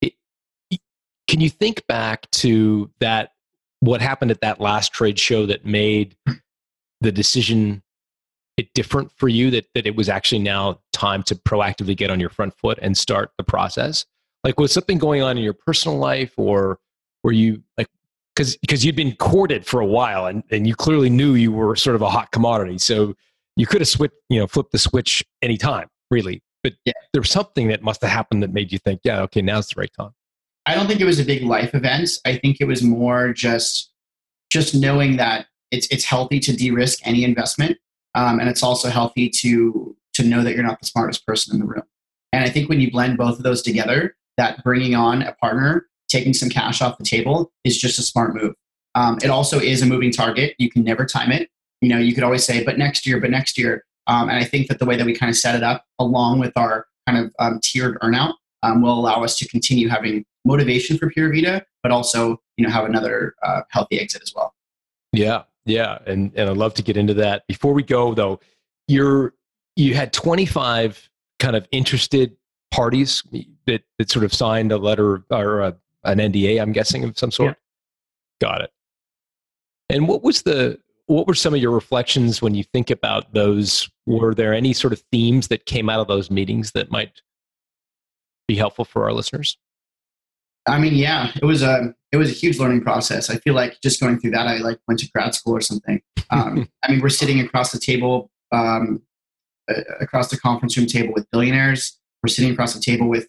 can 0.00 1.40
you 1.40 1.50
think 1.50 1.86
back 1.86 2.30
to 2.32 2.90
that? 3.00 3.32
What 3.80 4.00
happened 4.00 4.30
at 4.30 4.40
that 4.40 4.60
last 4.60 4.94
trade 4.94 5.18
show 5.18 5.44
that 5.46 5.66
made 5.66 6.16
the 7.04 7.12
decision 7.12 7.82
it 8.56 8.72
different 8.74 9.10
for 9.16 9.28
you 9.28 9.50
that 9.50 9.66
that 9.74 9.86
it 9.86 9.96
was 9.96 10.08
actually 10.08 10.38
now 10.40 10.80
time 10.92 11.22
to 11.24 11.34
proactively 11.34 11.96
get 11.96 12.10
on 12.10 12.20
your 12.20 12.30
front 12.30 12.54
foot 12.56 12.78
and 12.82 12.96
start 12.96 13.30
the 13.38 13.44
process? 13.44 14.04
Like, 14.42 14.60
was 14.60 14.72
something 14.72 14.98
going 14.98 15.22
on 15.22 15.38
in 15.38 15.44
your 15.44 15.54
personal 15.54 15.96
life, 15.98 16.34
or 16.36 16.78
were 17.22 17.32
you 17.32 17.62
like 17.78 17.88
because 18.34 18.56
because 18.58 18.84
you'd 18.84 18.96
been 18.96 19.16
courted 19.16 19.66
for 19.66 19.80
a 19.80 19.86
while 19.86 20.26
and, 20.26 20.42
and 20.50 20.66
you 20.66 20.74
clearly 20.74 21.10
knew 21.10 21.34
you 21.34 21.52
were 21.52 21.76
sort 21.76 21.96
of 21.96 22.02
a 22.02 22.10
hot 22.10 22.30
commodity 22.32 22.78
so 22.78 23.14
you 23.56 23.66
could 23.66 23.80
have 23.80 23.88
switched 23.88 24.14
you 24.28 24.38
know 24.38 24.46
flipped 24.46 24.72
the 24.72 24.78
switch 24.78 25.24
anytime 25.42 25.88
really 26.10 26.42
but 26.62 26.74
yeah. 26.84 26.92
there 27.12 27.20
was 27.20 27.30
something 27.30 27.68
that 27.68 27.82
must 27.82 28.02
have 28.02 28.10
happened 28.10 28.42
that 28.42 28.52
made 28.52 28.72
you 28.72 28.78
think 28.78 29.00
yeah 29.04 29.20
okay 29.20 29.42
now's 29.42 29.68
the 29.68 29.80
right 29.80 29.92
time 29.98 30.10
i 30.66 30.74
don't 30.74 30.86
think 30.86 31.00
it 31.00 31.04
was 31.04 31.20
a 31.20 31.24
big 31.24 31.42
life 31.42 31.74
event 31.74 32.10
i 32.24 32.36
think 32.36 32.58
it 32.60 32.66
was 32.66 32.82
more 32.82 33.32
just 33.32 33.92
just 34.50 34.74
knowing 34.74 35.16
that 35.16 35.46
it's 35.74 35.86
it's 35.88 36.04
healthy 36.04 36.40
to 36.40 36.52
de-risk 36.54 36.98
any 37.04 37.24
investment 37.24 37.76
um, 38.14 38.38
and 38.40 38.48
it's 38.48 38.62
also 38.62 38.88
healthy 38.88 39.28
to 39.28 39.96
to 40.14 40.22
know 40.22 40.42
that 40.42 40.54
you're 40.54 40.64
not 40.64 40.80
the 40.80 40.86
smartest 40.86 41.26
person 41.26 41.54
in 41.54 41.60
the 41.60 41.66
room 41.66 41.82
and 42.32 42.44
i 42.44 42.48
think 42.48 42.68
when 42.68 42.80
you 42.80 42.90
blend 42.90 43.18
both 43.18 43.36
of 43.36 43.42
those 43.42 43.62
together 43.62 44.16
that 44.36 44.62
bringing 44.64 44.94
on 44.94 45.22
a 45.22 45.32
partner 45.34 45.86
taking 46.14 46.32
some 46.32 46.48
cash 46.48 46.80
off 46.80 46.98
the 46.98 47.04
table 47.04 47.52
is 47.64 47.76
just 47.76 47.98
a 47.98 48.02
smart 48.02 48.34
move. 48.34 48.54
Um, 48.94 49.18
it 49.22 49.30
also 49.30 49.58
is 49.58 49.82
a 49.82 49.86
moving 49.86 50.12
target. 50.12 50.54
You 50.58 50.70
can 50.70 50.84
never 50.84 51.04
time 51.04 51.32
it. 51.32 51.48
You 51.80 51.88
know, 51.88 51.98
you 51.98 52.14
could 52.14 52.22
always 52.22 52.44
say, 52.44 52.64
but 52.64 52.78
next 52.78 53.06
year, 53.06 53.20
but 53.20 53.30
next 53.30 53.58
year. 53.58 53.84
Um, 54.06 54.28
and 54.28 54.38
I 54.38 54.44
think 54.44 54.68
that 54.68 54.78
the 54.78 54.84
way 54.84 54.96
that 54.96 55.04
we 55.04 55.14
kind 55.14 55.30
of 55.30 55.36
set 55.36 55.54
it 55.54 55.62
up, 55.62 55.84
along 55.98 56.38
with 56.38 56.52
our 56.56 56.86
kind 57.08 57.18
of 57.18 57.34
um, 57.38 57.58
tiered 57.62 57.98
earnout, 58.00 58.34
um, 58.62 58.80
will 58.80 58.98
allow 58.98 59.24
us 59.24 59.36
to 59.38 59.48
continue 59.48 59.88
having 59.88 60.24
motivation 60.44 60.96
for 60.96 61.10
Pura 61.10 61.32
Vida, 61.32 61.64
but 61.82 61.90
also, 61.90 62.40
you 62.56 62.64
know, 62.64 62.72
have 62.72 62.84
another 62.84 63.34
uh, 63.42 63.62
healthy 63.70 63.98
exit 63.98 64.22
as 64.22 64.32
well. 64.34 64.54
Yeah, 65.12 65.42
yeah, 65.66 65.98
and 66.06 66.32
and 66.36 66.50
I'd 66.50 66.56
love 66.56 66.74
to 66.74 66.82
get 66.82 66.96
into 66.96 67.14
that. 67.14 67.46
Before 67.46 67.72
we 67.72 67.82
go, 67.82 68.14
though, 68.14 68.40
you're 68.88 69.34
you 69.76 69.94
had 69.94 70.12
25 70.12 71.10
kind 71.38 71.56
of 71.56 71.66
interested 71.72 72.36
parties 72.70 73.22
that 73.66 73.82
that 73.98 74.10
sort 74.10 74.24
of 74.24 74.32
signed 74.32 74.72
a 74.72 74.78
letter 74.78 75.24
or 75.30 75.60
a 75.60 75.76
an 76.04 76.18
NDA, 76.18 76.60
I'm 76.60 76.72
guessing 76.72 77.02
of 77.04 77.18
some 77.18 77.30
sort. 77.30 77.56
Yeah. 78.40 78.48
Got 78.48 78.60
it. 78.62 78.70
And 79.88 80.08
what 80.08 80.22
was 80.22 80.42
the 80.42 80.78
what 81.06 81.26
were 81.26 81.34
some 81.34 81.54
of 81.54 81.60
your 81.60 81.72
reflections 81.72 82.40
when 82.40 82.54
you 82.54 82.64
think 82.64 82.90
about 82.90 83.32
those? 83.32 83.88
Were 84.06 84.34
there 84.34 84.54
any 84.54 84.72
sort 84.72 84.92
of 84.92 85.02
themes 85.12 85.48
that 85.48 85.66
came 85.66 85.88
out 85.88 86.00
of 86.00 86.08
those 86.08 86.30
meetings 86.30 86.72
that 86.72 86.90
might 86.90 87.20
be 88.48 88.56
helpful 88.56 88.84
for 88.84 89.04
our 89.04 89.12
listeners? 89.12 89.58
I 90.66 90.78
mean, 90.78 90.94
yeah, 90.94 91.30
it 91.34 91.44
was 91.44 91.62
a 91.62 91.94
it 92.12 92.16
was 92.16 92.30
a 92.30 92.34
huge 92.34 92.58
learning 92.58 92.82
process. 92.82 93.28
I 93.28 93.36
feel 93.36 93.54
like 93.54 93.80
just 93.82 94.00
going 94.00 94.18
through 94.18 94.30
that, 94.32 94.46
I 94.46 94.58
like 94.58 94.78
went 94.86 95.00
to 95.00 95.10
grad 95.10 95.34
school 95.34 95.56
or 95.56 95.60
something. 95.60 96.00
Um, 96.30 96.68
I 96.82 96.92
mean, 96.92 97.00
we're 97.00 97.08
sitting 97.08 97.40
across 97.40 97.72
the 97.72 97.78
table, 97.78 98.30
um, 98.52 99.02
across 100.00 100.30
the 100.30 100.38
conference 100.38 100.76
room 100.76 100.86
table 100.86 101.12
with 101.12 101.30
billionaires. 101.30 101.98
We're 102.22 102.28
sitting 102.28 102.52
across 102.52 102.72
the 102.72 102.80
table 102.80 103.08
with, 103.08 103.28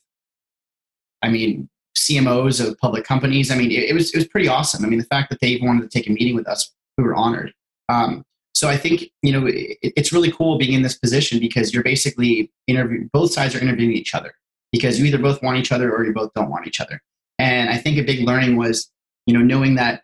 I 1.21 1.29
mean, 1.29 1.67
CMOs 1.97 2.65
of 2.65 2.77
public 2.77 3.03
companies. 3.03 3.51
I 3.51 3.55
mean, 3.55 3.71
it, 3.71 3.89
it, 3.89 3.93
was 3.93 4.11
it 4.11 4.17
was 4.17 4.27
pretty 4.27 4.47
awesome. 4.47 4.85
I 4.85 4.87
mean, 4.87 4.99
the 4.99 5.05
fact 5.05 5.29
that 5.31 5.39
they 5.41 5.47
even 5.47 5.67
wanted 5.67 5.89
to 5.89 5.97
take 5.97 6.07
a 6.07 6.11
meeting 6.11 6.35
with 6.35 6.47
us, 6.47 6.71
we 6.97 7.03
were 7.03 7.15
honored. 7.15 7.53
Um, 7.89 8.23
so 8.53 8.69
I 8.69 8.77
think 8.77 9.11
you 9.21 9.33
know 9.33 9.47
it, 9.47 9.77
it's 9.81 10.13
really 10.13 10.31
cool 10.31 10.57
being 10.57 10.73
in 10.73 10.81
this 10.81 10.97
position 10.97 11.39
because 11.39 11.73
you're 11.73 11.83
basically 11.83 12.51
interviewing. 12.67 13.09
Both 13.11 13.33
sides 13.33 13.55
are 13.55 13.59
interviewing 13.59 13.93
each 13.93 14.15
other 14.15 14.33
because 14.71 14.99
you 14.99 15.05
either 15.05 15.17
both 15.17 15.41
want 15.43 15.57
each 15.57 15.71
other 15.71 15.93
or 15.93 16.05
you 16.05 16.13
both 16.13 16.33
don't 16.33 16.49
want 16.49 16.67
each 16.67 16.79
other. 16.79 17.01
And 17.39 17.69
I 17.69 17.77
think 17.77 17.97
a 17.97 18.03
big 18.03 18.25
learning 18.25 18.57
was 18.57 18.89
you 19.25 19.33
know 19.33 19.43
knowing 19.43 19.75
that 19.75 20.03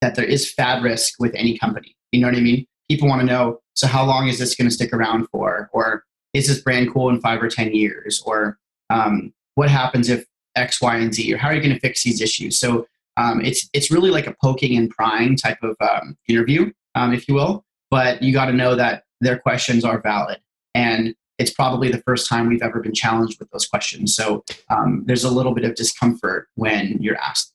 that 0.00 0.14
there 0.14 0.24
is 0.24 0.50
fad 0.50 0.82
risk 0.82 1.14
with 1.18 1.34
any 1.34 1.58
company. 1.58 1.96
You 2.12 2.20
know 2.20 2.28
what 2.28 2.36
I 2.36 2.40
mean? 2.40 2.66
People 2.88 3.08
want 3.08 3.20
to 3.20 3.26
know. 3.26 3.60
So 3.74 3.86
how 3.86 4.04
long 4.04 4.28
is 4.28 4.38
this 4.38 4.54
going 4.54 4.68
to 4.68 4.74
stick 4.74 4.92
around 4.92 5.26
for? 5.30 5.70
Or 5.72 6.04
is 6.32 6.48
this 6.48 6.60
brand 6.60 6.92
cool 6.92 7.08
in 7.10 7.20
five 7.20 7.42
or 7.42 7.48
ten 7.48 7.74
years? 7.74 8.22
Or 8.24 8.58
um, 8.90 9.32
what 9.54 9.70
happens 9.70 10.08
if 10.08 10.24
X, 10.54 10.80
Y, 10.80 10.96
and 10.96 11.14
Z, 11.14 11.32
or 11.32 11.36
how 11.36 11.48
are 11.48 11.54
you 11.54 11.62
going 11.62 11.74
to 11.74 11.80
fix 11.80 12.02
these 12.02 12.20
issues? 12.20 12.58
So 12.58 12.86
um, 13.16 13.40
it's 13.44 13.68
it's 13.72 13.90
really 13.90 14.10
like 14.10 14.26
a 14.26 14.34
poking 14.42 14.76
and 14.76 14.90
prying 14.90 15.36
type 15.36 15.58
of 15.62 15.76
um, 15.80 16.16
interview, 16.28 16.72
um, 16.94 17.12
if 17.12 17.28
you 17.28 17.34
will. 17.34 17.64
But 17.90 18.22
you 18.22 18.32
got 18.32 18.46
to 18.46 18.52
know 18.52 18.74
that 18.74 19.04
their 19.20 19.38
questions 19.38 19.84
are 19.84 20.00
valid, 20.00 20.38
and 20.74 21.14
it's 21.38 21.50
probably 21.50 21.90
the 21.90 22.02
first 22.02 22.28
time 22.28 22.48
we've 22.48 22.62
ever 22.62 22.80
been 22.80 22.94
challenged 22.94 23.38
with 23.38 23.50
those 23.50 23.66
questions. 23.66 24.14
So 24.14 24.44
um, 24.70 25.04
there's 25.06 25.24
a 25.24 25.30
little 25.30 25.54
bit 25.54 25.64
of 25.64 25.74
discomfort 25.74 26.48
when 26.54 26.98
you're 27.00 27.18
asked. 27.18 27.52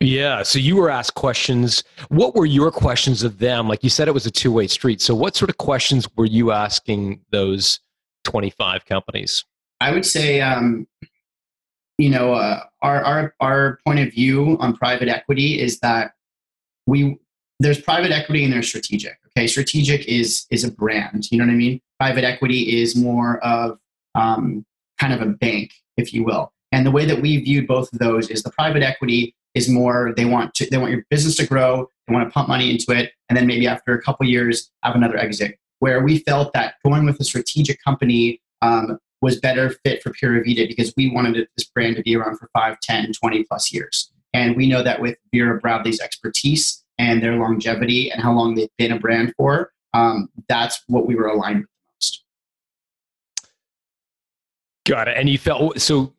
Yeah. 0.00 0.42
So 0.42 0.58
you 0.58 0.76
were 0.76 0.90
asked 0.90 1.14
questions. 1.14 1.84
What 2.08 2.34
were 2.34 2.46
your 2.46 2.70
questions 2.70 3.22
of 3.22 3.38
them? 3.38 3.68
Like 3.68 3.82
you 3.82 3.90
said, 3.90 4.08
it 4.08 4.12
was 4.12 4.26
a 4.26 4.30
two 4.30 4.52
way 4.52 4.66
street. 4.66 5.00
So 5.00 5.14
what 5.14 5.36
sort 5.36 5.50
of 5.50 5.56
questions 5.56 6.08
were 6.16 6.26
you 6.26 6.50
asking 6.52 7.20
those 7.30 7.80
25 8.24 8.84
companies? 8.84 9.44
I 9.80 9.92
would 9.92 10.04
say 10.04 10.40
um, 10.40 10.86
you 11.98 12.10
know, 12.10 12.34
uh, 12.34 12.64
our, 12.82 13.02
our, 13.04 13.34
our 13.40 13.78
point 13.86 14.00
of 14.00 14.12
view 14.12 14.56
on 14.60 14.76
private 14.76 15.08
equity 15.08 15.60
is 15.60 15.78
that 15.80 16.12
we, 16.86 17.18
there's 17.60 17.80
private 17.80 18.10
equity 18.10 18.44
and 18.44 18.52
there's 18.52 18.68
strategic. 18.68 19.18
Okay. 19.36 19.46
Strategic 19.46 20.06
is, 20.06 20.46
is 20.50 20.64
a 20.64 20.70
brand. 20.70 21.30
You 21.30 21.38
know 21.38 21.44
what 21.44 21.52
I 21.52 21.56
mean? 21.56 21.80
Private 21.98 22.24
equity 22.24 22.80
is 22.80 22.96
more 22.96 23.38
of 23.44 23.78
um, 24.14 24.64
kind 25.00 25.12
of 25.12 25.20
a 25.22 25.26
bank, 25.26 25.72
if 25.96 26.12
you 26.12 26.24
will. 26.24 26.52
And 26.72 26.86
the 26.86 26.90
way 26.90 27.04
that 27.04 27.20
we 27.20 27.38
viewed 27.38 27.66
both 27.66 27.92
of 27.92 27.98
those 27.98 28.30
is 28.30 28.42
the 28.42 28.50
private 28.50 28.82
equity 28.82 29.34
is 29.54 29.68
more 29.68 30.12
they 30.16 30.24
want 30.24 30.52
to 30.54 30.68
they 30.68 30.78
want 30.78 30.90
your 30.90 31.04
business 31.10 31.36
to 31.36 31.46
grow 31.46 31.88
they 32.08 32.12
want 32.12 32.28
to 32.28 32.32
pump 32.32 32.48
money 32.48 32.72
into 32.72 32.90
it 32.90 33.12
and 33.28 33.36
then 33.36 33.46
maybe 33.46 33.68
after 33.68 33.94
a 33.94 34.02
couple 34.02 34.26
years 34.26 34.72
have 34.82 34.96
another 34.96 35.16
exit 35.16 35.56
where 35.78 36.02
we 36.02 36.18
felt 36.18 36.52
that 36.52 36.74
going 36.84 37.04
with 37.04 37.20
a 37.20 37.24
strategic 37.24 37.82
company 37.82 38.40
um, 38.62 38.98
was 39.20 39.40
better 39.40 39.70
fit 39.84 40.02
for 40.02 40.12
Pura 40.12 40.42
Vida 40.44 40.66
because 40.66 40.92
we 40.96 41.10
wanted 41.10 41.48
this 41.56 41.66
brand 41.66 41.96
to 41.96 42.02
be 42.02 42.14
around 42.14 42.38
for 42.38 42.48
5, 42.52 42.78
10, 42.80 43.12
20 43.12 43.44
plus 43.44 43.72
years. 43.72 44.10
And 44.34 44.56
we 44.56 44.68
know 44.68 44.82
that 44.82 45.00
with 45.00 45.16
Vera 45.32 45.58
Bradley's 45.58 46.00
expertise 46.00 46.83
and 46.98 47.22
their 47.22 47.36
longevity 47.36 48.10
and 48.10 48.22
how 48.22 48.32
long 48.32 48.54
they've 48.54 48.68
been 48.78 48.92
a 48.92 48.98
brand 48.98 49.32
for, 49.36 49.72
um, 49.94 50.28
that's 50.48 50.82
what 50.86 51.06
we 51.06 51.14
were 51.14 51.26
aligned 51.26 51.60
with 51.60 51.68
the 51.68 51.94
most. 51.96 52.24
Got 54.86 55.08
it. 55.08 55.16
And 55.16 55.28
you 55.28 55.38
felt 55.38 55.80
so 55.80 56.14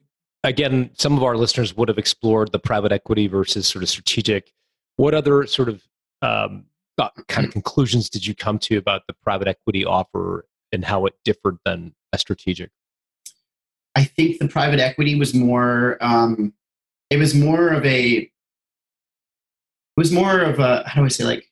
again, 0.45 0.89
some 0.93 1.17
of 1.17 1.23
our 1.23 1.35
listeners 1.35 1.75
would 1.75 1.87
have 1.87 1.97
explored 1.97 2.51
the 2.51 2.59
private 2.59 2.91
equity 2.91 3.27
versus 3.27 3.67
sort 3.67 3.83
of 3.83 3.89
strategic. 3.89 4.51
What 4.97 5.13
other 5.13 5.45
sort 5.45 5.69
of 5.69 5.83
um, 6.21 6.65
kind 7.27 7.45
of 7.45 7.51
conclusions 7.51 8.09
did 8.09 8.25
you 8.25 8.35
come 8.35 8.59
to 8.59 8.77
about 8.77 9.07
the 9.07 9.13
private 9.13 9.47
equity 9.47 9.85
offer 9.85 10.45
and 10.71 10.85
how 10.85 11.05
it 11.05 11.13
differed 11.25 11.57
than 11.65 11.93
a 12.13 12.17
strategic? 12.17 12.71
I 13.95 14.03
think 14.03 14.39
the 14.39 14.47
private 14.47 14.79
equity 14.79 15.15
was 15.15 15.33
more. 15.33 15.97
Um, 16.01 16.53
it 17.09 17.17
was 17.17 17.33
more 17.33 17.69
of 17.69 17.85
a. 17.85 18.29
It 19.97 20.01
was 20.01 20.11
more 20.11 20.39
of 20.39 20.59
a 20.59 20.83
how 20.87 21.01
do 21.01 21.05
I 21.05 21.09
say 21.09 21.23
like, 21.23 21.49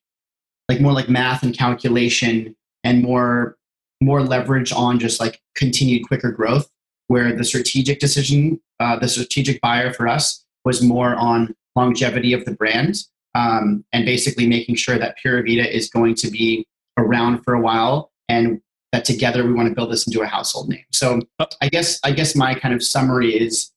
like 0.70 0.82
more 0.82 0.94
like 0.94 1.10
math 1.10 1.44
and 1.44 1.58
calculation 1.58 2.56
and 2.84 3.02
more 3.02 3.58
more 4.02 4.22
leverage 4.22 4.74
on 4.74 5.00
just 5.00 5.20
like 5.20 5.42
continued 5.56 6.08
quicker 6.08 6.32
growth. 6.32 6.70
Where 7.08 7.36
the 7.36 7.44
strategic 7.44 8.00
decision, 8.00 8.62
uh, 8.80 8.98
the 8.98 9.10
strategic 9.10 9.62
buyer 9.62 9.94
for 9.94 10.08
us 10.08 10.44
was 10.64 10.82
more 10.82 11.16
on 11.16 11.54
longevity 11.76 12.34
of 12.34 12.46
the 12.46 12.54
brand 12.54 13.04
um, 13.36 13.84
and 13.92 14.06
basically 14.06 14.48
making 14.48 14.76
sure 14.76 14.98
that 14.98 15.18
Pura 15.18 15.42
Vida 15.44 15.76
is 15.76 15.90
going 15.90 16.16
to 16.16 16.30
be 16.30 16.66
around 16.98 17.44
for 17.44 17.54
a 17.54 17.60
while 17.60 18.12
and 18.30 18.62
that 18.92 19.06
together 19.06 19.46
we 19.46 19.54
want 19.54 19.68
to 19.68 19.76
build 19.76 19.92
this 19.92 20.06
into 20.08 20.22
a 20.22 20.28
household 20.28 20.70
name. 20.70 20.86
So 20.92 21.20
I 21.62 21.70
guess 21.70 22.00
I 22.04 22.12
guess 22.12 22.36
my 22.36 22.54
kind 22.54 22.74
of 22.74 22.84
summary 22.84 23.32
is 23.32 23.72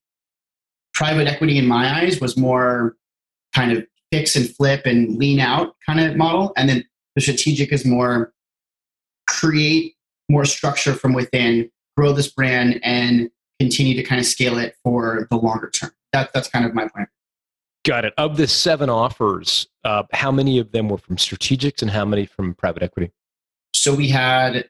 private 0.94 1.26
equity 1.26 1.58
in 1.58 1.66
my 1.66 2.02
eyes 2.02 2.20
was 2.20 2.36
more 2.36 2.96
kind 3.54 3.72
of 3.72 3.86
fix 4.16 4.36
and 4.36 4.48
flip 4.48 4.86
and 4.86 5.16
lean 5.16 5.40
out 5.40 5.76
kind 5.84 6.00
of 6.00 6.16
model, 6.16 6.52
and 6.56 6.68
then 6.68 6.84
the 7.14 7.20
strategic 7.20 7.72
is 7.72 7.84
more 7.84 8.32
create 9.28 9.94
more 10.28 10.44
structure 10.44 10.92
from 10.92 11.12
within, 11.12 11.70
grow 11.96 12.12
this 12.12 12.28
brand, 12.28 12.80
and 12.82 13.30
continue 13.60 13.94
to 13.94 14.02
kind 14.02 14.20
of 14.20 14.26
scale 14.26 14.58
it 14.58 14.76
for 14.82 15.26
the 15.30 15.36
longer 15.36 15.70
term. 15.70 15.90
That, 16.12 16.32
that's 16.32 16.48
kind 16.48 16.64
of 16.64 16.74
my 16.74 16.88
point. 16.88 17.08
Got 17.84 18.04
it. 18.04 18.14
Of 18.18 18.36
the 18.36 18.48
seven 18.48 18.90
offers, 18.90 19.68
uh, 19.84 20.02
how 20.12 20.32
many 20.32 20.58
of 20.58 20.72
them 20.72 20.88
were 20.88 20.98
from 20.98 21.16
strategics 21.16 21.82
and 21.82 21.90
how 21.90 22.04
many 22.04 22.26
from 22.26 22.54
private 22.54 22.82
equity? 22.82 23.12
So 23.74 23.94
we 23.94 24.08
had 24.08 24.68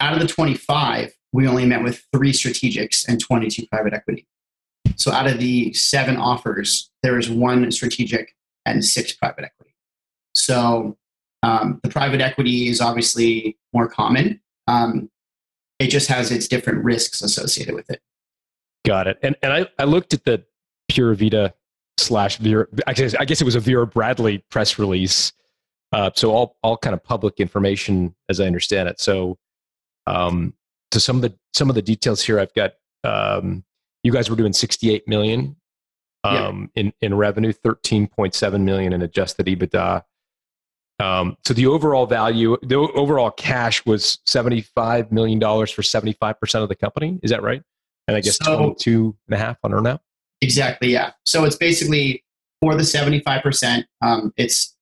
out 0.00 0.12
of 0.12 0.20
the 0.20 0.28
25, 0.28 1.12
we 1.32 1.48
only 1.48 1.66
met 1.66 1.82
with 1.82 2.04
three 2.12 2.32
strategics 2.32 3.06
and 3.08 3.20
22 3.20 3.66
private 3.66 3.92
equity. 3.92 4.26
So 4.96 5.10
out 5.10 5.26
of 5.26 5.38
the 5.38 5.72
seven 5.72 6.16
offers, 6.16 6.90
there 7.02 7.18
is 7.18 7.28
one 7.28 7.70
strategic 7.72 8.34
and 8.66 8.84
six 8.84 9.12
private 9.12 9.44
equity. 9.44 9.74
So 10.34 10.96
um, 11.42 11.80
the 11.82 11.90
private 11.90 12.20
equity 12.20 12.68
is 12.68 12.80
obviously 12.80 13.58
more 13.72 13.88
common. 13.88 14.40
Um, 14.66 15.10
it 15.78 15.88
just 15.88 16.08
has 16.08 16.30
its 16.30 16.48
different 16.48 16.84
risks 16.84 17.22
associated 17.22 17.74
with 17.74 17.90
it. 17.90 18.00
Got 18.86 19.06
it. 19.06 19.18
And 19.22 19.36
and 19.42 19.52
I, 19.52 19.66
I 19.78 19.84
looked 19.84 20.14
at 20.14 20.24
the 20.24 20.44
Pura 20.88 21.16
Vida 21.16 21.54
slash 21.98 22.36
Vera. 22.38 22.66
I 22.86 22.92
guess, 22.92 23.14
I 23.14 23.24
guess 23.24 23.40
it 23.40 23.44
was 23.44 23.54
a 23.54 23.60
Vera 23.60 23.86
Bradley 23.86 24.38
press 24.50 24.78
release. 24.78 25.32
Uh, 25.92 26.10
so 26.14 26.32
all 26.32 26.56
all 26.62 26.76
kind 26.76 26.94
of 26.94 27.02
public 27.02 27.40
information 27.40 28.14
as 28.28 28.40
I 28.40 28.46
understand 28.46 28.88
it. 28.88 29.00
So 29.00 29.38
um, 30.06 30.54
to 30.90 31.00
some 31.00 31.16
of 31.16 31.22
the 31.22 31.34
some 31.52 31.68
of 31.68 31.74
the 31.74 31.82
details 31.82 32.22
here, 32.22 32.40
I've 32.40 32.54
got 32.54 32.72
um, 33.04 33.64
you 34.02 34.12
guys 34.12 34.28
were 34.28 34.36
doing 34.36 34.52
68 34.52 35.06
million 35.08 35.56
um, 36.24 36.70
yeah. 36.74 36.82
in 36.82 36.92
in 37.00 37.14
revenue, 37.14 37.52
13.7 37.52 38.60
million 38.62 38.92
in 38.92 39.02
adjusted 39.02 39.46
EBITDA. 39.46 40.02
Um, 41.00 41.36
so 41.44 41.54
the 41.54 41.66
overall 41.66 42.06
value, 42.06 42.56
the 42.62 42.76
overall 42.76 43.30
cash 43.30 43.84
was 43.84 44.18
75 44.26 45.12
million 45.12 45.38
dollars 45.38 45.70
for 45.70 45.82
75 45.82 46.40
percent 46.40 46.62
of 46.62 46.68
the 46.68 46.76
company. 46.76 47.18
Is 47.22 47.30
that 47.30 47.42
right? 47.42 47.62
And 48.08 48.16
I 48.16 48.20
guess 48.20 48.38
so, 48.42 48.56
22 48.56 49.16
and 49.28 49.34
a 49.34 49.38
half 49.38 49.58
on 49.62 49.72
earnout. 49.72 50.00
Exactly. 50.40 50.92
Yeah. 50.92 51.12
So 51.24 51.44
it's 51.44 51.56
basically 51.56 52.24
for 52.60 52.74
the 52.74 52.84
75 52.84 53.42
percent. 53.42 53.86
Um, 54.02 54.32
it's 54.36 54.76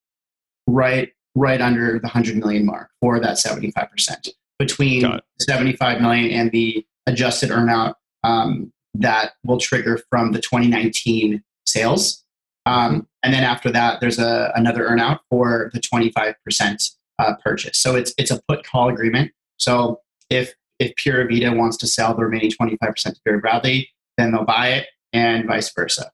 right 0.67 1.11
right 1.35 1.61
under 1.61 1.93
the 1.93 2.07
100 2.07 2.37
million 2.37 2.65
mark 2.65 2.89
for 3.01 3.19
that 3.19 3.37
75 3.37 3.89
percent 3.91 4.29
between 4.59 5.19
75 5.39 6.01
million 6.01 6.31
and 6.31 6.51
the 6.51 6.85
adjusted 7.07 7.49
earnout 7.49 7.95
um, 8.23 8.72
that 8.93 9.33
will 9.43 9.57
trigger 9.57 9.99
from 10.09 10.31
the 10.31 10.39
2019 10.39 11.43
sales. 11.65 12.23
Um, 12.65 13.07
and 13.23 13.33
then 13.33 13.43
after 13.43 13.71
that, 13.71 13.99
there's 13.99 14.19
a, 14.19 14.51
another 14.55 14.87
earnout 14.87 15.19
for 15.29 15.71
the 15.73 15.79
25% 15.79 16.91
uh, 17.19 17.35
purchase. 17.43 17.77
So 17.77 17.95
it's, 17.95 18.13
it's 18.17 18.31
a 18.31 18.41
put 18.47 18.65
call 18.65 18.89
agreement. 18.89 19.31
So 19.57 20.01
if, 20.29 20.53
if 20.79 20.95
Pura 20.95 21.25
Vida 21.27 21.53
wants 21.53 21.77
to 21.77 21.87
sell 21.87 22.13
the 22.15 22.23
remaining 22.23 22.51
25% 22.51 22.95
to 23.03 23.15
Vera 23.25 23.39
Bradley, 23.39 23.89
then 24.17 24.31
they'll 24.31 24.45
buy 24.45 24.69
it 24.69 24.87
and 25.11 25.45
vice 25.47 25.71
versa. 25.73 26.11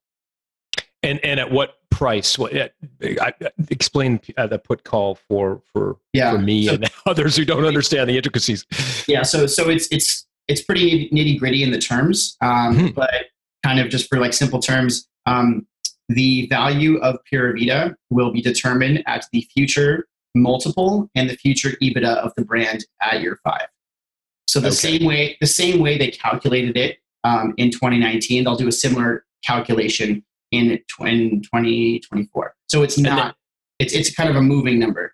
And, 1.03 1.23
and 1.23 1.39
at 1.39 1.51
what 1.51 1.79
price? 1.99 2.39
What, 2.39 2.55
uh, 2.55 2.69
I, 3.01 3.33
explain 3.69 4.21
uh, 4.37 4.47
the 4.47 4.57
put 4.57 4.83
call 4.83 5.15
for 5.15 5.61
for, 5.73 5.97
yeah. 6.13 6.31
for 6.31 6.39
me 6.39 6.67
so, 6.67 6.75
and 6.75 6.89
others 7.05 7.35
who 7.35 7.45
don't 7.45 7.65
understand 7.65 8.09
the 8.09 8.15
intricacies. 8.15 8.65
Yeah, 9.07 9.23
so 9.23 9.45
so 9.47 9.69
it's 9.69 9.87
it's 9.91 10.25
it's 10.49 10.61
pretty 10.61 11.09
nitty 11.09 11.39
gritty 11.39 11.63
in 11.63 11.71
the 11.71 11.79
terms, 11.79 12.35
um, 12.41 12.77
hmm. 12.77 12.87
but 12.87 13.27
kind 13.63 13.79
of 13.79 13.89
just 13.89 14.09
for 14.09 14.19
like 14.19 14.33
simple 14.33 14.59
terms, 14.59 15.07
um, 15.25 15.65
the 16.09 16.47
value 16.47 16.97
of 16.97 17.17
Pura 17.29 17.53
Vida 17.53 17.95
will 18.09 18.31
be 18.31 18.41
determined 18.41 19.03
at 19.07 19.25
the 19.31 19.47
future 19.53 20.07
multiple 20.35 21.09
and 21.15 21.29
the 21.29 21.35
future 21.35 21.71
EBITDA 21.81 22.17
of 22.17 22.33
the 22.35 22.43
brand 22.43 22.85
at 23.01 23.21
year 23.21 23.39
five. 23.43 23.67
So 24.47 24.59
the 24.59 24.67
okay. 24.67 24.75
same 24.75 25.05
way 25.05 25.37
the 25.39 25.47
same 25.47 25.79
way 25.79 25.97
they 25.97 26.09
calculated 26.09 26.75
it 26.75 26.97
um, 27.23 27.53
in 27.57 27.71
2019, 27.71 28.43
they'll 28.43 28.55
do 28.55 28.67
a 28.67 28.71
similar 28.71 29.25
calculation 29.43 30.23
in, 30.51 30.71
in 30.71 31.41
2024. 31.41 32.55
So 32.67 32.83
it's 32.83 32.97
not, 32.97 33.35
it's, 33.79 33.93
it's 33.93 34.13
kind 34.13 34.29
of 34.29 34.35
a 34.35 34.41
moving 34.41 34.79
number. 34.79 35.13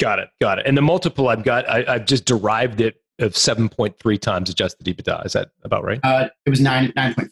Got 0.00 0.18
it. 0.18 0.28
Got 0.40 0.58
it. 0.58 0.66
And 0.66 0.76
the 0.76 0.82
multiple 0.82 1.28
I've 1.28 1.44
got, 1.44 1.68
I, 1.68 1.92
have 1.92 2.06
just 2.06 2.24
derived 2.24 2.80
it 2.80 2.96
of 3.20 3.34
7.3 3.34 4.20
times 4.20 4.50
adjusted 4.50 4.86
EBITDA. 4.86 5.26
Is 5.26 5.32
that 5.34 5.50
about 5.62 5.84
right? 5.84 6.00
Uh, 6.02 6.28
it 6.46 6.50
was 6.50 6.60
9, 6.60 6.92
9.5. 6.96 7.28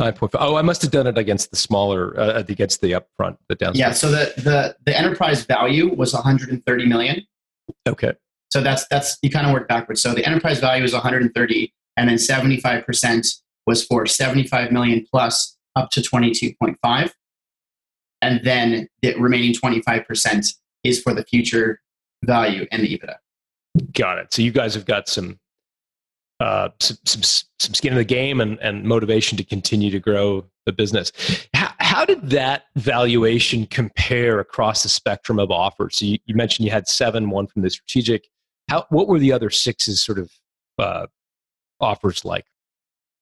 9.5. 0.00 0.30
Oh, 0.34 0.56
I 0.56 0.62
must 0.62 0.82
have 0.82 0.90
done 0.90 1.06
it 1.06 1.18
against 1.18 1.50
the 1.50 1.56
smaller, 1.56 2.18
uh, 2.18 2.42
against 2.48 2.80
the 2.80 2.92
upfront, 2.92 3.36
the 3.48 3.54
downstairs. 3.54 3.78
Yeah. 3.78 3.92
So 3.92 4.10
the, 4.10 4.32
the, 4.36 4.76
the 4.84 4.96
enterprise 4.96 5.44
value 5.44 5.94
was 5.94 6.14
130 6.14 6.86
million. 6.86 7.26
Okay. 7.86 8.12
So 8.50 8.60
that's, 8.60 8.86
that's, 8.88 9.18
you 9.22 9.30
kind 9.30 9.46
of 9.46 9.52
work 9.52 9.68
backwards. 9.68 10.00
So 10.00 10.14
the 10.14 10.24
enterprise 10.24 10.58
value 10.58 10.82
is 10.82 10.92
130 10.92 11.72
and 11.96 12.08
then 12.08 12.16
75% 12.16 13.40
was 13.66 13.84
for 13.84 14.06
75 14.06 14.72
million 14.72 15.06
plus 15.10 15.56
up 15.76 15.90
to 15.90 16.00
22.5 16.00 17.12
and 18.22 18.40
then 18.44 18.88
the 19.02 19.14
remaining 19.16 19.54
25% 19.54 20.54
is 20.84 21.00
for 21.00 21.14
the 21.14 21.24
future 21.24 21.80
value 22.24 22.66
and 22.70 22.82
the 22.82 22.98
ebitda 22.98 23.16
got 23.92 24.18
it 24.18 24.32
so 24.32 24.42
you 24.42 24.50
guys 24.50 24.74
have 24.74 24.84
got 24.84 25.08
some 25.08 25.38
uh, 26.40 26.70
some, 26.80 26.96
some, 27.04 27.22
some 27.58 27.74
skin 27.74 27.92
in 27.92 27.98
the 27.98 28.04
game 28.04 28.40
and, 28.40 28.58
and 28.60 28.82
motivation 28.82 29.36
to 29.36 29.44
continue 29.44 29.90
to 29.90 30.00
grow 30.00 30.42
the 30.64 30.72
business. 30.72 31.12
How, 31.52 31.72
how 31.80 32.04
did 32.06 32.30
that 32.30 32.64
valuation 32.76 33.66
compare 33.66 34.40
across 34.40 34.82
the 34.82 34.88
spectrum 34.88 35.38
of 35.38 35.50
offers? 35.50 35.98
So 35.98 36.06
you, 36.06 36.18
you, 36.24 36.34
mentioned 36.34 36.64
you 36.64 36.72
had 36.72 36.88
seven, 36.88 37.28
one 37.28 37.46
from 37.46 37.60
the 37.60 37.68
strategic. 37.68 38.26
How, 38.70 38.86
what 38.88 39.06
were 39.06 39.18
the 39.18 39.32
other 39.32 39.50
sixes 39.50 40.02
sort 40.02 40.18
of 40.18 40.30
uh, 40.78 41.06
offers 41.78 42.24
like? 42.24 42.46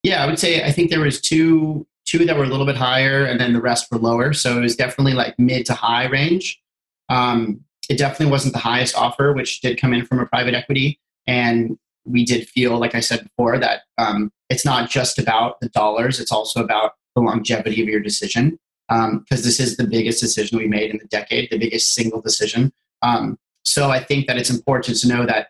Yeah, 0.03 0.23
I 0.23 0.25
would 0.25 0.39
say 0.39 0.63
I 0.63 0.71
think 0.71 0.89
there 0.89 1.01
was 1.01 1.19
two 1.19 1.85
two 2.05 2.25
that 2.25 2.37
were 2.37 2.45
a 2.45 2.47
little 2.47 2.65
bit 2.65 2.77
higher, 2.77 3.25
and 3.25 3.39
then 3.39 3.51
the 3.51 3.61
rest 3.61 3.91
were 3.91 3.97
lower. 3.97 4.31
So 4.33 4.57
it 4.57 4.61
was 4.61 4.75
definitely 4.75 5.13
like 5.13 5.37
mid 5.37 5.65
to 5.65 5.73
high 5.73 6.05
range. 6.05 6.61
Um, 7.09 7.65
it 7.89 7.97
definitely 7.97 8.31
wasn't 8.31 8.53
the 8.53 8.59
highest 8.59 8.95
offer, 8.95 9.33
which 9.33 9.61
did 9.61 9.81
come 9.81 9.93
in 9.93 10.05
from 10.05 10.19
a 10.19 10.25
private 10.25 10.53
equity. 10.53 10.99
And 11.27 11.77
we 12.05 12.23
did 12.23 12.47
feel, 12.47 12.77
like 12.77 12.95
I 12.95 12.99
said 13.01 13.23
before, 13.23 13.57
that 13.57 13.81
um, 13.97 14.31
it's 14.49 14.63
not 14.63 14.89
just 14.89 15.19
about 15.19 15.59
the 15.59 15.69
dollars, 15.69 16.19
it's 16.19 16.31
also 16.31 16.63
about 16.63 16.93
the 17.15 17.21
longevity 17.21 17.81
of 17.81 17.87
your 17.87 17.99
decision. 17.99 18.59
Because 18.87 19.07
um, 19.07 19.25
this 19.27 19.59
is 19.59 19.77
the 19.77 19.85
biggest 19.85 20.19
decision 20.19 20.57
we 20.57 20.67
made 20.67 20.89
in 20.89 20.97
the 20.97 21.05
decade, 21.05 21.49
the 21.51 21.59
biggest 21.59 21.93
single 21.93 22.21
decision. 22.21 22.71
Um, 23.03 23.37
so 23.63 23.91
I 23.91 24.03
think 24.03 24.25
that 24.25 24.37
it's 24.37 24.49
important 24.49 24.97
to 24.99 25.07
know 25.07 25.25
that 25.27 25.49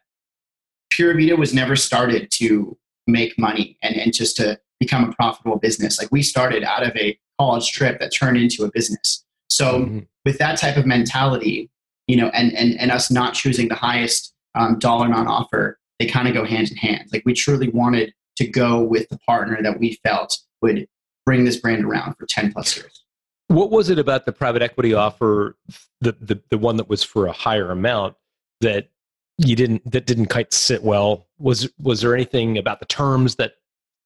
Pura 0.90 1.16
Vida 1.16 1.38
was 1.38 1.54
never 1.54 1.78
started 1.78 2.32
to 2.32 2.78
make 3.08 3.40
money 3.40 3.78
and, 3.82 3.96
and 3.96 4.14
just 4.14 4.36
to 4.38 4.60
become 4.80 5.10
a 5.10 5.14
profitable 5.14 5.58
business. 5.58 6.00
Like 6.00 6.12
we 6.12 6.22
started 6.22 6.64
out 6.64 6.86
of 6.86 6.96
a 6.98 7.18
college 7.40 7.72
trip 7.72 8.00
that 8.00 8.14
turned 8.14 8.38
into 8.38 8.66
a 8.66 8.72
business. 8.72 9.24
So 9.50 9.82
mm-hmm. 9.82 10.00
with 10.26 10.38
that 10.40 10.58
type 10.58 10.76
of 10.76 10.86
mentality, 10.86 11.70
you 12.10 12.16
know, 12.16 12.30
and 12.30 12.52
and 12.58 12.78
and 12.80 12.92
us 12.92 13.12
not 13.12 13.36
choosing 13.36 13.68
the 13.68 13.76
highest 13.76 14.34
um, 14.56 14.80
dollar 14.80 15.06
amount 15.06 15.28
offer, 15.28 15.78
they 16.00 16.08
kind 16.08 16.28
of 16.28 16.34
go 16.34 16.44
hand 16.44 16.72
in 16.72 16.78
hand. 16.78 17.08
Like 17.14 17.22
we 17.24 17.34
truly 17.34 17.70
wanted 17.70 18.12
to 18.38 18.48
go 18.48 18.82
with 18.82 19.08
the 19.10 19.20
partner 19.20 19.62
that 19.62 19.80
we 19.80 20.00
felt 20.04 20.40
would 20.64 20.88
bring 21.24 21.46
this 21.46 21.58
brand 21.58 21.86
around 21.86 22.16
for 22.16 22.26
10 22.26 22.52
plus 22.52 22.76
years. 22.76 23.04
What 23.48 23.70
was 23.70 23.92
it 23.92 24.00
about 24.00 24.26
the 24.26 24.32
private 24.32 24.64
equity 24.64 24.94
offer, 24.94 25.56
the, 26.02 26.16
the, 26.20 26.42
the 26.50 26.58
one 26.58 26.78
that 26.78 26.90
was 26.90 27.04
for 27.04 27.28
a 27.28 27.32
higher 27.32 27.70
amount 27.70 28.16
that 28.62 28.90
you 29.38 29.56
didn't, 29.56 29.90
that 29.92 30.06
didn't 30.06 30.28
quite 30.28 30.54
sit 30.54 30.84
well? 30.84 31.28
Was, 31.38 31.70
was 31.78 32.02
there 32.02 32.16
anything 32.16 32.58
about 32.58 32.80
the 32.80 32.86
terms 32.86 33.36
that 33.36 33.54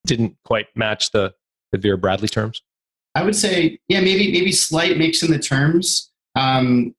didn't 0.05 0.35
quite 0.43 0.67
match 0.75 1.11
the, 1.11 1.33
the 1.71 1.77
Vera 1.77 1.97
Bradley 1.97 2.27
terms? 2.27 2.61
I 3.15 3.23
would 3.23 3.35
say, 3.35 3.79
yeah, 3.87 4.01
maybe 4.01 4.31
maybe 4.31 4.51
slight 4.51 4.97
mix 4.97 5.21
in 5.21 5.29
the 5.29 5.37
terms. 5.37 6.11
Um, 6.35 6.95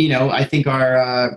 you 0.00 0.08
know, 0.08 0.30
I 0.30 0.44
think 0.44 0.66
our 0.66 0.96
uh, 0.96 1.28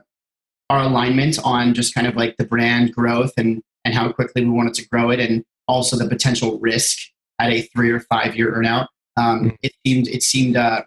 our 0.70 0.84
alignment 0.84 1.38
on 1.44 1.74
just 1.74 1.94
kind 1.94 2.08
of 2.08 2.16
like 2.16 2.38
the 2.38 2.46
brand 2.46 2.94
growth 2.94 3.34
and 3.38 3.62
and 3.86 3.94
how 3.94 4.12
quickly 4.12 4.44
we 4.44 4.52
wanted 4.52 4.74
to 4.76 4.88
grow 4.88 5.10
it, 5.10 5.20
and 5.20 5.44
also 5.68 5.98
the 5.98 6.08
potential 6.08 6.60
risk 6.60 7.00
at 7.40 7.52
a 7.52 7.62
three 7.62 7.92
or 7.92 8.00
five 8.00 8.36
year 8.36 8.54
earnout. 8.54 8.88
Um, 9.18 9.46
mm-hmm. 9.46 9.56
It 9.62 9.74
seemed 9.86 10.08
it 10.08 10.24
seemed 10.24 10.58
uh, 10.58 10.84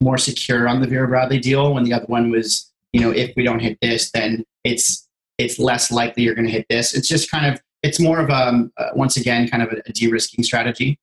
more 0.00 0.18
secure 0.18 0.68
on 0.68 0.80
the 0.80 0.86
Vera 0.86 1.08
Bradley 1.08 1.38
deal 1.38 1.74
when 1.74 1.84
the 1.84 1.92
other 1.92 2.06
one 2.06 2.30
was, 2.30 2.72
you 2.92 3.00
know, 3.00 3.10
if 3.10 3.32
we 3.36 3.42
don't 3.42 3.60
hit 3.60 3.78
this, 3.82 4.10
then 4.10 4.44
it's 4.64 5.08
it's 5.38 5.58
less 5.58 5.90
likely 5.90 6.22
you're 6.22 6.34
going 6.34 6.46
to 6.46 6.52
hit 6.52 6.66
this. 6.70 6.94
It's 6.94 7.08
just 7.08 7.30
kind 7.30 7.52
of 7.52 7.60
it's 7.82 8.00
more 8.00 8.20
of 8.20 8.30
a 8.30 8.48
um, 8.48 8.72
uh, 8.78 8.90
once 8.94 9.16
again 9.16 9.48
kind 9.48 9.62
of 9.62 9.70
a, 9.70 9.82
a, 9.86 9.92
de-risking 9.92 10.42
strategy. 10.44 10.98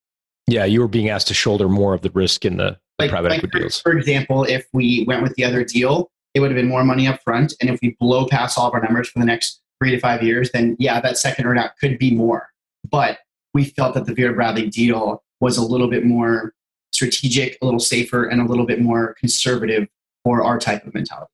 Yeah, 0.47 0.65
you 0.65 0.82
were 0.82 0.88
being 0.88 1.09
asked 1.09 1.28
to 1.28 1.34
shoulder 1.34 1.69
more 1.69 1.93
of 1.93 2.01
the 2.01 2.09
risk 2.09 2.43
in 2.43 2.57
the, 2.57 2.78
like, 2.99 3.09
private 3.09 3.30
like 3.30 3.38
equity 3.38 3.51
for, 3.51 3.59
deals. 3.59 3.82
For 3.82 3.97
example, 3.97 4.43
if 4.43 4.67
we 4.74 5.05
went 5.07 5.24
with 5.24 5.34
the 5.36 5.45
other 5.45 5.63
deal, 5.63 6.09
it 6.34 6.39
would 6.39 6.51
have 6.51 6.55
been 6.55 6.67
more 6.67 6.84
money 6.84 7.07
up 7.07 7.21
front, 7.23 7.53
and 7.61 7.69
if 7.69 7.79
we 7.81 7.95
blow 7.99 8.25
past 8.27 8.57
all 8.57 8.67
of 8.67 8.73
our 8.73 8.81
numbers 8.81 9.09
for 9.09 9.19
the 9.19 9.25
next 9.25 9.61
three 9.79 9.91
to 9.91 9.99
five 9.99 10.23
years, 10.23 10.51
then 10.51 10.75
yeah, 10.79 10.99
that 11.01 11.17
second 11.17 11.45
earnout 11.45 11.71
could 11.79 11.97
be 11.97 12.13
more. 12.13 12.49
But 12.89 13.19
we 13.53 13.65
felt 13.65 13.93
that 13.93 14.05
the 14.05 14.13
Vera 14.13 14.34
Bradley 14.34 14.69
deal 14.69 15.23
was 15.39 15.57
a 15.57 15.63
little 15.63 15.88
bit 15.88 16.05
more 16.05 16.53
strategic, 16.91 17.57
a 17.61 17.65
little 17.65 17.79
safer, 17.79 18.25
and 18.25 18.41
a 18.41 18.45
little 18.45 18.65
bit 18.65 18.81
more 18.81 19.15
conservative 19.19 19.88
for 20.23 20.43
our 20.43 20.59
type 20.59 20.86
of 20.86 20.93
mentality. 20.93 21.29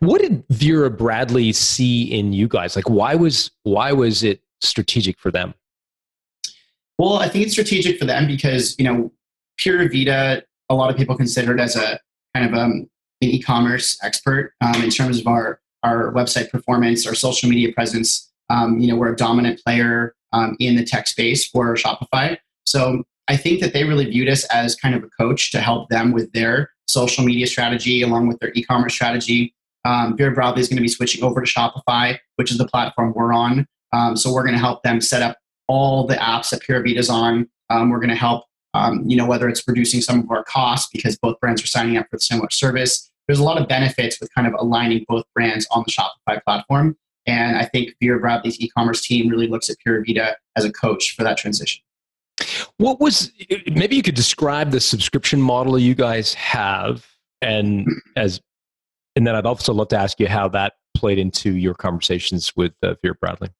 What 0.00 0.20
did 0.20 0.44
Vera 0.48 0.90
Bradley 0.90 1.52
see 1.52 2.04
in 2.04 2.32
you 2.32 2.48
guys? 2.48 2.76
Like, 2.76 2.88
why 2.88 3.14
was 3.14 3.50
why 3.64 3.92
was 3.92 4.22
it 4.22 4.42
strategic 4.60 5.18
for 5.18 5.30
them? 5.30 5.54
Well, 6.98 7.16
I 7.16 7.28
think 7.28 7.44
it's 7.44 7.52
strategic 7.52 7.98
for 7.98 8.04
them 8.04 8.26
because, 8.26 8.76
you 8.78 8.84
know, 8.84 9.12
Pura 9.58 9.88
Vida 9.88 10.44
a 10.68 10.74
lot 10.74 10.90
of 10.90 10.96
people 10.96 11.16
considered 11.16 11.60
as 11.60 11.76
a 11.76 12.00
kind 12.34 12.46
of 12.46 12.58
um, 12.58 12.88
an 13.22 13.28
e-commerce 13.28 13.98
expert 14.02 14.52
um, 14.60 14.82
in 14.82 14.90
terms 14.90 15.20
of 15.20 15.26
our 15.26 15.60
our 15.82 16.12
website 16.12 16.50
performance, 16.50 17.06
our 17.06 17.14
social 17.14 17.48
media 17.48 17.72
presence. 17.72 18.30
Um, 18.50 18.78
you 18.78 18.86
know, 18.86 18.96
we're 18.96 19.12
a 19.12 19.16
dominant 19.16 19.60
player 19.64 20.14
um, 20.32 20.56
in 20.60 20.76
the 20.76 20.84
tech 20.84 21.08
space 21.08 21.46
for 21.46 21.74
Shopify. 21.74 22.38
So 22.66 23.02
I 23.28 23.36
think 23.36 23.60
that 23.60 23.72
they 23.72 23.84
really 23.84 24.04
viewed 24.04 24.28
us 24.28 24.44
as 24.44 24.76
kind 24.76 24.94
of 24.94 25.02
a 25.02 25.08
coach 25.08 25.50
to 25.52 25.60
help 25.60 25.88
them 25.88 26.12
with 26.12 26.32
their 26.32 26.70
social 26.86 27.24
media 27.24 27.46
strategy 27.46 28.02
along 28.02 28.28
with 28.28 28.38
their 28.40 28.52
e-commerce 28.54 28.94
strategy. 28.94 29.54
Um, 29.84 30.12
is 30.12 30.68
going 30.68 30.76
to 30.76 30.80
be 30.80 30.86
switching 30.86 31.24
over 31.24 31.40
to 31.40 31.46
Shopify, 31.46 32.16
which 32.36 32.52
is 32.52 32.58
the 32.58 32.68
platform 32.68 33.12
we're 33.16 33.32
on. 33.32 33.66
Um, 33.92 34.16
so 34.16 34.32
we're 34.32 34.44
going 34.44 34.54
to 34.54 34.60
help 34.60 34.84
them 34.84 35.00
set 35.00 35.22
up 35.22 35.38
all 35.66 36.06
the 36.06 36.14
apps 36.14 36.50
that 36.50 36.62
Pura 36.62 36.82
Vida's 36.82 37.10
on. 37.10 37.48
Um, 37.68 37.90
we're 37.90 37.98
going 37.98 38.10
to 38.10 38.14
help, 38.14 38.44
um, 38.74 39.02
you 39.08 39.16
know, 39.16 39.26
whether 39.26 39.48
it's 39.48 39.66
reducing 39.66 40.00
some 40.00 40.20
of 40.20 40.30
our 40.30 40.44
costs 40.44 40.88
because 40.92 41.18
both 41.18 41.40
brands 41.40 41.64
are 41.64 41.66
signing 41.66 41.96
up 41.96 42.06
for 42.10 42.16
the 42.16 42.20
similar 42.20 42.50
service. 42.50 43.10
There's 43.26 43.38
a 43.38 43.44
lot 43.44 43.60
of 43.60 43.68
benefits 43.68 44.20
with 44.20 44.32
kind 44.34 44.46
of 44.46 44.54
aligning 44.54 45.04
both 45.08 45.24
brands 45.34 45.66
on 45.70 45.84
the 45.86 45.92
Shopify 45.92 46.42
platform. 46.44 46.96
And 47.26 47.56
I 47.56 47.66
think 47.66 47.94
Vera 48.02 48.18
Bradley's 48.18 48.60
e-commerce 48.60 49.06
team 49.06 49.28
really 49.28 49.46
looks 49.46 49.70
at 49.70 49.76
Pura 49.84 50.02
Vida 50.04 50.36
as 50.56 50.64
a 50.64 50.72
coach 50.72 51.14
for 51.16 51.22
that 51.22 51.38
transition. 51.38 51.82
What 52.78 52.98
was 52.98 53.30
maybe 53.70 53.94
you 53.94 54.02
could 54.02 54.16
describe 54.16 54.72
the 54.72 54.80
subscription 54.80 55.40
model 55.40 55.78
you 55.78 55.94
guys 55.94 56.34
have, 56.34 57.06
and 57.40 57.86
as, 58.16 58.40
and 59.14 59.24
then 59.24 59.36
I'd 59.36 59.46
also 59.46 59.72
love 59.72 59.88
to 59.88 59.98
ask 59.98 60.18
you 60.18 60.26
how 60.26 60.48
that 60.48 60.72
played 60.96 61.18
into 61.18 61.56
your 61.56 61.74
conversations 61.74 62.52
with 62.56 62.72
uh, 62.82 62.94
Vera 63.02 63.14
Bradley. 63.14 63.50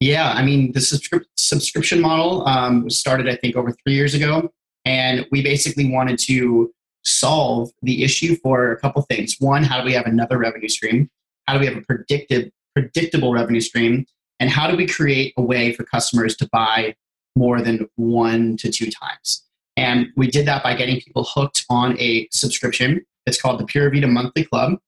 Yeah, 0.00 0.32
I 0.32 0.44
mean, 0.44 0.72
the 0.72 0.80
subscri- 0.80 1.24
subscription 1.36 2.00
model 2.00 2.46
um, 2.48 2.90
started, 2.90 3.28
I 3.28 3.36
think, 3.36 3.54
over 3.54 3.72
three 3.84 3.94
years 3.94 4.14
ago. 4.14 4.50
And 4.84 5.26
we 5.30 5.42
basically 5.42 5.90
wanted 5.90 6.18
to 6.20 6.74
solve 7.04 7.70
the 7.82 8.02
issue 8.02 8.36
for 8.36 8.72
a 8.72 8.78
couple 8.78 9.02
things. 9.02 9.36
One, 9.38 9.62
how 9.62 9.80
do 9.80 9.84
we 9.84 9.92
have 9.92 10.06
another 10.06 10.38
revenue 10.38 10.68
stream? 10.68 11.10
How 11.46 11.54
do 11.54 11.60
we 11.60 11.66
have 11.66 11.76
a 11.76 11.82
predictive, 11.82 12.50
predictable 12.74 13.32
revenue 13.32 13.60
stream? 13.60 14.06
And 14.40 14.50
how 14.50 14.68
do 14.68 14.76
we 14.76 14.86
create 14.86 15.34
a 15.36 15.42
way 15.42 15.72
for 15.72 15.84
customers 15.84 16.36
to 16.36 16.48
buy 16.50 16.94
more 17.36 17.60
than 17.60 17.88
one 17.96 18.56
to 18.58 18.70
two 18.70 18.90
times? 18.90 19.44
And 19.76 20.08
we 20.16 20.30
did 20.30 20.46
that 20.46 20.62
by 20.62 20.74
getting 20.74 21.00
people 21.00 21.24
hooked 21.24 21.64
on 21.68 21.98
a 22.00 22.28
subscription. 22.30 23.04
It's 23.26 23.40
called 23.40 23.60
the 23.60 23.66
Pura 23.66 23.90
Vida 23.90 24.06
Monthly 24.06 24.44
Club. 24.44 24.78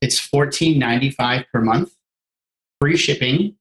It's 0.00 0.20
$14.95 0.28 1.44
per 1.52 1.60
month, 1.60 1.92
free 2.80 2.96
shipping, 2.96 3.56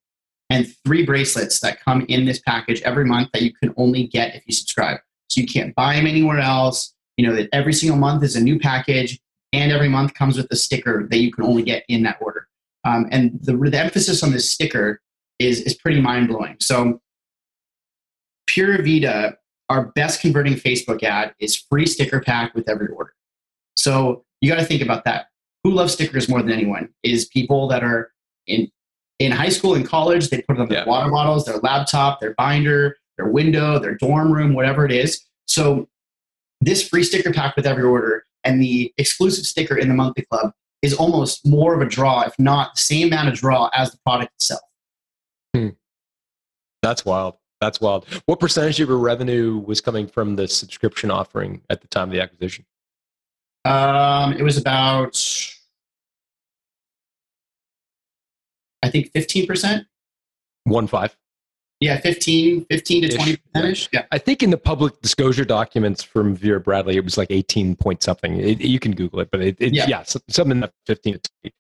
and 0.50 0.68
three 0.86 1.06
bracelets 1.06 1.60
that 1.60 1.84
come 1.84 2.06
in 2.08 2.26
this 2.26 2.40
package 2.40 2.82
every 2.84 3.06
month 3.06 3.30
that 3.34 3.42
you 3.42 3.54
can 3.54 3.74
only 3.78 4.08
get 4.08 4.36
if 4.36 4.44
you 4.46 4.54
subscribe. 4.54 5.00
So 5.30 5.42
you 5.42 5.48
can't 5.48 5.76
buy 5.76 5.96
them 5.96 6.08
anywhere 6.08 6.40
else. 6.40 6.94
You 7.18 7.28
know 7.28 7.36
that 7.36 7.50
every 7.52 7.74
single 7.74 7.98
month 7.98 8.24
is 8.24 8.36
a 8.36 8.42
new 8.42 8.60
package, 8.60 9.20
and 9.54 9.72
every 9.72 9.90
month 9.90 10.14
comes 10.14 10.38
with 10.38 10.48
a 10.52 10.56
sticker 10.56 11.08
that 11.10 11.18
you 11.18 11.32
can 11.32 11.44
only 11.44 11.64
get 11.64 11.84
in 11.88 12.04
that 12.04 12.18
order. 12.22 12.48
Um, 12.84 13.08
and 13.12 13.40
the, 13.42 13.56
the 13.58 13.80
emphasis 13.80 14.24
on 14.24 14.32
this 14.32 14.50
sticker 14.50 15.02
is 15.40 15.62
is 15.62 15.74
pretty 15.74 16.00
mind 16.00 16.28
blowing. 16.30 16.58
So 16.60 17.02
Pura 18.48 18.82
Vida, 18.82 19.38
our 19.70 19.88
best 19.94 20.22
converting 20.22 20.54
Facebook 20.54 21.04
ad 21.04 21.34
is 21.40 21.56
free 21.56 21.86
sticker 21.86 22.22
pack 22.22 22.56
with 22.56 22.70
every 22.70 22.88
order. 22.88 23.14
So 23.76 24.26
you 24.42 24.50
got 24.50 24.60
to 24.60 24.66
think 24.66 24.82
about 24.82 25.04
that. 25.06 25.28
Who 25.64 25.72
loves 25.72 25.94
stickers 25.94 26.30
more 26.30 26.42
than 26.42 26.52
anyone? 26.52 26.90
Is 27.04 27.26
people 27.26 27.68
that 27.68 27.84
are 27.84 28.12
in 28.48 28.72
in 29.20 29.32
high 29.32 29.50
school 29.50 29.74
and 29.74 29.88
college, 29.88 30.30
they 30.30 30.42
put 30.42 30.58
it 30.58 30.62
on 30.62 30.70
their 30.70 30.80
yeah. 30.80 30.86
water 30.86 31.10
bottles, 31.10 31.46
their 31.46 31.58
laptop, 31.58 32.20
their 32.20 32.36
binder, 32.36 32.96
their 33.18 33.28
window, 33.28 33.80
their 33.80 33.96
dorm 33.96 34.32
room, 34.32 34.54
whatever 34.54 34.86
it 34.86 34.92
is. 34.92 35.26
So 35.48 35.90
this 36.62 36.88
free 36.88 37.04
sticker 37.04 37.32
pack 37.32 37.56
with 37.56 37.66
every 37.66 37.84
order 37.84 38.26
and 38.44 38.62
the 38.62 38.94
exclusive 38.98 39.46
sticker 39.46 39.78
in 39.78 39.88
the 39.88 39.94
monthly 39.94 40.26
club 40.26 40.52
is 40.82 40.94
almost 40.94 41.46
more 41.46 41.74
of 41.74 41.82
a 41.82 41.86
draw, 41.86 42.22
if 42.22 42.38
not 42.40 42.76
the 42.76 42.82
same 42.82 43.08
amount 43.08 43.30
of 43.30 43.36
draw 43.36 43.70
as 43.74 43.92
the 43.92 43.98
product 44.06 44.34
itself. 44.36 44.62
Hmm. 45.56 45.70
That's 46.82 47.04
wild. 47.04 47.36
That's 47.60 47.82
wild. 47.82 48.06
What 48.26 48.40
percentage 48.40 48.80
of 48.80 48.90
your 48.90 49.00
revenue 49.00 49.58
was 49.58 49.82
coming 49.82 50.08
from 50.08 50.36
the 50.36 50.48
subscription 50.48 51.10
offering 51.10 51.62
at 51.70 51.82
the 51.82 51.88
time 51.88 52.10
of 52.10 52.12
the 52.12 52.22
acquisition? 52.22 52.66
Um, 53.66 54.34
it 54.34 54.44
was 54.44 54.58
about 54.58 55.18
I 58.84 58.90
think 58.90 59.12
15%. 59.12 59.86
One 60.64 60.88
five. 60.88 61.18
Yeah, 61.80 62.00
15, 62.00 62.66
15 62.66 63.02
to 63.04 63.16
20 63.16 63.38
percent 63.54 63.90
Yeah. 63.94 64.06
I 64.12 64.18
think 64.18 64.42
in 64.42 64.50
the 64.50 64.58
public 64.58 65.00
disclosure 65.02 65.46
documents 65.46 66.02
from 66.02 66.36
Vera 66.36 66.60
Bradley, 66.60 66.98
it 66.98 67.04
was 67.04 67.18
like 67.18 67.30
18 67.30 67.76
point 67.76 68.02
something. 68.02 68.40
It, 68.40 68.62
you 68.62 68.80
can 68.80 68.94
Google 68.94 69.20
it, 69.20 69.30
but 69.32 69.42
it, 69.42 69.58
it 69.60 69.74
yeah. 69.74 69.86
yeah, 69.88 70.04
something 70.04 70.52
in 70.52 70.60
that 70.62 70.74
15 70.88 71.14
to 71.14 71.20
20 71.44 71.54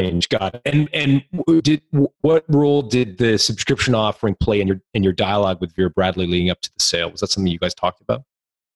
range. 0.00 0.28
Got 0.30 0.54
it. 0.54 0.62
And, 0.64 0.88
and 0.94 1.22
did, 1.62 1.82
what 2.22 2.44
role 2.48 2.80
did 2.80 3.18
the 3.18 3.38
subscription 3.38 3.94
offering 3.94 4.36
play 4.36 4.60
in 4.60 4.66
your, 4.66 4.80
in 4.94 5.02
your 5.02 5.12
dialogue 5.12 5.60
with 5.60 5.74
Vera 5.76 5.90
Bradley 5.90 6.26
leading 6.26 6.50
up 6.50 6.62
to 6.62 6.70
the 6.74 6.82
sale? 6.82 7.10
Was 7.10 7.20
that 7.20 7.28
something 7.28 7.52
you 7.52 7.58
guys 7.58 7.74
talked 7.74 8.00
about? 8.00 8.22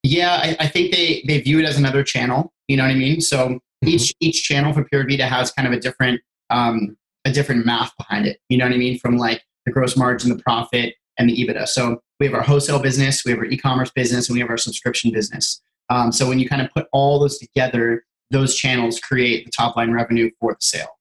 Yeah, 0.03 0.35
I, 0.35 0.57
I 0.61 0.69
think 0.69 0.93
they, 0.93 1.25
they 1.27 1.41
view 1.41 1.59
it 1.59 1.65
as 1.65 1.79
another 1.79 2.05
channel. 2.05 2.53
You 2.69 2.77
know 2.77 2.85
what 2.85 2.91
I 2.91 2.97
mean? 2.97 3.23
So 3.23 3.49
mm-hmm. 3.49 3.89
each, 3.89 4.15
each 4.21 4.45
channel 4.45 4.75
for 4.75 4.85
Pura 4.85 5.05
Vida 5.05 5.27
has 5.27 5.53
kind 5.53 5.67
of 5.67 5.73
a 5.73 5.81
different, 5.81 6.21
um, 6.51 6.99
a 7.25 7.33
different 7.33 7.65
math 7.65 7.97
behind 7.97 8.27
it. 8.27 8.41
You 8.51 8.59
know 8.59 8.67
what 8.67 8.75
I 8.75 8.79
mean? 8.79 8.99
From 8.99 9.17
like 9.17 9.43
the 9.67 9.73
gross 9.73 9.97
margin, 9.97 10.31
the 10.35 10.43
profit, 10.43 10.95
and 11.19 11.29
the 11.29 11.37
EBITDA. 11.37 11.69
So 11.69 12.01
we 12.19 12.27
have 12.27 12.35
our 12.35 12.43
wholesale 12.43 12.79
business, 12.79 13.25
we 13.25 13.33
have 13.33 13.39
our 13.39 13.47
e-commerce 13.47 13.91
business, 13.91 14.29
and 14.29 14.35
we 14.35 14.41
have 14.41 14.49
our 14.49 14.57
subscription 14.57 15.11
business. 15.11 15.61
Um, 15.91 16.11
so 16.11 16.29
when 16.29 16.39
you 16.39 16.49
kind 16.49 16.63
of 16.63 16.71
put 16.73 16.87
all 16.93 17.19
those 17.19 17.39
together, 17.39 18.05
those 18.31 18.57
channels 18.57 18.99
create 18.99 19.45
the 19.45 19.51
top 19.51 19.77
line 19.77 19.93
revenue 19.93 20.31
for 20.41 20.53
the 20.53 20.65
sale. 20.65 20.99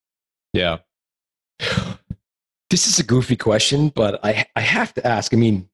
Yeah. 0.53 0.78
This 2.70 2.88
is 2.88 2.99
a 2.99 3.03
goofy 3.03 3.36
question, 3.36 3.89
but 3.89 4.20
I 4.24 4.45
I 4.55 4.61
have 4.61 4.93
to 4.95 5.07
ask. 5.07 5.34
I 5.34 5.38
mean, 5.38 5.70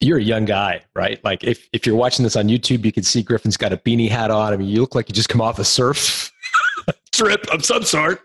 you're 0.00 0.18
a 0.18 0.22
young 0.22 0.44
guy, 0.44 0.82
right? 0.94 1.22
Like 1.24 1.42
if, 1.44 1.68
if 1.72 1.86
you're 1.86 1.96
watching 1.96 2.22
this 2.22 2.36
on 2.36 2.48
YouTube, 2.48 2.84
you 2.84 2.92
can 2.92 3.02
see 3.02 3.22
Griffin's 3.22 3.56
got 3.56 3.72
a 3.72 3.76
beanie 3.76 4.08
hat 4.08 4.30
on. 4.30 4.52
I 4.52 4.56
mean, 4.56 4.68
you 4.68 4.80
look 4.80 4.94
like 4.94 5.08
you 5.08 5.14
just 5.14 5.28
come 5.28 5.40
off 5.40 5.58
a 5.58 5.64
surf 5.64 6.30
trip 7.12 7.44
of 7.52 7.64
some 7.64 7.82
sort. 7.82 8.22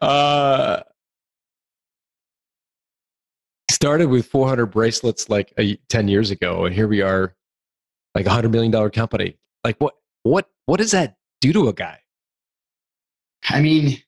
Uh, 0.00 0.80
started 3.80 4.08
with 4.08 4.26
400 4.26 4.66
bracelets 4.66 5.30
like 5.30 5.52
a, 5.58 5.76
10 5.88 6.08
years 6.08 6.30
ago, 6.30 6.66
and 6.66 6.74
here 6.74 6.86
we 6.86 7.00
are, 7.00 7.34
like 8.14 8.26
a 8.26 8.30
hundred 8.30 8.50
million 8.50 8.70
dollar 8.70 8.90
company. 8.90 9.36
Like 9.64 9.76
what? 9.78 9.94
What? 10.22 10.48
What 10.66 10.78
does 10.78 10.90
that 10.90 11.16
do 11.40 11.52
to 11.52 11.68
a 11.68 11.72
guy? 11.72 11.98
I 13.48 13.60
mean, 13.60 13.98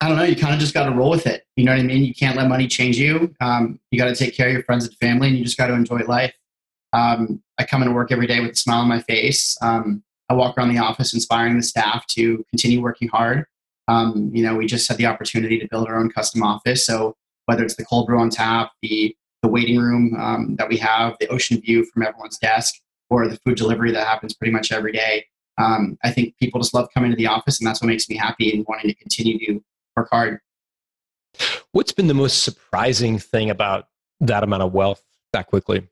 I 0.00 0.08
don't 0.08 0.18
know. 0.18 0.24
You 0.24 0.36
kind 0.36 0.52
of 0.52 0.60
just 0.60 0.74
got 0.74 0.84
to 0.84 0.90
roll 0.90 1.10
with 1.10 1.26
it. 1.26 1.46
You 1.56 1.64
know 1.64 1.72
what 1.72 1.80
I 1.80 1.84
mean? 1.84 2.04
You 2.04 2.14
can't 2.14 2.36
let 2.36 2.48
money 2.48 2.66
change 2.66 2.98
you. 2.98 3.34
Um, 3.40 3.80
you 3.90 3.98
got 3.98 4.06
to 4.06 4.14
take 4.14 4.36
care 4.36 4.48
of 4.48 4.52
your 4.52 4.62
friends 4.64 4.86
and 4.86 4.94
family, 4.96 5.28
and 5.28 5.38
you 5.38 5.44
just 5.44 5.56
got 5.56 5.68
to 5.68 5.74
enjoy 5.74 6.00
life. 6.00 6.34
Um, 6.92 7.42
I 7.58 7.64
come 7.64 7.82
into 7.82 7.94
work 7.94 8.12
every 8.12 8.26
day 8.26 8.40
with 8.40 8.50
a 8.50 8.56
smile 8.56 8.80
on 8.80 8.88
my 8.88 9.00
face. 9.00 9.56
Um, 9.62 10.02
I 10.28 10.34
walk 10.34 10.58
around 10.58 10.74
the 10.74 10.78
office 10.78 11.14
inspiring 11.14 11.56
the 11.56 11.62
staff 11.62 12.06
to 12.08 12.44
continue 12.50 12.82
working 12.82 13.08
hard. 13.08 13.46
Um, 13.88 14.30
you 14.34 14.42
know, 14.42 14.54
we 14.54 14.66
just 14.66 14.88
had 14.88 14.96
the 14.96 15.06
opportunity 15.06 15.58
to 15.58 15.68
build 15.68 15.88
our 15.88 15.98
own 15.98 16.10
custom 16.10 16.42
office. 16.42 16.84
So 16.84 17.16
whether 17.46 17.64
it's 17.64 17.76
the 17.76 17.84
cold 17.84 18.06
brew 18.06 18.18
on 18.18 18.30
tap, 18.30 18.72
the 18.82 19.14
the 19.42 19.48
waiting 19.48 19.78
room 19.78 20.14
um, 20.18 20.56
that 20.56 20.68
we 20.68 20.78
have, 20.78 21.16
the 21.20 21.28
ocean 21.28 21.60
view 21.60 21.84
from 21.84 22.02
everyone's 22.02 22.38
desk, 22.38 22.76
or 23.10 23.28
the 23.28 23.38
food 23.44 23.56
delivery 23.56 23.92
that 23.92 24.06
happens 24.06 24.32
pretty 24.32 24.52
much 24.52 24.72
every 24.72 24.92
day. 24.92 25.26
Um, 25.58 25.98
I 26.02 26.10
think 26.10 26.34
people 26.38 26.60
just 26.60 26.72
love 26.72 26.88
coming 26.94 27.10
to 27.10 27.16
the 27.16 27.26
office, 27.26 27.60
and 27.60 27.66
that's 27.66 27.82
what 27.82 27.88
makes 27.88 28.08
me 28.08 28.16
happy 28.16 28.54
and 28.54 28.64
wanting 28.66 28.88
to 28.88 28.94
continue 28.94 29.38
to 29.46 29.62
work 29.96 30.08
hard. 30.10 30.40
What's 31.72 31.92
been 31.92 32.06
the 32.06 32.14
most 32.14 32.42
surprising 32.42 33.18
thing 33.18 33.50
about 33.50 33.88
that 34.20 34.42
amount 34.42 34.62
of 34.62 34.72
wealth 34.72 35.02
that 35.32 35.46
quickly? 35.46 35.86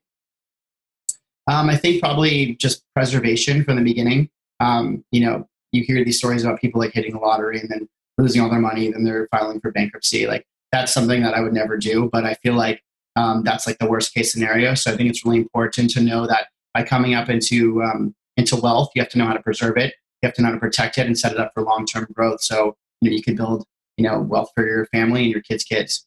Um, 1.49 1.69
I 1.69 1.77
think 1.77 2.01
probably 2.01 2.55
just 2.55 2.85
preservation 2.95 3.65
from 3.65 3.77
the 3.77 3.83
beginning. 3.83 4.31
Um, 4.61 5.05
you 5.11 5.27
know, 5.27 5.49
you 5.73 5.85
hear 5.85 6.05
these 6.05 6.19
stories 6.19 6.45
about 6.45 6.61
people 6.61 6.81
like 6.81 6.93
hitting 6.93 7.13
the 7.13 7.19
lottery 7.19 7.59
and 7.59 7.69
then 7.69 7.89
losing 8.19 8.41
all 8.41 8.49
their 8.49 8.61
money, 8.61 8.91
then 8.91 9.05
they're 9.05 9.29
filing 9.31 9.61
for 9.61 9.73
bankruptcy. 9.73 10.27
Like 10.27 10.47
that's 10.73 10.93
something 10.93 11.23
that 11.23 11.35
I 11.35 11.41
would 11.41 11.53
never 11.53 11.77
do, 11.77 12.09
but 12.11 12.25
I 12.25 12.35
feel 12.35 12.55
like 12.55 12.83
um, 13.15 13.43
that's 13.45 13.67
like 13.67 13.79
the 13.79 13.89
worst 13.89 14.15
case 14.15 14.33
scenario. 14.33 14.75
So 14.75 14.91
I 14.91 14.97
think 14.97 15.11
it's 15.11 15.25
really 15.25 15.39
important 15.39 15.91
to 15.91 16.01
know 16.01 16.27
that 16.27 16.49
by 16.75 16.83
coming 16.83 17.15
up 17.15 17.29
into 17.29 17.83
um, 17.83 18.15
into 18.37 18.57
wealth, 18.57 18.91
you 18.95 19.03
have 19.03 19.11
to 19.11 19.19
know 19.19 19.27
how 19.27 19.35
to 19.35 19.43
preserve 19.43 19.77
it. 19.77 19.95
You 20.23 20.29
have 20.29 20.35
to 20.35 20.43
know 20.43 20.49
how 20.49 20.55
to 20.55 20.61
protect 20.61 20.99
it 20.99 21.07
and 21.07 21.19
set 21.19 21.33
it 21.33 21.39
up 21.39 21.53
for 21.55 21.63
long 21.63 21.85
term 21.85 22.07
growth. 22.13 22.43
So 22.43 22.77
you 23.01 23.11
know 23.11 23.17
you 23.17 23.23
can 23.23 23.37
build 23.37 23.65
you 23.99 24.05
know 24.05 24.21
wealth 24.21 24.51
for 24.55 24.67
your 24.67 24.87
family 24.87 25.23
and 25.23 25.31
your 25.31 25.43
kids' 25.43 25.65
kids. 25.65 26.07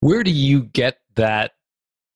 Where 0.00 0.22
do 0.22 0.30
you 0.30 0.64
get 0.64 0.98
that 1.14 1.52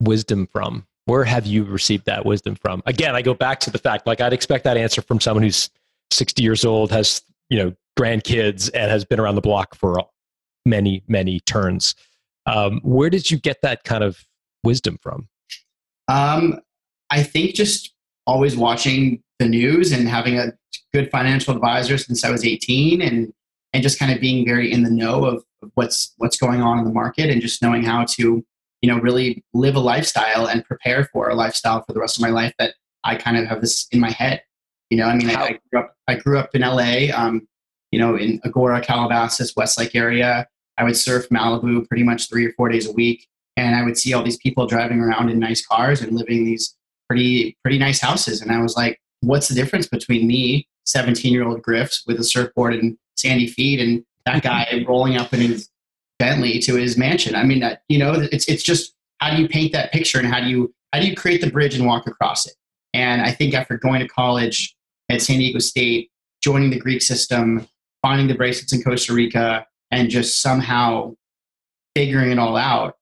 wisdom 0.01 0.47
from? 0.47 0.87
Where 1.05 1.25
have 1.25 1.47
you 1.47 1.65
received 1.65 2.07
that 2.07 2.25
wisdom 2.25 2.55
from? 2.55 2.83
Again, 2.87 3.15
I 3.15 3.23
go 3.23 3.35
back 3.35 3.61
to 3.61 3.71
the 3.71 3.79
fact 3.79 4.07
like 4.07 4.21
I'd 4.21 4.33
expect 4.33 4.65
that 4.65 4.77
answer 4.77 5.03
from 5.03 5.21
someone 5.21 5.43
who's 5.43 5.71
60 6.11 6.43
years 6.43 6.65
old, 6.65 6.91
has 6.91 7.23
you 7.49 7.59
know 7.59 7.73
grandkids, 7.97 8.69
and 8.75 8.91
has 8.91 9.05
been 9.05 9.21
around 9.21 9.37
the 9.37 9.41
block 9.41 9.77
for 9.77 10.03
many 10.65 11.03
many 11.09 11.41
turns. 11.41 11.95
Um, 12.47 12.81
where 12.83 13.11
did 13.11 13.31
you 13.31 13.39
get 13.39 13.63
that 13.63 13.85
kind 13.85 14.03
of 14.03 14.25
wisdom 14.65 14.99
from? 15.01 15.29
Um, 16.09 16.61
I 17.11 17.23
think 17.23 17.55
just 17.55 17.95
always 18.27 18.57
watching 18.57 19.23
the 19.39 19.49
news 19.49 19.93
and 19.93 20.09
having 20.09 20.39
a 20.39 20.53
good 20.93 21.11
financial 21.11 21.55
advisor 21.55 21.99
since 21.99 22.25
I 22.25 22.31
was 22.31 22.45
18 22.45 23.03
and 23.03 23.33
and 23.73 23.83
just 23.83 23.99
kind 23.99 24.13
of 24.13 24.21
being 24.21 24.45
very 24.45 24.71
in 24.71 24.83
the 24.83 24.91
know 24.91 25.25
of, 25.25 25.45
what's 25.75 26.13
what's 26.17 26.37
going 26.37 26.61
on 26.61 26.79
in 26.81 26.85
the 26.85 26.93
market 26.93 27.31
and 27.31 27.41
just 27.41 27.63
knowing 27.63 27.85
how 27.85 28.05
to 28.05 28.45
you 28.81 28.91
know 28.91 28.99
really 28.99 29.45
live 29.55 29.77
a 29.77 29.81
lifestyle 29.81 30.47
and 30.47 30.65
prepare 30.65 31.05
for 31.13 31.29
a 31.29 31.37
lifestyle 31.37 31.85
for 31.85 31.93
the 31.93 32.01
rest 32.01 32.17
of 32.17 32.23
my 32.23 32.31
life 32.31 32.53
that 32.59 32.75
I 33.05 33.15
kind 33.15 33.37
of 33.37 33.47
have 33.47 33.61
this 33.61 33.87
in 33.93 34.01
my 34.01 34.11
head. 34.11 34.43
You 34.91 34.99
know, 34.99 35.05
I 35.05 35.15
mean, 35.15 35.31
I, 35.31 35.35
I 35.35 35.59
grew 35.71 35.81
up 35.81 35.97
I 36.09 36.15
grew 36.17 36.39
up 36.39 36.55
in 36.55 36.63
LA, 36.63 37.17
um, 37.17 37.47
you 37.93 38.01
know, 38.01 38.17
in 38.17 38.41
Agoura 38.41 38.83
Calabasas, 38.83 39.55
Westlake 39.57 39.95
area. 39.95 40.49
I 40.79 40.85
would 40.85 40.97
surf 40.97 41.29
Malibu 41.29 41.87
pretty 41.89 42.05
much 42.05 42.29
three 42.29 42.47
or 42.47 42.53
four 42.53 42.69
days 42.69 42.89
a 42.89 42.93
week, 42.93 43.29
and 43.57 43.75
I 43.75 43.83
would 43.83 43.99
see 43.99 44.13
all 44.13 44.23
these 44.23 44.39
people 44.39 44.67
driving 44.67 45.01
around 45.01 45.31
in 45.31 45.39
nice 45.39 45.65
cars 45.65 46.01
and 46.01 46.17
living 46.17 46.45
these 46.45 46.75
pretty 47.09 47.57
pretty 47.63 47.79
nice 47.79 48.01
houses. 48.01 48.41
And 48.41 48.51
I 48.51 48.61
was 48.61 48.77
like, 48.77 49.01
what's 49.21 49.49
the 49.49 49.55
difference 49.55 49.87
between 49.87 50.27
me, 50.27 50.67
17 50.87 51.33
year 51.33 51.47
old 51.47 51.63
Griffs 51.63 52.05
with 52.07 52.19
a 52.19 52.25
surfboard 52.25 52.75
and 52.75 52.97
sandy 53.17 53.47
feet, 53.47 53.81
and 53.81 54.05
that 54.27 54.43
guy 54.43 54.85
rolling 54.89 55.17
up 55.17 55.33
in 55.33 55.41
his 55.41 55.69
Bentley 56.19 56.59
to 56.61 56.77
his 56.77 56.97
mansion? 56.97 57.35
I 57.35 57.45
mean, 57.45 57.63
you 57.89 57.99
know, 57.99 58.15
it's 58.33 58.49
it's 58.49 58.63
just 58.63 58.95
how 59.19 59.35
do 59.35 59.43
you 59.43 59.49
paint 59.49 59.73
that 59.73 59.93
picture 59.93 60.19
and 60.19 60.27
how 60.27 60.41
do 60.41 60.47
you 60.47 60.75
how 60.93 61.01
do 61.01 61.07
you 61.07 61.17
create 61.17 61.41
the 61.41 61.51
bridge 61.51 61.75
and 61.75 61.87
walk 61.87 62.07
across 62.07 62.47
it? 62.47 62.55
And 62.95 63.23
I 63.23 63.31
think 63.31 63.55
after 63.55 63.77
going 63.79 64.01
to 64.01 64.09
college 64.09 64.77
at 65.11 65.23
San 65.23 65.39
Diego 65.39 65.59
State, 65.59 66.11
joining 66.43 66.71
the 66.71 66.79
Greek 66.79 67.03
system, 67.03 67.67
finding 68.03 68.27
the 68.27 68.35
bracelets 68.35 68.73
in 68.73 68.83
Costa 68.83 69.15
Rica, 69.15 69.67
and 69.93 70.11
just 70.11 70.43
somehow 70.43 71.15
figuring 71.95 72.33
it 72.33 72.39
all 72.39 72.57
out, 72.57 72.97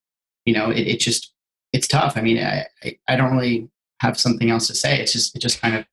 you 0.44 0.52
know, 0.52 0.70
it, 0.70 0.86
it 0.86 1.00
just 1.00 1.32
it's 1.72 1.86
tough. 1.86 2.16
I 2.16 2.20
mean, 2.20 2.38
I, 2.38 2.66
I 3.08 3.16
don't 3.16 3.32
really 3.32 3.70
have 4.00 4.18
something 4.18 4.50
else 4.50 4.66
to 4.66 4.74
say. 4.74 5.00
It's 5.00 5.12
just 5.12 5.34
it 5.34 5.38
just 5.38 5.62
kind 5.62 5.76
of 5.76 5.86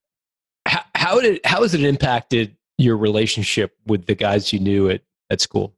how, 0.67 0.81
how 0.95 1.21
did 1.21 1.39
how 1.45 1.61
has 1.61 1.73
it 1.73 1.83
impacted 1.83 2.57
your 2.77 2.97
relationship 2.97 3.75
with 3.85 4.07
the 4.07 4.15
guys 4.15 4.51
you 4.51 4.59
knew 4.59 4.89
at 4.89 5.01
at 5.29 5.39
school? 5.39 5.73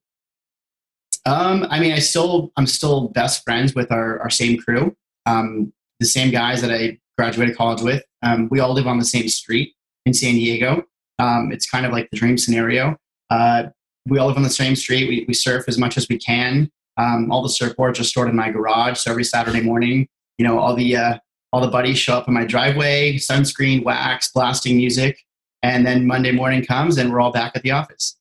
Um, 1.25 1.67
I 1.69 1.79
mean, 1.79 1.91
I 1.91 1.99
still 1.99 2.51
I'm 2.55 2.65
still 2.65 3.09
best 3.09 3.43
friends 3.43 3.75
with 3.75 3.91
our 3.91 4.19
our 4.21 4.29
same 4.29 4.57
crew, 4.57 4.95
um, 5.25 5.73
the 5.99 6.05
same 6.05 6.31
guys 6.31 6.61
that 6.61 6.71
I 6.71 6.97
graduated 7.17 7.57
college 7.57 7.81
with. 7.81 8.03
Um, 8.23 8.47
we 8.49 8.61
all 8.61 8.73
live 8.73 8.87
on 8.87 8.97
the 8.97 9.05
same 9.05 9.27
street 9.27 9.75
in 10.05 10.13
San 10.13 10.35
Diego. 10.35 10.83
Um, 11.19 11.51
it's 11.51 11.69
kind 11.69 11.85
of 11.85 11.91
like 11.91 12.09
the 12.09 12.17
dream 12.17 12.37
scenario. 12.37 12.95
Uh, 13.29 13.63
we 14.07 14.17
all 14.17 14.27
live 14.27 14.37
on 14.37 14.43
the 14.43 14.49
same 14.49 14.75
street. 14.75 15.07
We, 15.07 15.25
we 15.27 15.33
surf 15.33 15.65
as 15.67 15.77
much 15.77 15.97
as 15.97 16.07
we 16.09 16.17
can. 16.17 16.71
Um, 16.97 17.31
all 17.31 17.41
the 17.41 17.49
surfboards 17.49 17.99
are 17.99 18.03
stored 18.03 18.29
in 18.29 18.35
my 18.35 18.51
garage. 18.51 18.99
So 18.99 19.11
every 19.11 19.23
Saturday 19.23 19.61
morning, 19.61 20.07
you 20.37 20.45
know, 20.45 20.59
all 20.59 20.75
the 20.75 20.95
uh, 20.95 21.17
all 21.51 21.61
the 21.61 21.67
buddies 21.67 21.97
show 21.97 22.17
up 22.17 22.27
in 22.27 22.33
my 22.33 22.45
driveway, 22.45 23.15
sunscreen, 23.15 23.83
wax, 23.83 24.31
blasting 24.31 24.77
music, 24.77 25.25
and 25.63 25.85
then 25.85 26.05
Monday 26.05 26.31
morning 26.31 26.65
comes 26.65 26.97
and 26.97 27.11
we're 27.11 27.19
all 27.19 27.31
back 27.31 27.53
at 27.55 27.63
the 27.63 27.71
office. 27.71 28.17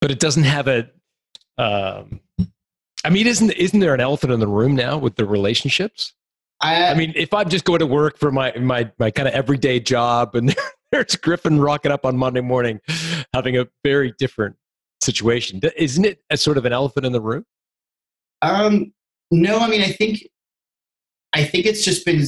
But 0.00 0.10
it 0.10 0.20
doesn't 0.20 0.44
have 0.44 0.68
a. 0.68 0.90
Um, 1.56 2.20
I 3.04 3.10
mean, 3.10 3.26
isn't 3.26 3.50
isn't 3.50 3.80
there 3.80 3.94
an 3.94 4.00
elephant 4.00 4.32
in 4.32 4.40
the 4.40 4.46
room 4.46 4.74
now 4.74 4.96
with 4.96 5.16
the 5.16 5.26
relationships? 5.26 6.12
I, 6.60 6.86
I 6.88 6.94
mean, 6.94 7.12
if 7.14 7.32
I'm 7.32 7.48
just 7.48 7.64
going 7.64 7.78
to 7.80 7.86
work 7.86 8.18
for 8.18 8.30
my 8.32 8.52
my 8.58 8.90
my 8.98 9.10
kind 9.10 9.28
of 9.28 9.34
everyday 9.34 9.80
job, 9.80 10.34
and 10.34 10.54
there's 10.92 11.16
Griffin 11.16 11.60
rocking 11.60 11.92
up 11.92 12.04
on 12.04 12.16
Monday 12.16 12.40
morning, 12.40 12.80
having 13.32 13.56
a 13.56 13.66
very 13.84 14.12
different 14.18 14.56
situation, 15.00 15.60
isn't 15.76 16.04
it 16.04 16.22
a 16.30 16.36
sort 16.36 16.58
of 16.58 16.64
an 16.64 16.72
elephant 16.72 17.06
in 17.06 17.12
the 17.12 17.20
room? 17.20 17.44
Um, 18.42 18.92
no, 19.30 19.58
I 19.58 19.68
mean, 19.68 19.82
I 19.82 19.90
think, 19.90 20.28
I 21.32 21.44
think 21.44 21.66
it's 21.66 21.84
just 21.84 22.04
been 22.04 22.22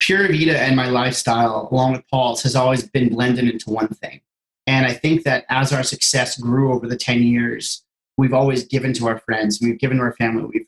Pura 0.00 0.28
Vida 0.28 0.58
and 0.58 0.76
my 0.76 0.88
lifestyle, 0.88 1.68
along 1.70 1.92
with 1.92 2.02
Paul's, 2.10 2.42
has 2.42 2.54
always 2.54 2.88
been 2.88 3.08
blended 3.08 3.48
into 3.48 3.70
one 3.70 3.88
thing. 3.88 4.20
And 4.66 4.86
I 4.86 4.92
think 4.92 5.24
that 5.24 5.44
as 5.48 5.72
our 5.72 5.82
success 5.82 6.38
grew 6.38 6.72
over 6.72 6.86
the 6.86 6.96
10 6.96 7.22
years, 7.22 7.84
we've 8.16 8.34
always 8.34 8.64
given 8.64 8.92
to 8.94 9.06
our 9.06 9.18
friends, 9.18 9.60
we've 9.62 9.78
given 9.78 9.98
to 9.98 10.02
our 10.02 10.14
family, 10.14 10.44
we've 10.44 10.66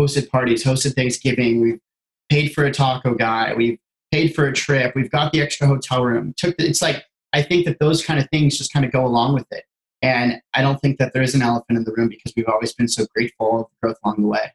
hosted 0.00 0.28
parties, 0.28 0.64
hosted 0.64 0.94
Thanksgiving, 0.94 1.60
we've 1.60 1.80
paid 2.28 2.52
for 2.52 2.64
a 2.64 2.72
taco 2.72 3.14
guy, 3.14 3.52
we've 3.54 3.78
paid 4.10 4.34
for 4.34 4.46
a 4.46 4.52
trip, 4.52 4.94
we've 4.94 5.10
got 5.10 5.32
the 5.32 5.40
extra 5.40 5.66
hotel 5.66 6.04
room. 6.04 6.34
Took 6.36 6.56
the, 6.56 6.66
it's 6.66 6.82
like 6.82 7.04
I 7.32 7.42
think 7.42 7.64
that 7.66 7.78
those 7.78 8.04
kind 8.04 8.20
of 8.20 8.28
things 8.30 8.58
just 8.58 8.72
kind 8.72 8.84
of 8.84 8.92
go 8.92 9.04
along 9.04 9.34
with 9.34 9.46
it. 9.50 9.64
And 10.02 10.40
I 10.54 10.62
don't 10.62 10.80
think 10.80 10.98
that 10.98 11.12
there 11.12 11.22
is 11.22 11.34
an 11.34 11.42
elephant 11.42 11.78
in 11.78 11.84
the 11.84 11.92
room 11.92 12.08
because 12.08 12.32
we've 12.36 12.48
always 12.48 12.74
been 12.74 12.88
so 12.88 13.06
grateful 13.14 13.60
of 13.60 13.66
the 13.70 13.86
growth 13.86 13.98
along 14.04 14.20
the 14.20 14.26
way. 14.26 14.52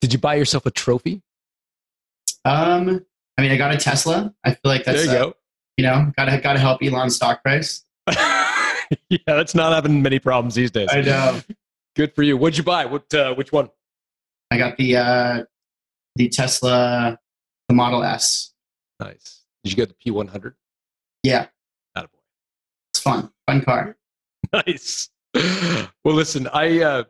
Did 0.00 0.12
you 0.12 0.18
buy 0.18 0.34
yourself 0.34 0.66
a 0.66 0.70
trophy? 0.70 1.22
Um, 2.44 3.04
I 3.38 3.42
mean, 3.42 3.52
I 3.52 3.56
got 3.56 3.72
a 3.72 3.76
Tesla. 3.76 4.34
I 4.44 4.50
feel 4.50 4.58
like 4.64 4.84
that's 4.84 5.06
there 5.06 5.14
you 5.14 5.24
go. 5.24 5.34
You 5.76 5.84
know, 5.84 6.12
gotta 6.16 6.38
gotta 6.40 6.58
help 6.58 6.82
Elon's 6.82 7.16
stock 7.16 7.42
price. 7.42 7.84
yeah, 8.08 9.18
that's 9.26 9.54
not 9.54 9.72
having 9.72 10.02
many 10.02 10.18
problems 10.18 10.54
these 10.54 10.70
days. 10.70 10.88
I 10.90 11.00
know. 11.02 11.40
Good 11.96 12.14
for 12.14 12.22
you. 12.22 12.36
What'd 12.36 12.58
you 12.58 12.62
buy? 12.62 12.84
What? 12.84 13.12
Uh, 13.12 13.34
which 13.34 13.52
one? 13.52 13.70
I 14.50 14.58
got 14.58 14.76
the 14.76 14.96
uh, 14.96 15.44
the 16.16 16.28
Tesla, 16.28 17.18
the 17.68 17.74
Model 17.74 18.04
S. 18.04 18.52
Nice. 19.00 19.44
Did 19.64 19.72
you 19.72 19.76
get 19.76 19.88
the 19.88 20.12
P100? 20.12 20.54
Yeah. 21.22 21.46
Attaboy. 21.96 22.08
It's 22.92 23.00
fun. 23.00 23.30
Fun 23.46 23.62
car. 23.62 23.96
nice. 24.52 25.08
Well, 25.34 26.14
listen, 26.14 26.48
I, 26.52 26.82
uh, 26.82 27.04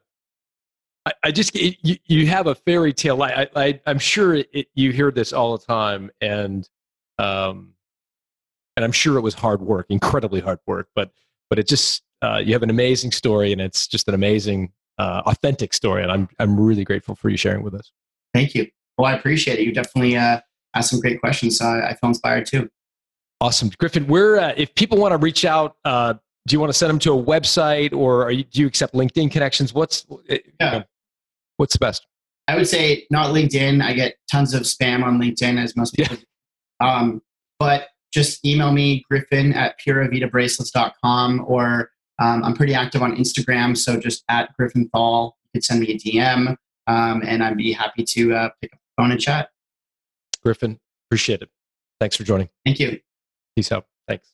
I, 1.04 1.12
I 1.24 1.30
just 1.30 1.54
it, 1.54 1.76
you, 1.82 1.96
you 2.06 2.26
have 2.28 2.46
a 2.46 2.54
fairy 2.54 2.92
tale. 2.92 3.22
I, 3.22 3.48
I, 3.54 3.80
I'm 3.86 3.98
sure 3.98 4.34
it, 4.34 4.68
you 4.74 4.92
hear 4.92 5.10
this 5.10 5.32
all 5.32 5.56
the 5.56 5.64
time, 5.64 6.10
and 6.20 6.68
um, 7.18 7.74
and 8.76 8.84
I'm 8.84 8.92
sure 8.92 9.16
it 9.16 9.20
was 9.20 9.34
hard 9.34 9.60
work, 9.60 9.86
incredibly 9.90 10.40
hard 10.40 10.58
work. 10.66 10.88
But 10.94 11.10
but 11.50 11.58
it 11.58 11.68
just 11.68 12.02
uh, 12.22 12.40
you 12.44 12.52
have 12.52 12.62
an 12.62 12.70
amazing 12.70 13.12
story, 13.12 13.52
and 13.52 13.60
it's 13.60 13.86
just 13.86 14.08
an 14.08 14.14
amazing, 14.14 14.72
uh, 14.98 15.22
authentic 15.26 15.74
story, 15.74 16.02
and 16.02 16.10
I'm 16.10 16.28
I'm 16.38 16.58
really 16.58 16.84
grateful 16.84 17.14
for 17.14 17.28
you 17.28 17.36
sharing 17.36 17.62
with 17.62 17.74
us. 17.74 17.92
Thank 18.32 18.54
you. 18.54 18.68
Well, 18.98 19.12
I 19.12 19.16
appreciate 19.16 19.58
it. 19.58 19.64
You 19.64 19.72
definitely 19.72 20.16
uh, 20.16 20.40
asked 20.74 20.90
some 20.90 21.00
great 21.00 21.20
questions, 21.20 21.58
so 21.58 21.66
I, 21.66 21.90
I 21.90 21.94
feel 21.94 22.08
inspired 22.08 22.46
too. 22.46 22.68
Awesome, 23.40 23.70
Griffin. 23.78 24.06
Where 24.06 24.40
uh, 24.40 24.54
if 24.56 24.74
people 24.74 24.98
want 24.98 25.12
to 25.12 25.18
reach 25.18 25.44
out, 25.44 25.76
uh, 25.84 26.14
do 26.46 26.54
you 26.54 26.60
want 26.60 26.70
to 26.70 26.78
send 26.78 26.90
them 26.90 26.98
to 27.00 27.12
a 27.12 27.22
website, 27.22 27.92
or 27.92 28.30
you, 28.30 28.44
do 28.44 28.60
you 28.62 28.66
accept 28.66 28.94
LinkedIn 28.94 29.30
connections? 29.30 29.74
What's 29.74 30.06
yeah. 30.28 30.38
You 30.60 30.70
know, 30.78 30.84
what's 31.58 31.74
the 31.74 31.78
best? 31.78 32.06
I 32.48 32.56
would 32.56 32.68
say 32.68 33.06
not 33.10 33.34
LinkedIn. 33.34 33.82
I 33.82 33.92
get 33.92 34.14
tons 34.30 34.54
of 34.54 34.62
spam 34.62 35.04
on 35.04 35.20
LinkedIn, 35.20 35.62
as 35.62 35.76
most 35.76 35.94
people. 35.94 36.16
Yeah. 36.80 36.94
Um, 36.94 37.22
but 37.58 37.88
just 38.12 38.44
email 38.46 38.72
me 38.72 39.04
griffin 39.10 39.52
at 39.52 39.76
puravidabracelets.com 39.80 41.44
or 41.46 41.90
um, 42.18 42.44
I'm 42.44 42.54
pretty 42.54 42.74
active 42.74 43.02
on 43.02 43.16
Instagram, 43.16 43.76
so 43.76 43.98
just 43.98 44.24
at 44.28 44.56
Griffin 44.56 44.88
Thall. 44.88 45.36
You 45.44 45.60
could 45.60 45.64
send 45.64 45.80
me 45.80 45.88
a 45.92 45.98
DM, 45.98 46.56
um, 46.86 47.22
and 47.26 47.42
I'd 47.42 47.56
be 47.56 47.72
happy 47.72 48.04
to 48.04 48.34
uh, 48.34 48.48
pick 48.60 48.72
up 48.72 48.78
the 48.78 49.02
phone 49.02 49.10
and 49.10 49.20
chat. 49.20 49.50
Griffin, 50.42 50.78
appreciate 51.08 51.42
it. 51.42 51.50
Thanks 52.00 52.16
for 52.16 52.24
joining. 52.24 52.48
Thank 52.64 52.78
you. 52.78 53.00
Peace 53.54 53.72
out. 53.72 53.86
Thanks. 54.06 54.28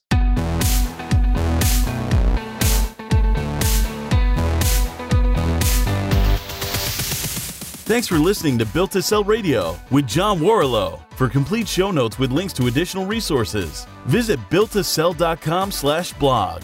Thanks 7.85 8.07
for 8.07 8.15
listening 8.15 8.57
to 8.59 8.65
Built 8.65 8.91
to 8.91 9.01
Sell 9.01 9.25
Radio 9.25 9.77
with 9.91 10.07
John 10.07 10.39
Warrillow. 10.39 11.01
For 11.17 11.27
complete 11.27 11.67
show 11.67 11.91
notes 11.91 12.17
with 12.17 12.31
links 12.31 12.53
to 12.53 12.67
additional 12.67 13.05
resources, 13.05 13.85
visit 14.05 14.39
builttosell.com 14.49 15.71
slash 15.71 16.13
blog. 16.13 16.63